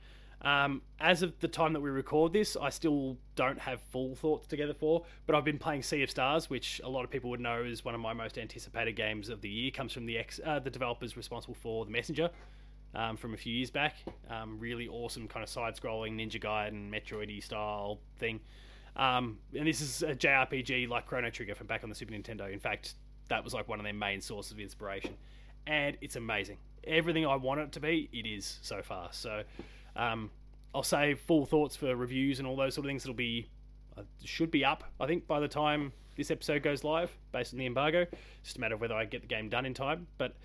um, 0.41 0.81
as 0.99 1.21
of 1.21 1.37
the 1.41 1.47
time 1.47 1.73
that 1.73 1.81
we 1.81 1.89
record 1.89 2.33
this, 2.33 2.57
I 2.59 2.69
still 2.69 3.17
don't 3.35 3.59
have 3.59 3.81
full 3.91 4.15
thoughts 4.15 4.47
together 4.47 4.73
for. 4.73 5.03
But 5.27 5.35
I've 5.35 5.43
been 5.43 5.59
playing 5.59 5.83
Sea 5.83 6.01
of 6.01 6.09
Stars, 6.09 6.49
which 6.49 6.81
a 6.83 6.89
lot 6.89 7.03
of 7.03 7.11
people 7.11 7.29
would 7.29 7.41
know 7.41 7.61
is 7.61 7.85
one 7.85 7.93
of 7.93 8.01
my 8.01 8.13
most 8.13 8.37
anticipated 8.37 8.93
games 8.93 9.29
of 9.29 9.41
the 9.41 9.49
year. 9.49 9.69
Comes 9.69 9.91
from 9.91 10.05
the 10.05 10.17
ex, 10.17 10.39
uh, 10.43 10.59
the 10.59 10.69
developers 10.69 11.17
responsible 11.17 11.55
for 11.55 11.85
the 11.85 11.91
Messenger, 11.91 12.29
um, 12.95 13.17
from 13.17 13.33
a 13.33 13.37
few 13.37 13.53
years 13.53 13.71
back. 13.71 13.97
Um, 14.29 14.59
really 14.59 14.87
awesome 14.87 15.27
kind 15.27 15.43
of 15.43 15.49
side-scrolling 15.49 16.15
Ninja 16.15 16.41
Gaiden 16.41 16.89
Metroidy 16.89 17.43
style 17.43 17.99
thing. 18.17 18.39
Um, 18.95 19.37
and 19.57 19.67
this 19.67 19.81
is 19.81 20.03
a 20.03 20.15
JRPG 20.15 20.89
like 20.89 21.05
Chrono 21.05 21.29
Trigger 21.29 21.55
from 21.55 21.67
back 21.67 21.83
on 21.83 21.89
the 21.89 21.95
Super 21.95 22.13
Nintendo. 22.13 22.51
In 22.51 22.59
fact, 22.59 22.95
that 23.29 23.43
was 23.43 23.53
like 23.53 23.67
one 23.67 23.79
of 23.79 23.83
their 23.83 23.93
main 23.93 24.21
sources 24.21 24.51
of 24.51 24.59
inspiration, 24.59 25.15
and 25.67 25.97
it's 26.01 26.15
amazing. 26.15 26.57
Everything 26.85 27.25
I 27.25 27.35
want 27.35 27.59
it 27.59 27.71
to 27.73 27.79
be, 27.79 28.09
it 28.11 28.25
is 28.25 28.59
so 28.61 28.81
far. 28.81 29.09
So, 29.11 29.43
um, 29.95 30.31
I'll 30.73 30.83
save 30.83 31.19
full 31.19 31.45
thoughts 31.45 31.75
for 31.75 31.95
reviews 31.95 32.39
and 32.39 32.47
all 32.47 32.55
those 32.55 32.75
sort 32.75 32.85
of 32.85 32.89
things. 32.89 33.03
It'll 33.03 33.15
be 33.15 33.47
uh, 33.97 34.03
should 34.23 34.51
be 34.51 34.63
up, 34.63 34.83
I 34.99 35.07
think, 35.07 35.27
by 35.27 35.39
the 35.39 35.47
time 35.47 35.91
this 36.15 36.31
episode 36.31 36.63
goes 36.63 36.83
live, 36.83 37.11
based 37.31 37.53
on 37.53 37.59
the 37.59 37.65
embargo. 37.65 38.01
It's 38.01 38.19
just 38.43 38.57
a 38.57 38.59
matter 38.59 38.75
of 38.75 38.81
whether 38.81 38.93
I 38.93 39.05
get 39.05 39.21
the 39.21 39.27
game 39.27 39.49
done 39.49 39.65
in 39.65 39.73
time. 39.73 40.07
But 40.17 40.35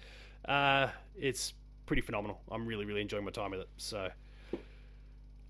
uh, 0.49 0.89
it's 1.17 1.55
pretty 1.87 2.03
phenomenal. 2.03 2.41
I'm 2.51 2.67
really, 2.67 2.85
really 2.85 3.01
enjoying 3.01 3.25
my 3.25 3.31
time 3.31 3.51
with 3.51 3.61
it. 3.61 3.69
So 3.77 4.09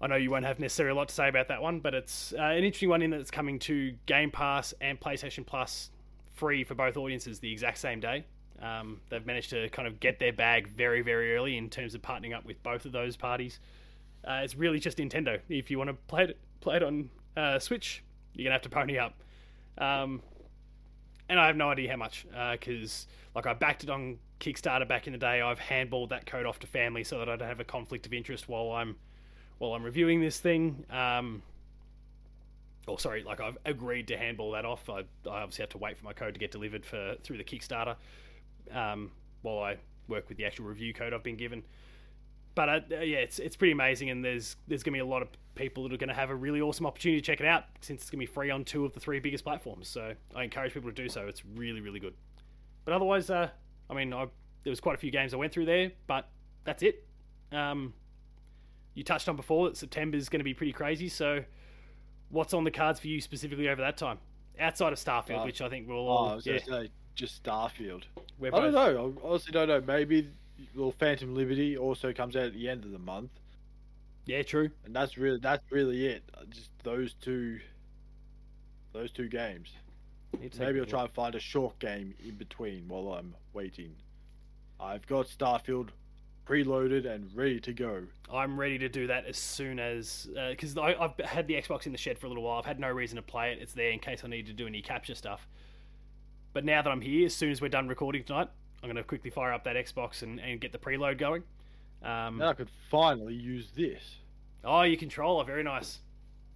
I 0.00 0.06
know 0.06 0.16
you 0.16 0.30
won't 0.30 0.44
have 0.44 0.58
necessarily 0.58 0.92
a 0.92 0.96
lot 0.96 1.08
to 1.08 1.14
say 1.14 1.28
about 1.28 1.48
that 1.48 1.62
one, 1.62 1.80
but 1.80 1.94
it's 1.94 2.34
uh, 2.38 2.42
an 2.42 2.64
interesting 2.64 2.88
one 2.88 3.02
in 3.02 3.10
that 3.10 3.20
it's 3.20 3.30
coming 3.30 3.58
to 3.60 3.94
Game 4.06 4.30
Pass 4.30 4.74
and 4.80 5.00
PlayStation 5.00 5.46
Plus 5.46 5.90
free 6.32 6.64
for 6.64 6.74
both 6.74 6.96
audiences 6.96 7.38
the 7.38 7.50
exact 7.50 7.78
same 7.78 8.00
day. 8.00 8.24
Um, 8.60 9.00
they've 9.08 9.24
managed 9.24 9.50
to 9.50 9.68
kind 9.70 9.88
of 9.88 10.00
get 10.00 10.18
their 10.18 10.32
bag 10.32 10.68
very, 10.68 11.02
very 11.02 11.34
early 11.34 11.56
in 11.56 11.70
terms 11.70 11.94
of 11.94 12.02
partnering 12.02 12.34
up 12.34 12.44
with 12.44 12.62
both 12.62 12.84
of 12.84 12.92
those 12.92 13.16
parties. 13.16 13.60
Uh, 14.26 14.40
it's 14.42 14.54
really 14.54 14.78
just 14.78 14.98
Nintendo. 14.98 15.40
If 15.48 15.70
you 15.70 15.78
want 15.78 15.90
to 15.90 15.94
play 15.94 16.24
it, 16.24 16.38
play 16.60 16.76
it 16.76 16.82
on 16.82 17.10
uh, 17.36 17.58
Switch, 17.58 18.02
you're 18.32 18.44
gonna 18.44 18.54
have 18.54 18.62
to 18.62 18.68
pony 18.68 18.98
up. 18.98 19.14
Um, 19.78 20.22
and 21.28 21.38
I 21.40 21.46
have 21.46 21.56
no 21.56 21.70
idea 21.70 21.90
how 21.90 21.96
much 21.96 22.26
because 22.52 23.06
like 23.34 23.46
I 23.46 23.54
backed 23.54 23.84
it 23.84 23.90
on 23.90 24.18
Kickstarter 24.40 24.86
back 24.86 25.06
in 25.06 25.12
the 25.12 25.18
day. 25.18 25.40
I've 25.40 25.58
handballed 25.58 26.10
that 26.10 26.26
code 26.26 26.46
off 26.46 26.58
to 26.60 26.66
family 26.66 27.04
so 27.04 27.18
that 27.18 27.28
I 27.28 27.36
don't 27.36 27.48
have 27.48 27.60
a 27.60 27.64
conflict 27.64 28.06
of 28.06 28.12
interest 28.12 28.48
while 28.48 28.72
I'm 28.72 28.96
while 29.58 29.72
I'm 29.72 29.82
reviewing 29.82 30.20
this 30.20 30.38
thing. 30.38 30.84
Um, 30.90 31.42
or 32.86 32.98
sorry, 32.98 33.22
like 33.22 33.40
I've 33.40 33.56
agreed 33.64 34.08
to 34.08 34.18
handball 34.18 34.52
that 34.52 34.64
off. 34.64 34.88
I, 34.90 35.00
I 35.28 35.42
obviously 35.42 35.62
have 35.62 35.70
to 35.70 35.78
wait 35.78 35.96
for 35.96 36.04
my 36.04 36.12
code 36.12 36.34
to 36.34 36.40
get 36.40 36.50
delivered 36.50 36.84
for 36.84 37.16
through 37.22 37.38
the 37.38 37.44
Kickstarter 37.44 37.96
um, 38.72 39.10
while 39.42 39.58
I 39.60 39.76
work 40.08 40.28
with 40.28 40.36
the 40.36 40.44
actual 40.44 40.66
review 40.66 40.92
code 40.92 41.14
I've 41.14 41.22
been 41.22 41.36
given. 41.36 41.62
But 42.54 42.68
uh, 42.68 42.80
yeah, 42.90 43.18
it's 43.18 43.38
it's 43.38 43.56
pretty 43.56 43.72
amazing, 43.72 44.10
and 44.10 44.24
there's 44.24 44.56
there's 44.68 44.82
gonna 44.82 44.94
be 44.94 45.00
a 45.00 45.06
lot 45.06 45.22
of 45.22 45.28
people 45.54 45.82
that 45.84 45.92
are 45.92 45.96
gonna 45.96 46.14
have 46.14 46.30
a 46.30 46.34
really 46.34 46.60
awesome 46.60 46.86
opportunity 46.86 47.20
to 47.20 47.24
check 47.26 47.40
it 47.40 47.46
out 47.46 47.64
since 47.80 48.02
it's 48.02 48.10
gonna 48.10 48.20
be 48.20 48.26
free 48.26 48.50
on 48.50 48.64
two 48.64 48.84
of 48.84 48.92
the 48.92 49.00
three 49.00 49.18
biggest 49.20 49.44
platforms. 49.44 49.88
So 49.88 50.14
I 50.34 50.44
encourage 50.44 50.72
people 50.74 50.90
to 50.90 50.94
do 50.94 51.08
so. 51.08 51.26
It's 51.26 51.44
really 51.44 51.80
really 51.80 52.00
good. 52.00 52.14
But 52.84 52.94
otherwise, 52.94 53.30
uh, 53.30 53.48
I 53.90 53.94
mean, 53.94 54.12
I, 54.12 54.26
there 54.62 54.70
was 54.70 54.80
quite 54.80 54.94
a 54.94 54.98
few 54.98 55.10
games 55.10 55.34
I 55.34 55.36
went 55.36 55.52
through 55.52 55.66
there, 55.66 55.92
but 56.06 56.28
that's 56.64 56.82
it. 56.82 57.06
Um, 57.50 57.94
you 58.94 59.02
touched 59.02 59.28
on 59.28 59.36
before 59.36 59.68
that 59.68 59.76
September 59.76 60.16
is 60.16 60.28
going 60.28 60.40
to 60.40 60.44
be 60.44 60.54
pretty 60.54 60.72
crazy. 60.72 61.08
So, 61.08 61.44
what's 62.28 62.54
on 62.54 62.64
the 62.64 62.70
cards 62.70 63.00
for 63.00 63.08
you 63.08 63.20
specifically 63.20 63.68
over 63.68 63.80
that 63.82 63.96
time, 63.96 64.18
outside 64.58 64.92
of 64.92 64.98
Starfield, 64.98 65.42
Uh, 65.42 65.44
which 65.44 65.60
I 65.60 65.68
think 65.68 65.88
we'll 65.88 65.98
Oh, 65.98 66.06
all 66.08 66.28
I 66.28 66.34
was 66.36 66.46
yeah, 66.46 66.58
say 66.58 66.90
just 67.14 67.42
Starfield. 67.42 68.04
I 68.42 68.50
don't 68.50 68.72
know. 68.72 69.14
I 69.22 69.26
honestly 69.26 69.52
don't 69.52 69.68
know. 69.68 69.80
Maybe 69.80 70.30
little 70.74 70.92
Phantom 70.92 71.34
Liberty 71.34 71.76
also 71.76 72.12
comes 72.12 72.36
out 72.36 72.44
at 72.44 72.52
the 72.54 72.68
end 72.68 72.84
of 72.84 72.90
the 72.92 72.98
month, 72.98 73.30
yeah, 74.26 74.42
true. 74.42 74.70
and 74.84 74.94
that's 74.94 75.16
really 75.18 75.38
that's 75.38 75.70
really 75.70 76.06
it. 76.06 76.22
Uh, 76.36 76.44
Just 76.50 76.70
those 76.82 77.14
two, 77.14 77.60
those 78.92 79.10
two 79.10 79.28
games. 79.28 79.70
Maybe 80.58 80.80
I'll 80.80 80.86
try 80.86 81.02
and 81.02 81.10
find 81.12 81.34
a 81.36 81.40
short 81.40 81.78
game 81.78 82.14
in 82.24 82.34
between 82.34 82.88
while 82.88 83.14
I'm 83.14 83.34
waiting. 83.52 83.94
I've 84.80 85.06
got 85.06 85.26
Starfield 85.28 85.90
preloaded 86.44 87.06
and 87.06 87.30
ready 87.34 87.60
to 87.60 87.72
go. 87.72 88.02
I'm 88.32 88.58
ready 88.58 88.76
to 88.78 88.88
do 88.88 89.06
that 89.06 89.26
as 89.26 89.36
soon 89.38 89.78
as 89.78 90.28
because 90.50 90.76
I've 90.76 91.16
had 91.24 91.46
the 91.46 91.54
Xbox 91.54 91.86
in 91.86 91.92
the 91.92 91.98
shed 91.98 92.18
for 92.18 92.26
a 92.26 92.28
little 92.28 92.42
while. 92.42 92.58
I've 92.58 92.66
had 92.66 92.80
no 92.80 92.90
reason 92.90 93.16
to 93.16 93.22
play 93.22 93.52
it. 93.52 93.58
It's 93.60 93.72
there 93.72 93.90
in 93.90 94.00
case 94.00 94.22
I 94.24 94.28
need 94.28 94.46
to 94.46 94.52
do 94.52 94.66
any 94.66 94.82
capture 94.82 95.14
stuff. 95.14 95.46
But 96.52 96.64
now 96.64 96.82
that 96.82 96.90
I'm 96.90 97.00
here, 97.00 97.26
as 97.26 97.34
soon 97.34 97.50
as 97.50 97.60
we're 97.60 97.68
done 97.68 97.88
recording 97.88 98.24
tonight, 98.24 98.48
I'm 98.84 98.90
going 98.90 98.96
to 98.96 99.02
quickly 99.02 99.30
fire 99.30 99.50
up 99.50 99.64
that 99.64 99.76
Xbox 99.76 100.22
and, 100.22 100.38
and 100.38 100.60
get 100.60 100.70
the 100.70 100.78
preload 100.78 101.16
going. 101.16 101.42
Um, 102.02 102.36
Then 102.36 102.48
I 102.48 102.52
could 102.52 102.68
finally 102.90 103.32
use 103.32 103.70
this. 103.74 104.16
oh, 104.62 104.82
your 104.82 104.98
controller, 104.98 105.42
very 105.42 105.62
nice. 105.62 106.00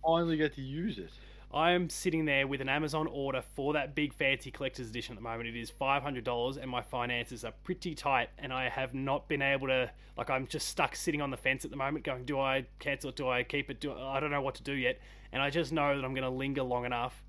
Finally 0.04 0.36
get 0.36 0.54
to 0.56 0.60
use 0.60 0.98
it. 0.98 1.08
I'm 1.54 1.88
sitting 1.88 2.26
there 2.26 2.46
with 2.46 2.60
an 2.60 2.68
Amazon 2.68 3.06
order 3.10 3.42
for 3.56 3.72
that 3.72 3.94
big 3.94 4.12
fancy 4.12 4.50
collector's 4.50 4.90
edition 4.90 5.14
at 5.14 5.22
the 5.22 5.26
moment. 5.26 5.48
It 5.48 5.58
is 5.58 5.70
five 5.70 6.02
hundred 6.02 6.24
dollars, 6.24 6.58
and 6.58 6.70
my 6.70 6.82
finances 6.82 7.46
are 7.46 7.54
pretty 7.64 7.94
tight, 7.94 8.28
and 8.36 8.52
I 8.52 8.68
have 8.68 8.92
not 8.92 9.26
been 9.26 9.40
able 9.40 9.68
to. 9.68 9.90
Like, 10.18 10.28
I'm 10.28 10.46
just 10.46 10.68
stuck 10.68 10.94
sitting 10.94 11.22
on 11.22 11.30
the 11.30 11.38
fence 11.38 11.64
at 11.64 11.70
the 11.70 11.78
moment, 11.78 12.04
going, 12.04 12.26
"Do 12.26 12.38
I 12.38 12.66
cancel 12.78 13.08
it? 13.08 13.16
Do 13.16 13.30
I 13.30 13.42
keep 13.42 13.70
it? 13.70 13.80
Do 13.80 13.92
I, 13.92 14.18
I 14.18 14.20
don't 14.20 14.30
know 14.30 14.42
what 14.42 14.56
to 14.56 14.62
do 14.62 14.74
yet." 14.74 15.00
And 15.32 15.40
I 15.40 15.48
just 15.48 15.72
know 15.72 15.96
that 15.96 16.04
I'm 16.04 16.12
going 16.12 16.24
to 16.24 16.28
linger 16.28 16.62
long 16.62 16.84
enough 16.84 17.22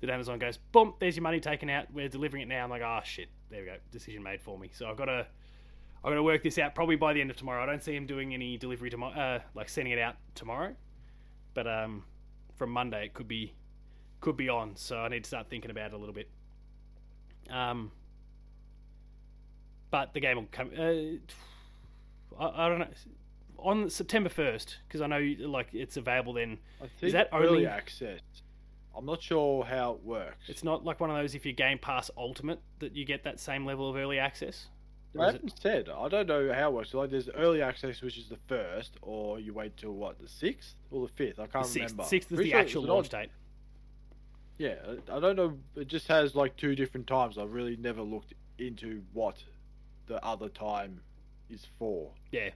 that 0.00 0.10
Amazon 0.10 0.38
goes, 0.38 0.56
"Boom! 0.72 0.94
There's 0.98 1.16
your 1.16 1.22
money 1.22 1.40
taken 1.40 1.70
out. 1.70 1.92
We're 1.92 2.08
delivering 2.08 2.42
it 2.42 2.48
now." 2.48 2.64
I'm 2.64 2.70
like, 2.70 2.82
"Ah, 2.82 3.02
shit! 3.02 3.28
There 3.50 3.60
we 3.60 3.66
go. 3.66 3.76
Decision 3.90 4.22
made 4.22 4.40
for 4.40 4.58
me." 4.58 4.70
So 4.72 4.88
I've 4.88 4.96
got 4.96 5.06
to. 5.06 5.26
I've 6.04 6.10
got 6.10 6.16
to 6.16 6.22
work 6.22 6.42
this 6.44 6.58
out 6.58 6.74
probably 6.74 6.94
by 6.96 7.14
the 7.14 7.20
end 7.20 7.30
of 7.30 7.36
tomorrow. 7.36 7.62
I 7.62 7.66
don't 7.66 7.82
see 7.82 7.96
him 7.96 8.06
doing 8.06 8.32
any 8.32 8.56
delivery 8.56 8.90
tomorrow, 8.90 9.14
uh, 9.18 9.40
like 9.54 9.68
sending 9.68 9.92
it 9.92 9.98
out 9.98 10.14
tomorrow. 10.36 10.74
But 11.54 11.66
um, 11.66 12.04
from 12.54 12.70
Monday 12.70 13.06
it 13.06 13.14
could 13.14 13.26
be 13.26 13.54
could 14.20 14.36
be 14.36 14.48
on, 14.48 14.76
so 14.76 14.98
I 14.98 15.08
need 15.08 15.24
to 15.24 15.28
start 15.28 15.48
thinking 15.50 15.70
about 15.70 15.92
it 15.92 15.94
a 15.94 15.98
little 15.98 16.14
bit. 16.14 16.28
Um, 17.50 17.90
but 19.90 20.12
the 20.14 20.20
game 20.20 20.36
will 20.36 20.48
come. 20.52 20.70
Uh, 20.76 21.18
I, 22.38 22.66
I 22.66 22.68
don't 22.68 22.78
know 22.80 22.88
on 23.58 23.88
September 23.90 24.28
first 24.28 24.78
because 24.86 25.00
I 25.00 25.06
know 25.06 25.34
like 25.40 25.68
it's 25.72 25.96
available 25.96 26.34
then. 26.34 26.58
I 26.82 26.86
think 27.00 27.12
that 27.12 27.30
early 27.32 27.48
only- 27.48 27.66
access? 27.66 28.20
I'm 28.96 29.04
not 29.06 29.22
sure 29.22 29.64
how 29.64 29.92
it 29.92 30.04
works. 30.04 30.48
It's 30.48 30.64
not 30.64 30.84
like 30.84 31.00
one 31.00 31.10
of 31.10 31.16
those 31.16 31.34
if 31.34 31.44
you 31.44 31.52
Game 31.52 31.78
Pass 31.78 32.10
Ultimate 32.16 32.60
that 32.78 32.96
you 32.96 33.04
get 33.04 33.24
that 33.24 33.38
same 33.38 33.66
level 33.66 33.90
of 33.90 33.96
early 33.96 34.18
access. 34.18 34.66
I 35.14 35.18
Or 35.18 35.28
it- 35.28 35.32
haven't 35.32 35.58
said. 35.60 35.88
I 35.88 36.08
don't 36.08 36.26
know 36.26 36.52
how 36.52 36.70
it 36.70 36.74
works. 36.74 36.94
Like, 36.94 37.10
there's 37.10 37.28
early 37.30 37.62
access, 37.62 38.00
which 38.02 38.18
is 38.18 38.28
the 38.28 38.38
first, 38.48 38.96
or 39.02 39.38
you 39.40 39.52
wait 39.54 39.76
till 39.76 39.92
what 39.92 40.18
the 40.18 40.28
sixth 40.28 40.74
or 40.90 41.06
the 41.06 41.12
fifth. 41.12 41.38
I 41.38 41.46
can't 41.46 41.64
sixth, 41.66 41.92
remember. 41.92 42.04
sixth 42.04 42.32
is 42.32 42.36
Pretty 42.36 42.50
the 42.50 42.54
sure 42.54 42.60
actual 42.60 42.82
launch 42.84 43.08
date. 43.10 43.30
Yeah, 44.58 44.76
I 45.08 45.16
I 45.16 45.20
don't 45.20 45.36
know. 45.36 45.58
It 45.74 45.88
just 45.88 46.08
has 46.08 46.34
like 46.34 46.56
two 46.56 46.74
different 46.74 47.06
times. 47.06 47.36
I've 47.38 47.52
really 47.52 47.76
never 47.76 48.00
looked 48.02 48.32
into 48.58 49.02
what 49.12 49.42
the 50.06 50.24
other 50.24 50.48
time 50.48 51.02
is 51.50 51.66
for. 51.78 52.10
Yeah, 52.32 52.50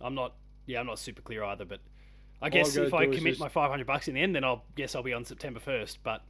I'm 0.00 0.14
not. 0.14 0.34
Yeah, 0.66 0.80
I'm 0.80 0.86
not 0.86 0.98
super 0.98 1.22
clear 1.22 1.42
either. 1.44 1.64
But 1.64 1.80
I 2.42 2.50
guess 2.50 2.76
if 2.76 2.92
I 2.94 3.06
commit 3.06 3.22
just- 3.24 3.40
my 3.40 3.48
500 3.48 3.86
bucks 3.86 4.08
in 4.08 4.14
the 4.14 4.20
end, 4.20 4.34
then 4.36 4.44
I'll 4.44 4.64
guess 4.74 4.94
I'll 4.94 5.02
be 5.02 5.12
on 5.14 5.24
September 5.24 5.60
1st. 5.60 5.98
But 6.02 6.22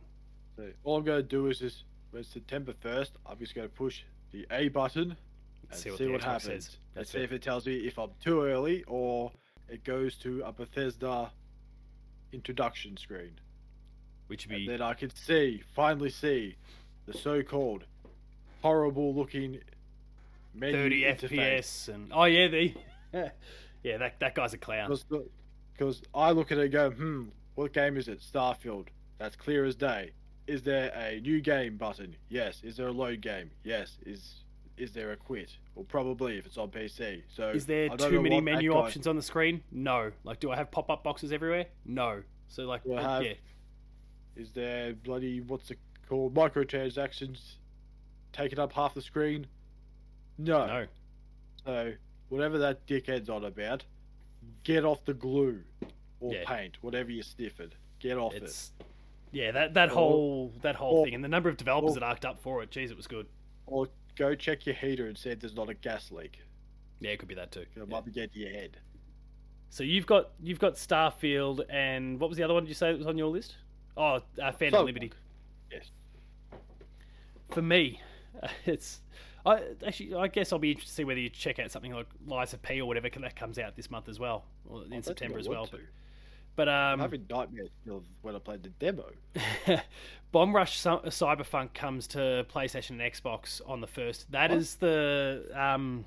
So 0.57 0.71
all 0.85 0.97
I'm 0.99 1.05
going 1.05 1.19
to 1.23 1.29
do 1.29 1.49
is 1.49 1.59
just 1.59 1.85
when 2.11 2.21
it's 2.21 2.31
September 2.31 2.73
first, 2.81 3.12
I'm 3.27 3.38
just 3.38 3.55
going 3.55 3.69
to 3.69 3.75
push 3.75 4.03
the 4.33 4.47
A 4.51 4.69
button 4.69 5.16
and 5.71 5.79
see 5.79 5.90
see 5.90 5.90
what 5.90 6.12
what, 6.12 6.21
the 6.21 6.27
Xbox 6.27 6.31
happens. 6.31 6.64
says. 6.66 6.77
That's 6.95 7.11
see 7.11 7.19
it. 7.19 7.25
if 7.25 7.33
it 7.33 7.42
tells 7.42 7.66
me 7.66 7.77
if 7.79 7.99
I'm 7.99 8.11
too 8.23 8.42
early 8.42 8.85
or 8.85 9.33
it 9.69 9.83
goes 9.85 10.16
to 10.19 10.42
a 10.42 10.53
Bethesda 10.53 11.31
introduction 12.33 12.97
screen. 12.97 13.33
which 14.29 14.47
would 14.49 14.57
And 14.59 14.69
then 14.69 14.83
I 14.83 14.95
can 14.95 15.11
see, 15.14 15.62
finally 15.75 16.11
see, 16.11 16.57
the 17.07 17.12
so-called 17.14 17.85
horrible 18.62 19.14
looking 19.14 19.61
menu 20.55 20.77
30 20.77 21.03
interface. 21.03 21.31
FPS 21.31 21.88
and 21.95 22.12
oh 22.12 22.25
yeah, 22.25 22.49
the 22.49 22.75
yeah 23.83 23.99
that 23.99 24.19
that 24.21 24.35
guy's 24.35 24.55
a 24.55 24.59
clown. 24.59 24.88
Because 25.77 26.03
I 26.15 26.31
look 26.31 26.53
at 26.53 26.59
it 26.59 26.62
and 26.65 26.73
go, 26.73 26.91
hmm, 26.91 27.23
what 27.55 27.73
game 27.73 27.97
is 27.97 28.09
it? 28.09 28.21
Starfield. 28.21 28.87
That's 29.19 29.37
clear 29.37 29.65
as 29.65 29.75
day. 29.77 30.12
Is 30.47 30.62
there 30.62 30.93
a 30.95 31.21
new 31.21 31.41
game 31.41 31.77
button? 31.77 32.17
Yes. 32.29 32.61
Is 32.62 32.77
there 32.77 32.87
a 32.89 32.93
load 32.93 33.21
game? 33.21 33.51
Yes. 33.65 33.99
Is 34.05 34.43
is 34.77 34.93
there 34.93 35.12
a 35.12 35.17
quit? 35.17 35.51
Well, 35.75 35.87
probably 35.89 36.37
if 36.37 36.45
it's 36.47 36.59
on 36.59 36.69
PC. 36.71 37.23
So 37.35 37.49
Is 37.49 37.65
there 37.65 37.89
too 37.89 38.21
many 38.21 38.41
menu 38.43 38.73
guy- 38.73 38.79
options 38.79 39.07
on 39.07 39.17
the 39.17 39.23
screen? 39.23 39.62
No. 39.73 40.12
Like, 40.23 40.39
do 40.39 40.51
I 40.51 40.57
have 40.57 40.71
pop-up 40.71 41.03
boxes 41.03 41.33
everywhere? 41.33 41.65
No. 41.87 42.23
So 42.49 42.65
like, 42.65 42.83
I 42.95 43.01
have- 43.01 43.25
yeah, 43.25 43.33
Is 44.37 44.51
there 44.53 44.93
bloody 44.93 45.41
what's 45.41 45.71
it 45.71 45.79
called? 46.09 46.35
Microtransactions 46.35 47.55
taking 48.33 48.59
up 48.59 48.73
half 48.73 48.93
the 48.95 49.01
screen? 49.03 49.47
No. 50.39 50.67
no. 50.67 50.87
So 51.65 51.93
whatever 52.29 52.59
that 52.59 52.87
dickhead's 52.87 53.31
on 53.31 53.45
about, 53.45 53.85
get 54.65 54.85
off 54.85 55.05
the 55.05 55.15
glue 55.15 55.63
or 56.21 56.33
Yeah. 56.35 56.45
paint, 56.47 56.77
whatever 56.83 57.11
you 57.11 57.23
stiffed. 57.23 57.77
Get 57.99 58.17
off 58.19 58.35
it. 58.35 58.71
Yeah 59.33 59.51
that 59.53 59.75
that 59.75 59.91
Or- 59.91 59.95
whole 59.95 60.53
that 60.63 60.77
whole 60.77 60.99
or- 60.99 61.05
thing 61.05 61.15
and 61.15 61.23
the 61.25 61.29
number 61.29 61.49
of 61.49 61.57
developers 61.57 61.93
or- 61.97 62.01
that 62.01 62.03
arced 62.05 62.25
up 62.25 62.39
for 62.39 62.63
it. 62.63 62.71
Geez, 62.71 62.91
it 62.91 62.97
was 62.97 63.07
good. 63.07 63.27
Or 63.67 63.89
go 64.15 64.35
check 64.35 64.65
your 64.67 64.75
heater 64.75 65.07
and 65.09 65.17
see 65.19 65.31
if 65.31 65.41
there's 65.41 65.55
not 65.55 65.69
a 65.69 65.75
gas 65.75 66.11
leak. 66.11 66.41
Yeah, 67.01 67.11
it 67.11 67.19
could 67.19 67.29
be 67.29 67.35
that 67.35 67.51
too. 67.53 67.61
It 67.61 67.69
Yeah. 67.77 67.85
might 67.85 68.05
be 68.05 68.11
getting 68.13 68.31
to 68.31 68.39
your 68.39 68.51
head. 68.51 68.79
So 69.69 69.83
you've 69.83 70.07
got 70.07 70.31
you've 70.41 70.59
got 70.61 70.75
Starfield 70.75 71.65
and 71.69 72.19
what 72.21 72.29
was 72.31 72.37
the 72.39 72.45
other 72.45 72.55
one? 72.55 72.63
Did 72.65 72.69
you 72.71 72.75
say 72.75 72.93
that 72.93 72.99
was 72.99 73.07
on 73.07 73.19
your 73.19 73.29
list? 73.29 73.57
Oh, 73.97 74.23
uh, 74.41 74.53
Phantom 74.53 74.83
Cyberpunk. 74.83 74.87
Liberty. 74.87 75.13
Yes. 75.73 75.91
For 77.51 77.63
me, 77.63 78.01
it's 78.67 79.01
I 79.47 79.63
actually 79.87 80.15
I 80.15 80.29
guess 80.29 80.53
I'll 80.53 80.59
be 80.59 80.71
interested 80.71 80.91
to 80.91 80.97
see 80.97 81.05
whether 81.05 81.21
you 81.21 81.31
check 81.31 81.59
out 81.59 81.71
something 81.71 81.93
like 81.93 82.07
Lies 82.27 82.53
of 82.53 82.63
P 82.63 82.81
or 82.81 82.87
whatever 82.87 83.09
that 83.09 83.37
comes 83.37 83.59
out 83.59 83.77
this 83.77 83.91
month 83.91 84.09
as 84.09 84.19
well, 84.19 84.45
or 84.69 84.83
in 84.91 85.03
September 85.03 85.39
as 85.39 85.49
well. 85.49 85.69
But, 85.71 85.81
but 86.57 86.69
I'm 86.69 86.95
um, 86.95 87.01
having 87.01 87.27
nightmares 87.31 87.71
of 87.89 88.03
when 88.23 88.35
I 88.35 88.39
played 88.41 88.63
the 88.63 88.71
demo. 88.71 89.05
Bomb 90.33 90.55
Rush 90.55 90.79
Cy- 90.79 90.99
Cyberpunk 91.07 91.75
comes 91.75 92.07
to 92.09 92.45
PlayStation 92.53 92.91
and 92.91 93.01
Xbox 93.01 93.61
on 93.67 93.81
the 93.81 93.87
first. 93.87 94.31
That 94.33 94.51
What? 94.51 94.59
is 94.59 94.75
the 94.77 95.47
um. 95.55 96.05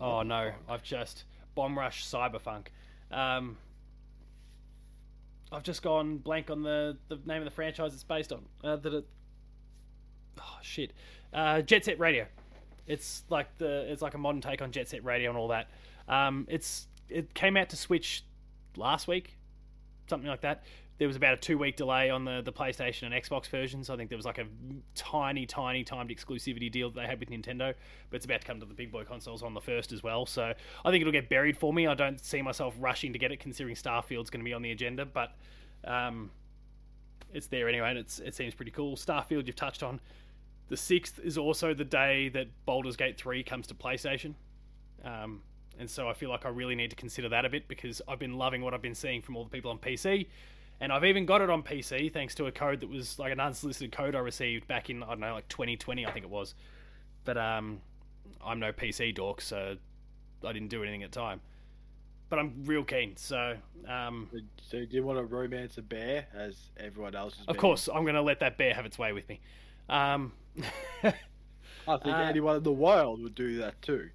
Oh 0.00 0.22
no, 0.22 0.50
I've 0.68 0.82
just 0.82 1.24
Bomb 1.54 1.78
Rush 1.78 2.04
Cyberpunk. 2.06 2.66
Um, 3.12 3.56
I've 5.52 5.62
just 5.62 5.82
gone 5.82 6.18
blank 6.18 6.50
on 6.50 6.62
the, 6.62 6.96
the 7.08 7.18
name 7.26 7.38
of 7.38 7.44
the 7.44 7.50
franchise 7.50 7.92
it's 7.92 8.04
based 8.04 8.32
on. 8.32 8.44
Uh, 8.62 8.76
that 8.76 8.94
it, 8.94 9.06
oh 10.38 10.58
shit, 10.62 10.92
uh, 11.32 11.62
Jet 11.62 11.84
Set 11.84 11.98
Radio. 11.98 12.26
It's 12.86 13.24
like 13.28 13.56
the 13.58 13.90
it's 13.90 14.02
like 14.02 14.14
a 14.14 14.18
modern 14.18 14.40
take 14.40 14.62
on 14.62 14.72
Jet 14.72 14.88
Set 14.88 15.04
Radio 15.04 15.30
and 15.30 15.38
all 15.38 15.48
that. 15.48 15.68
Um, 16.08 16.46
it's 16.48 16.86
it 17.08 17.34
came 17.34 17.56
out 17.56 17.70
to 17.70 17.76
Switch 17.76 18.24
last 18.76 19.06
week, 19.08 19.36
something 20.08 20.28
like 20.28 20.40
that. 20.42 20.64
there 21.00 21.08
was 21.08 21.16
about 21.16 21.32
a 21.32 21.36
two 21.38 21.56
week 21.56 21.76
delay 21.76 22.10
on 22.10 22.26
the, 22.26 22.42
the 22.42 22.52
PlayStation 22.52 23.04
and 23.04 23.14
Xbox 23.14 23.46
versions. 23.48 23.88
I 23.88 23.96
think 23.96 24.10
there 24.10 24.18
was 24.18 24.26
like 24.26 24.36
a 24.36 24.44
tiny, 24.94 25.46
tiny 25.46 25.82
timed 25.82 26.10
exclusivity 26.10 26.70
deal 26.70 26.90
that 26.90 27.00
they 27.00 27.06
had 27.06 27.18
with 27.18 27.30
Nintendo, 27.30 27.72
but 28.10 28.16
it's 28.16 28.26
about 28.26 28.42
to 28.42 28.46
come 28.46 28.60
to 28.60 28.66
the 28.66 28.74
big 28.74 28.92
boy 28.92 29.04
consoles 29.04 29.42
on 29.42 29.54
the 29.54 29.62
first 29.62 29.92
as 29.92 30.02
well. 30.02 30.26
So 30.26 30.52
I 30.84 30.90
think 30.90 31.00
it'll 31.00 31.12
get 31.12 31.30
buried 31.30 31.56
for 31.56 31.72
me. 31.72 31.86
I 31.86 31.94
don't 31.94 32.20
see 32.22 32.42
myself 32.42 32.74
rushing 32.78 33.14
to 33.14 33.18
get 33.18 33.32
it, 33.32 33.40
considering 33.40 33.76
Starfield's 33.76 34.28
going 34.28 34.40
to 34.40 34.44
be 34.44 34.52
on 34.52 34.60
the 34.60 34.72
agenda, 34.72 35.06
but 35.06 35.32
um, 35.84 36.30
it's 37.32 37.46
there 37.46 37.66
anyway, 37.66 37.88
and 37.88 37.98
it's, 37.98 38.18
it 38.18 38.34
seems 38.34 38.54
pretty 38.54 38.70
cool. 38.70 38.94
Starfield, 38.94 39.46
you've 39.46 39.56
touched 39.56 39.82
on. 39.82 40.00
The 40.70 40.76
6th 40.76 41.18
is 41.22 41.36
also 41.36 41.74
the 41.74 41.84
day 41.84 42.30
that 42.30 42.48
Baldur's 42.64 42.96
Gate 42.96 43.18
3 43.18 43.42
comes 43.42 43.66
to 43.66 43.74
PlayStation. 43.74 44.34
Um, 45.04 45.42
and 45.78 45.88
so 45.88 46.08
I 46.08 46.14
feel 46.14 46.30
like 46.30 46.46
I 46.46 46.48
really 46.48 46.74
need 46.74 46.90
to 46.90 46.96
consider 46.96 47.28
that 47.28 47.44
a 47.44 47.50
bit 47.50 47.68
because 47.68 48.00
I've 48.08 48.18
been 48.18 48.38
loving 48.38 48.62
what 48.62 48.72
I've 48.72 48.82
been 48.82 48.94
seeing 48.94 49.20
from 49.20 49.36
all 49.36 49.44
the 49.44 49.50
people 49.50 49.70
on 49.70 49.78
PC 49.78 50.26
and 50.80 50.92
I've 50.92 51.04
even 51.04 51.26
got 51.26 51.42
it 51.42 51.50
on 51.50 51.62
PC 51.62 52.12
thanks 52.12 52.34
to 52.36 52.46
a 52.46 52.52
code 52.52 52.80
that 52.80 52.88
was 52.88 53.18
like 53.18 53.32
an 53.32 53.40
unsolicited 53.40 53.92
code 53.92 54.14
I 54.14 54.20
received 54.20 54.66
back 54.66 54.88
in 54.88 55.02
I 55.02 55.08
don't 55.08 55.20
know 55.20 55.34
like 55.34 55.48
2020 55.48 56.06
I 56.06 56.10
think 56.10 56.24
it 56.24 56.30
was. 56.30 56.54
But 57.24 57.36
um, 57.36 57.80
I'm 58.44 58.58
no 58.58 58.72
PC 58.72 59.14
dork, 59.14 59.40
so 59.40 59.76
I 60.44 60.52
didn't 60.52 60.68
do 60.68 60.82
anything 60.82 61.02
at 61.02 61.12
the 61.12 61.20
time. 61.20 61.40
But 62.30 62.38
I'm 62.38 62.64
real 62.64 62.84
keen, 62.84 63.16
so. 63.16 63.56
Um, 63.86 64.30
so 64.62 64.84
do 64.84 64.96
you 64.96 65.02
want 65.02 65.18
to 65.18 65.24
romance 65.24 65.76
a 65.78 65.82
bear 65.82 66.26
as 66.34 66.56
everyone 66.78 67.14
else 67.14 67.34
is? 67.34 67.46
Of 67.48 67.56
course, 67.56 67.88
I'm 67.92 68.02
going 68.04 68.14
to 68.14 68.22
let 68.22 68.40
that 68.40 68.56
bear 68.56 68.72
have 68.72 68.86
its 68.86 68.98
way 68.98 69.12
with 69.12 69.28
me. 69.28 69.40
Um, 69.88 70.32
I 71.02 71.96
think 71.96 72.14
uh, 72.14 72.18
anyone 72.18 72.56
in 72.56 72.62
the 72.62 72.72
wild 72.72 73.22
would 73.22 73.34
do 73.34 73.58
that 73.58 73.80
too. 73.82 74.10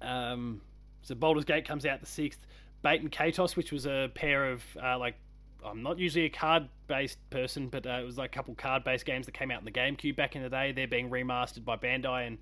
Um, 0.00 0.60
so 1.02 1.14
Baldur's 1.14 1.44
Gate 1.44 1.66
comes 1.66 1.86
out 1.86 2.00
the 2.00 2.06
sixth. 2.06 2.40
Baten 2.84 3.10
Kaitos, 3.10 3.56
which 3.56 3.70
was 3.70 3.86
a 3.86 4.10
pair 4.14 4.50
of 4.50 4.62
uh, 4.82 4.98
like 4.98 5.16
I'm 5.64 5.82
not 5.82 5.98
usually 5.98 6.24
a 6.24 6.30
card 6.30 6.68
based 6.88 7.18
person, 7.30 7.68
but 7.68 7.86
uh, 7.86 8.00
it 8.02 8.04
was 8.04 8.18
like 8.18 8.34
a 8.34 8.34
couple 8.34 8.54
card 8.54 8.84
based 8.84 9.04
games 9.04 9.26
that 9.26 9.32
came 9.32 9.50
out 9.50 9.60
in 9.60 9.64
the 9.64 9.70
GameCube 9.70 10.16
back 10.16 10.34
in 10.34 10.42
the 10.42 10.48
day. 10.48 10.72
They're 10.72 10.88
being 10.88 11.10
remastered 11.10 11.64
by 11.64 11.76
Bandai 11.76 12.26
and 12.26 12.38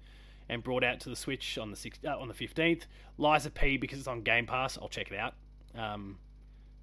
and 0.49 0.65
brought 0.65 0.83
out 0.83 0.99
to 1.01 1.09
the 1.09 1.17
Switch 1.17 1.59
on 1.59 1.71
the 1.71 1.77
sixth, 1.77 2.05
uh, 2.05 2.19
on 2.19 2.27
the 2.27 2.35
15th. 2.35 2.83
Lies 3.19 3.47
of 3.47 3.55
P 3.55 3.77
because 3.77 4.01
it's 4.01 4.09
on 4.09 4.23
Game 4.23 4.47
Pass. 4.47 4.77
I'll 4.77 4.89
check 4.89 5.13
it 5.13 5.17
out 5.17 5.35
um, 5.77 6.19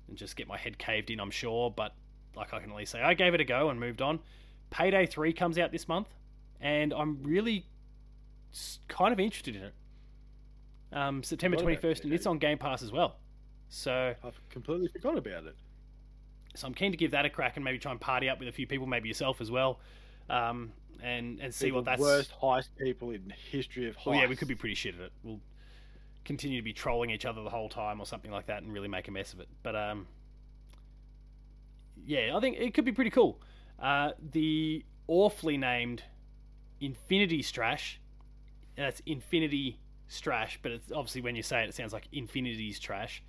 and 0.08 0.16
just 0.16 0.38
get 0.38 0.48
my 0.48 0.58
head 0.58 0.78
caved 0.78 1.12
in. 1.12 1.20
I'm 1.20 1.32
sure, 1.32 1.70
but 1.70 1.94
like 2.36 2.54
I 2.54 2.60
can 2.60 2.72
at 2.72 2.78
least 2.78 2.94
say 2.94 3.02
I 3.02 3.14
gave 3.14 3.34
it 3.34 3.42
a 3.42 3.46
go 3.46 3.70
and 3.70 3.80
moved 3.80 4.02
on. 4.02 4.20
Payday 4.70 5.06
3 5.06 5.34
comes 5.34 5.58
out 5.58 5.72
this 5.72 5.88
month, 5.88 6.08
and 6.60 6.94
I'm 6.94 7.24
really 7.24 7.66
kind 8.88 9.14
of 9.14 9.20
interested 9.20 9.56
in 9.56 9.64
it. 9.64 9.74
Um, 10.92 11.24
September 11.24 11.58
21st, 11.58 12.04
and 12.04 12.14
it's 12.14 12.26
on 12.26 12.38
Game 12.38 12.58
Pass 12.58 12.82
as 12.82 12.92
well. 12.92 13.18
So 13.70 14.14
I've 14.24 14.50
completely 14.50 14.88
forgot 14.88 15.18
about 15.18 15.46
it. 15.46 15.56
So 16.56 16.66
I'm 16.66 16.74
keen 16.74 16.92
to 16.92 16.98
give 16.98 17.12
that 17.12 17.26
a 17.26 17.30
crack 17.30 17.58
and 17.58 17.64
maybe 17.64 17.78
try 17.78 17.92
and 17.92 18.00
party 18.00 18.30
up 18.30 18.40
with 18.40 18.48
a 18.48 18.52
few 18.52 18.66
people, 18.66 18.88
maybe 18.88 19.08
yourself 19.08 19.42
as 19.42 19.52
well, 19.52 19.80
um, 20.30 20.72
and 21.04 21.40
and 21.40 21.54
see 21.54 21.72
what 21.72 21.86
that's 21.86 22.02
worst 22.02 22.32
heist 22.42 22.70
people 22.78 23.12
in 23.12 23.32
history 23.52 23.88
of 23.88 23.96
heists. 23.96 24.06
Well, 24.06 24.16
yeah, 24.16 24.28
we 24.28 24.36
could 24.36 24.48
be 24.48 24.56
pretty 24.56 24.76
shit 24.76 24.96
at 24.96 25.02
it. 25.02 25.12
We'll 25.24 25.42
continue 26.26 26.58
to 26.58 26.64
be 26.64 26.74
trolling 26.74 27.10
each 27.10 27.26
other 27.26 27.44
the 27.44 27.50
whole 27.50 27.70
time 27.70 28.00
or 28.00 28.06
something 28.06 28.32
like 28.32 28.48
that 28.48 28.64
and 28.64 28.74
really 28.74 28.88
make 28.88 29.08
a 29.08 29.12
mess 29.12 29.34
of 29.34 29.40
it. 29.40 29.48
But 29.62 29.76
um, 29.76 30.08
yeah, 32.06 32.36
I 32.36 32.40
think 32.40 32.58
it 32.58 32.74
could 32.74 32.86
be 32.86 32.92
pretty 32.92 33.12
cool. 33.12 33.40
Uh, 33.80 34.12
the 34.32 34.84
awfully 35.08 35.58
named 35.58 36.04
Infinity 36.82 37.42
Strash. 37.42 37.98
That's 38.76 39.02
Infinity 39.06 39.80
Strash, 40.10 40.58
but 40.62 40.72
it's 40.72 40.92
obviously 40.92 41.22
when 41.22 41.36
you 41.36 41.44
say 41.44 41.64
it, 41.64 41.70
it 41.70 41.76
sounds 41.76 41.94
like 41.94 42.08
Infinity's 42.12 42.80
trash. 42.80 43.24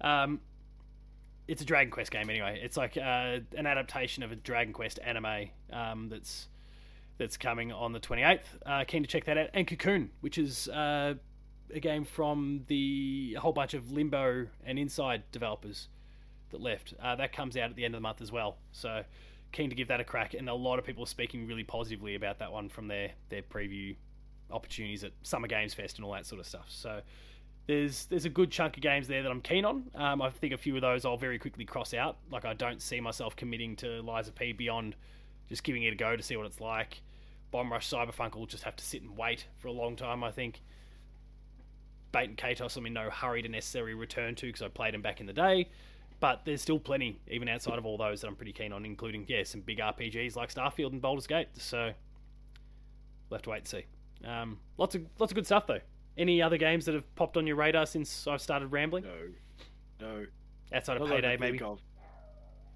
Um, 0.00 0.40
it's 1.48 1.62
a 1.62 1.64
Dragon 1.64 1.90
Quest 1.90 2.10
game 2.10 2.28
anyway. 2.28 2.60
It's 2.62 2.76
like 2.76 2.96
uh, 2.96 3.38
an 3.56 3.66
adaptation 3.66 4.22
of 4.22 4.32
a 4.32 4.36
Dragon 4.36 4.72
Quest 4.72 4.98
anime 5.04 5.50
um, 5.72 6.08
that's 6.08 6.48
that's 7.18 7.36
coming 7.36 7.72
on 7.72 7.92
the 7.92 8.00
28th. 8.00 8.40
Uh, 8.66 8.84
keen 8.86 9.02
to 9.02 9.08
check 9.08 9.24
that 9.24 9.38
out. 9.38 9.48
And 9.54 9.66
Cocoon, 9.66 10.10
which 10.20 10.36
is 10.36 10.68
uh, 10.68 11.14
a 11.72 11.80
game 11.80 12.04
from 12.04 12.64
the 12.66 13.34
a 13.36 13.40
whole 13.40 13.52
bunch 13.52 13.74
of 13.74 13.90
Limbo 13.92 14.48
and 14.64 14.78
Inside 14.78 15.22
developers 15.32 15.88
that 16.50 16.60
left. 16.60 16.94
Uh, 17.00 17.16
that 17.16 17.32
comes 17.32 17.56
out 17.56 17.70
at 17.70 17.76
the 17.76 17.84
end 17.84 17.94
of 17.94 17.98
the 17.98 18.02
month 18.02 18.20
as 18.20 18.32
well. 18.32 18.56
So 18.72 19.04
keen 19.56 19.70
to 19.70 19.76
give 19.76 19.88
that 19.88 20.00
a 20.00 20.04
crack. 20.04 20.34
And 20.34 20.48
a 20.48 20.54
lot 20.54 20.78
of 20.78 20.84
people 20.84 21.02
are 21.02 21.08
speaking 21.08 21.46
really 21.46 21.64
positively 21.64 22.14
about 22.14 22.38
that 22.40 22.52
one 22.52 22.68
from 22.68 22.88
their 22.88 23.12
their 23.30 23.42
preview 23.42 23.96
opportunities 24.50 25.02
at 25.02 25.12
Summer 25.22 25.48
Games 25.48 25.74
Fest 25.74 25.96
and 25.96 26.04
all 26.04 26.12
that 26.12 26.26
sort 26.26 26.40
of 26.40 26.46
stuff. 26.46 26.66
So 26.68 27.00
there's 27.66 28.06
there's 28.06 28.26
a 28.26 28.30
good 28.30 28.50
chunk 28.50 28.76
of 28.76 28.82
games 28.82 29.08
there 29.08 29.22
that 29.22 29.30
I'm 29.30 29.40
keen 29.40 29.64
on. 29.64 29.90
Um, 29.94 30.20
I 30.20 30.30
think 30.30 30.52
a 30.52 30.58
few 30.58 30.76
of 30.76 30.82
those 30.82 31.04
I'll 31.04 31.16
very 31.16 31.38
quickly 31.38 31.64
cross 31.64 31.94
out. 31.94 32.18
Like 32.30 32.44
I 32.44 32.52
don't 32.52 32.82
see 32.82 33.00
myself 33.00 33.34
committing 33.34 33.76
to 33.76 33.98
of 33.98 34.34
P 34.34 34.52
beyond 34.52 34.94
just 35.48 35.64
giving 35.64 35.82
it 35.84 35.92
a 35.92 35.96
go 35.96 36.14
to 36.14 36.22
see 36.22 36.36
what 36.36 36.46
it's 36.46 36.60
like. 36.60 37.00
Bomb 37.50 37.72
Rush 37.72 37.88
Cyberpunk 37.88 38.36
will 38.36 38.46
just 38.46 38.64
have 38.64 38.76
to 38.76 38.84
sit 38.84 39.02
and 39.02 39.16
wait 39.16 39.46
for 39.58 39.68
a 39.68 39.72
long 39.72 39.96
time. 39.96 40.22
I 40.22 40.30
think. 40.30 40.60
Baten 42.14 42.36
Kaitos, 42.36 42.76
I'm 42.76 42.86
in 42.86 42.94
no 42.94 43.10
hurry 43.10 43.42
to 43.42 43.48
necessarily 43.48 43.92
return 43.92 44.34
to 44.36 44.46
because 44.46 44.62
I 44.62 44.68
played 44.68 44.94
them 44.94 45.02
back 45.02 45.20
in 45.20 45.26
the 45.26 45.34
day. 45.34 45.68
But 46.18 46.42
there's 46.44 46.62
still 46.62 46.78
plenty, 46.78 47.20
even 47.28 47.48
outside 47.48 47.78
of 47.78 47.84
all 47.84 47.98
those, 47.98 48.22
that 48.22 48.28
I'm 48.28 48.36
pretty 48.36 48.52
keen 48.52 48.72
on, 48.72 48.84
including 48.86 49.26
yeah 49.28 49.42
some 49.44 49.60
big 49.60 49.78
RPGs 49.78 50.34
like 50.34 50.52
Starfield 50.52 50.92
and 50.92 51.02
Baldur's 51.02 51.26
Gate. 51.26 51.48
So 51.58 51.92
we'll 53.28 53.38
have 53.38 53.42
to 53.42 53.50
wait 53.50 53.58
and 53.58 53.68
see. 53.68 53.84
Um, 54.24 54.58
lots 54.78 54.94
of 54.94 55.02
lots 55.18 55.32
of 55.32 55.36
good 55.36 55.46
stuff 55.46 55.66
though. 55.66 55.80
Any 56.16 56.40
other 56.40 56.56
games 56.56 56.86
that 56.86 56.94
have 56.94 57.14
popped 57.14 57.36
on 57.36 57.46
your 57.46 57.56
radar 57.56 57.84
since 57.84 58.26
I've 58.26 58.40
started 58.40 58.68
rambling? 58.68 59.04
No, 60.00 60.08
no. 60.08 60.26
Outside 60.72 61.00
of 61.00 61.08
Payday, 61.08 61.36
maybe. 61.38 61.60
Of. 61.60 61.80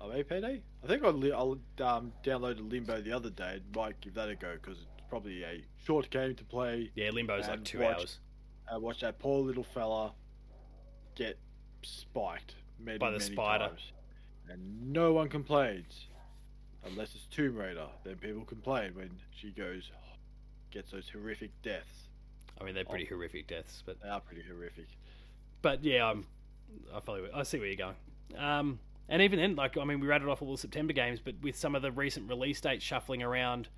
Oh, 0.01 0.09
maybe 0.09 0.25
Payday. 0.25 0.61
I 0.83 0.87
think 0.87 1.05
I'll, 1.05 1.35
I'll 1.35 1.97
um, 1.97 2.13
download 2.23 2.71
Limbo 2.71 3.01
the 3.01 3.13
other 3.13 3.31
day. 3.31 3.55
and 3.55 3.77
might 3.77 4.01
give 4.01 4.15
that 4.15 4.29
a 4.29 4.35
go 4.35 4.55
because 4.55 4.79
it's 4.79 5.09
probably 5.09 5.43
a 5.43 5.63
short 5.85 6.11
game 6.11 6.35
to 6.35 6.45
play. 6.45 6.91
Yeah, 6.95 7.11
Limbo's 7.11 7.49
like 7.49 7.65
two 7.65 7.81
watch, 7.81 7.97
hours. 7.97 8.19
Uh, 8.73 8.79
watch 8.79 9.01
that 9.01 9.19
poor 9.19 9.43
little 9.43 9.65
fella 9.65 10.13
get 11.17 11.39
spiked 11.83 12.55
many, 12.85 12.99
by 12.99 13.11
the 13.11 13.19
many 13.19 13.33
spider, 13.33 13.69
times. 13.69 13.93
and 14.49 14.93
no 14.93 15.13
one 15.13 15.29
complains 15.29 16.07
unless 16.87 17.15
it's 17.15 17.27
Tomb 17.27 17.57
Raider. 17.57 17.87
Then 18.05 18.17
people 18.17 18.45
complain 18.45 18.93
when 18.95 19.11
she 19.37 19.51
goes 19.51 19.91
gets 20.71 20.93
those 20.93 21.09
horrific 21.09 21.51
deaths. 21.63 22.09
I 22.61 22.65
mean, 22.65 22.75
they're 22.75 22.85
pretty 22.85 23.07
oh, 23.07 23.15
horrific 23.15 23.47
deaths, 23.47 23.83
but 23.85 24.01
they 24.03 24.09
are 24.09 24.21
pretty 24.21 24.43
horrific. 24.43 24.87
But 25.63 25.83
yeah, 25.83 26.07
I'm, 26.07 26.27
I 26.95 27.01
follow. 27.01 27.27
I 27.35 27.43
see 27.43 27.59
where 27.59 27.69
you're 27.69 27.77
going. 27.77 27.97
Um, 28.39 28.79
and 29.09 29.23
even 29.23 29.39
then, 29.39 29.57
like 29.57 29.77
I 29.77 29.85
mean, 29.85 30.01
we 30.01 30.07
rattled 30.07 30.31
off 30.31 30.43
all 30.43 30.53
the 30.53 30.59
September 30.59 30.93
games, 30.93 31.21
but 31.23 31.35
with 31.43 31.57
some 31.57 31.75
of 31.75 31.83
the 31.83 31.91
recent 31.91 32.29
release 32.29 32.61
dates 32.61 32.85
shuffling 32.85 33.23
around 33.23 33.69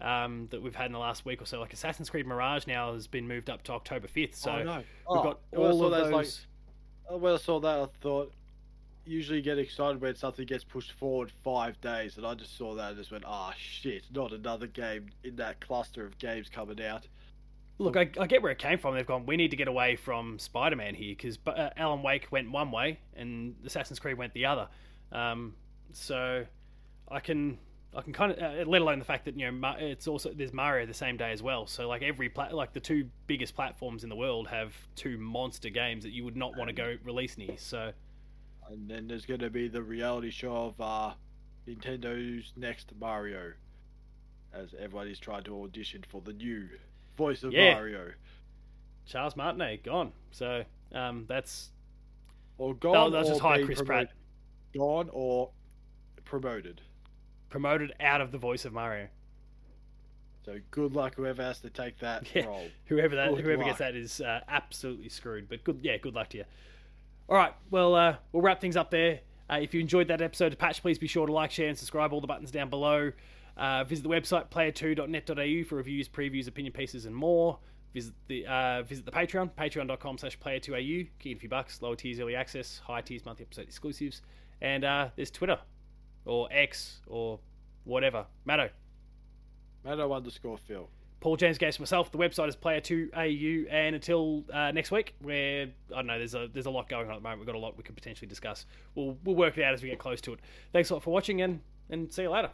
um, 0.00 0.46
that 0.50 0.62
we've 0.62 0.74
had 0.74 0.86
in 0.86 0.92
the 0.92 0.98
last 0.98 1.24
week 1.24 1.42
or 1.42 1.46
so, 1.46 1.58
like 1.60 1.72
Assassin's 1.72 2.10
Creed 2.10 2.26
Mirage 2.26 2.66
now 2.66 2.92
has 2.92 3.06
been 3.06 3.26
moved 3.26 3.50
up 3.50 3.62
to 3.64 3.72
October 3.72 4.06
fifth. 4.06 4.36
So 4.36 4.52
oh, 4.52 4.62
no. 4.62 4.76
we've 4.76 4.84
oh, 5.08 5.22
got 5.22 5.40
all 5.56 5.84
of 5.84 5.90
those. 5.90 6.12
Like, 6.12 6.28
oh, 7.10 7.16
when 7.16 7.32
I 7.34 7.38
saw 7.38 7.60
that, 7.60 7.78
I 7.80 7.86
thought 8.00 8.32
usually 9.08 9.42
get 9.42 9.58
excited 9.58 10.00
when 10.00 10.14
something 10.14 10.46
gets 10.46 10.64
pushed 10.64 10.92
forward 10.92 11.32
five 11.42 11.80
days, 11.80 12.16
and 12.16 12.26
I 12.26 12.34
just 12.34 12.56
saw 12.56 12.74
that 12.74 12.90
and 12.90 12.98
just 12.98 13.10
went, 13.10 13.24
"Ah, 13.26 13.50
oh, 13.50 13.54
shit! 13.58 14.04
Not 14.12 14.32
another 14.32 14.66
game 14.66 15.06
in 15.24 15.36
that 15.36 15.60
cluster 15.60 16.04
of 16.04 16.18
games 16.18 16.48
coming 16.48 16.82
out." 16.82 17.06
Look, 17.80 17.96
I, 17.96 18.10
I, 18.18 18.26
get 18.26 18.42
where 18.42 18.50
it 18.50 18.58
came 18.58 18.78
from. 18.78 18.94
They've 18.96 19.06
gone, 19.06 19.24
we 19.24 19.36
need 19.36 19.52
to 19.52 19.56
get 19.56 19.68
away 19.68 19.94
from 19.94 20.38
Spider 20.40 20.74
Man 20.74 20.96
here 20.96 21.14
because 21.16 21.38
uh, 21.46 21.70
Alan 21.76 22.02
Wake 22.02 22.26
went 22.32 22.50
one 22.50 22.72
way 22.72 22.98
and 23.14 23.54
Assassin's 23.64 24.00
Creed 24.00 24.18
went 24.18 24.34
the 24.34 24.46
other. 24.46 24.66
Um, 25.12 25.54
so 25.92 26.44
I 27.08 27.20
can 27.20 27.58
I 27.96 28.02
can 28.02 28.12
kind 28.12 28.32
of, 28.32 28.38
uh, 28.38 28.68
let 28.68 28.82
alone 28.82 28.98
the 28.98 29.04
fact 29.04 29.24
that 29.24 29.38
you 29.38 29.50
know 29.50 29.74
it's 29.78 30.08
also 30.08 30.32
there's 30.34 30.52
Mario 30.52 30.86
the 30.86 30.94
same 30.94 31.16
day 31.16 31.30
as 31.30 31.42
well. 31.42 31.66
So 31.66 31.88
like 31.88 32.02
every 32.02 32.28
pla- 32.28 32.50
like 32.52 32.72
the 32.72 32.80
two 32.80 33.08
biggest 33.28 33.54
platforms 33.54 34.02
in 34.02 34.10
the 34.10 34.16
world 34.16 34.48
have 34.48 34.74
two 34.96 35.16
monster 35.16 35.70
games 35.70 36.02
that 36.02 36.10
you 36.10 36.24
would 36.24 36.36
not 36.36 36.56
want 36.56 36.68
to 36.68 36.74
go 36.74 36.96
release 37.04 37.38
near. 37.38 37.56
So 37.56 37.92
and 38.70 38.88
then 38.88 39.08
there's 39.08 39.26
going 39.26 39.40
to 39.40 39.50
be 39.50 39.68
the 39.68 39.82
reality 39.82 40.30
show 40.30 40.74
of 40.76 40.80
uh, 40.80 41.12
Nintendo's 41.66 42.52
next 42.56 42.92
Mario, 43.00 43.52
as 44.52 44.74
everybody's 44.74 45.18
trying 45.18 45.44
to 45.44 45.62
audition 45.62 46.04
for 46.08 46.20
the 46.20 46.32
new 46.32 46.68
voice 47.16 47.42
of 47.42 47.52
yeah. 47.52 47.74
Mario. 47.74 48.12
Charles 49.06 49.36
Martinet 49.36 49.84
gone. 49.84 50.12
So 50.30 50.64
um, 50.94 51.24
that's 51.28 51.70
or 52.58 52.74
gone. 52.74 53.12
That's 53.12 53.28
just 53.28 53.40
hire 53.40 53.64
Chris 53.64 53.82
Pratt. 53.82 54.10
Gone 54.76 55.08
or 55.12 55.50
promoted. 56.24 56.80
Promoted 57.48 57.92
out 58.00 58.20
of 58.20 58.32
the 58.32 58.38
voice 58.38 58.64
of 58.64 58.72
Mario. 58.72 59.08
So 60.44 60.58
good 60.70 60.94
luck 60.94 61.14
whoever 61.16 61.42
has 61.42 61.60
to 61.60 61.70
take 61.70 61.98
that 61.98 62.26
yeah. 62.34 62.46
role. 62.46 62.68
Whoever 62.86 63.16
that 63.16 63.30
good 63.30 63.44
whoever 63.44 63.62
luck. 63.62 63.66
gets 63.66 63.78
that 63.78 63.94
is 63.94 64.20
uh, 64.20 64.40
absolutely 64.48 65.08
screwed. 65.08 65.48
But 65.48 65.64
good, 65.64 65.80
yeah, 65.82 65.96
good 65.96 66.14
luck 66.14 66.30
to 66.30 66.38
you. 66.38 66.44
All 67.28 67.36
right, 67.36 67.52
well, 67.70 67.94
uh, 67.94 68.16
we'll 68.32 68.42
wrap 68.42 68.60
things 68.60 68.76
up 68.76 68.90
there. 68.90 69.20
Uh, 69.50 69.58
if 69.60 69.74
you 69.74 69.80
enjoyed 69.80 70.08
that 70.08 70.22
episode 70.22 70.52
of 70.52 70.58
Patched, 70.58 70.80
please 70.80 70.98
be 70.98 71.06
sure 71.06 71.26
to 71.26 71.32
like, 71.32 71.50
share, 71.50 71.68
and 71.68 71.76
subscribe. 71.76 72.12
All 72.12 72.20
the 72.22 72.26
buttons 72.26 72.50
down 72.50 72.70
below. 72.70 73.12
Uh, 73.56 73.84
visit 73.84 74.02
the 74.02 74.08
website 74.08 74.48
player2.net.au 74.48 75.68
for 75.68 75.76
reviews, 75.76 76.08
previews, 76.08 76.48
opinion 76.48 76.72
pieces, 76.72 77.04
and 77.04 77.14
more. 77.14 77.58
visit 77.92 78.14
the 78.28 78.46
uh, 78.46 78.82
visit 78.82 79.04
the 79.04 79.10
Patreon, 79.12 79.50
patreon.com 79.58 80.16
slash 80.16 80.38
player2au. 80.38 81.08
Kick 81.18 81.32
in 81.32 81.36
a 81.36 81.40
few 81.40 81.48
bucks, 81.48 81.82
lower 81.82 81.96
tiers 81.96 82.18
early 82.20 82.34
access, 82.34 82.78
high 82.78 83.00
tiers 83.00 83.24
monthly 83.26 83.44
episode 83.44 83.66
exclusives. 83.66 84.22
And 84.62 84.84
uh, 84.84 85.08
there's 85.16 85.30
Twitter 85.30 85.58
or 86.24 86.48
X 86.50 87.00
or 87.06 87.40
whatever. 87.84 88.26
Matto. 88.44 88.70
Matto 89.84 90.12
underscore 90.12 90.56
Phil. 90.58 90.88
Paul 91.20 91.36
James 91.36 91.58
Games 91.58 91.80
myself. 91.80 92.12
The 92.12 92.18
website 92.18 92.48
is 92.48 92.56
player2au. 92.56 93.66
And 93.70 93.94
until 93.94 94.44
uh, 94.52 94.70
next 94.70 94.90
week, 94.90 95.14
where 95.20 95.68
I 95.92 95.96
don't 95.96 96.06
know, 96.06 96.18
there's 96.18 96.34
a 96.34 96.48
there's 96.52 96.66
a 96.66 96.70
lot 96.70 96.88
going 96.88 97.06
on 97.06 97.12
at 97.12 97.18
the 97.18 97.22
moment. 97.22 97.40
We've 97.40 97.46
got 97.46 97.56
a 97.56 97.58
lot 97.58 97.76
we 97.76 97.82
could 97.82 97.96
potentially 97.96 98.28
discuss. 98.28 98.66
We'll 98.94 99.16
we'll 99.24 99.36
work 99.36 99.58
it 99.58 99.64
out 99.64 99.74
as 99.74 99.82
we 99.82 99.88
get 99.88 99.98
close 99.98 100.20
to 100.22 100.34
it. 100.34 100.40
Thanks 100.72 100.90
a 100.90 100.94
lot 100.94 101.02
for 101.02 101.10
watching, 101.10 101.42
and 101.42 101.60
and 101.90 102.12
see 102.12 102.22
you 102.22 102.30
later. 102.30 102.50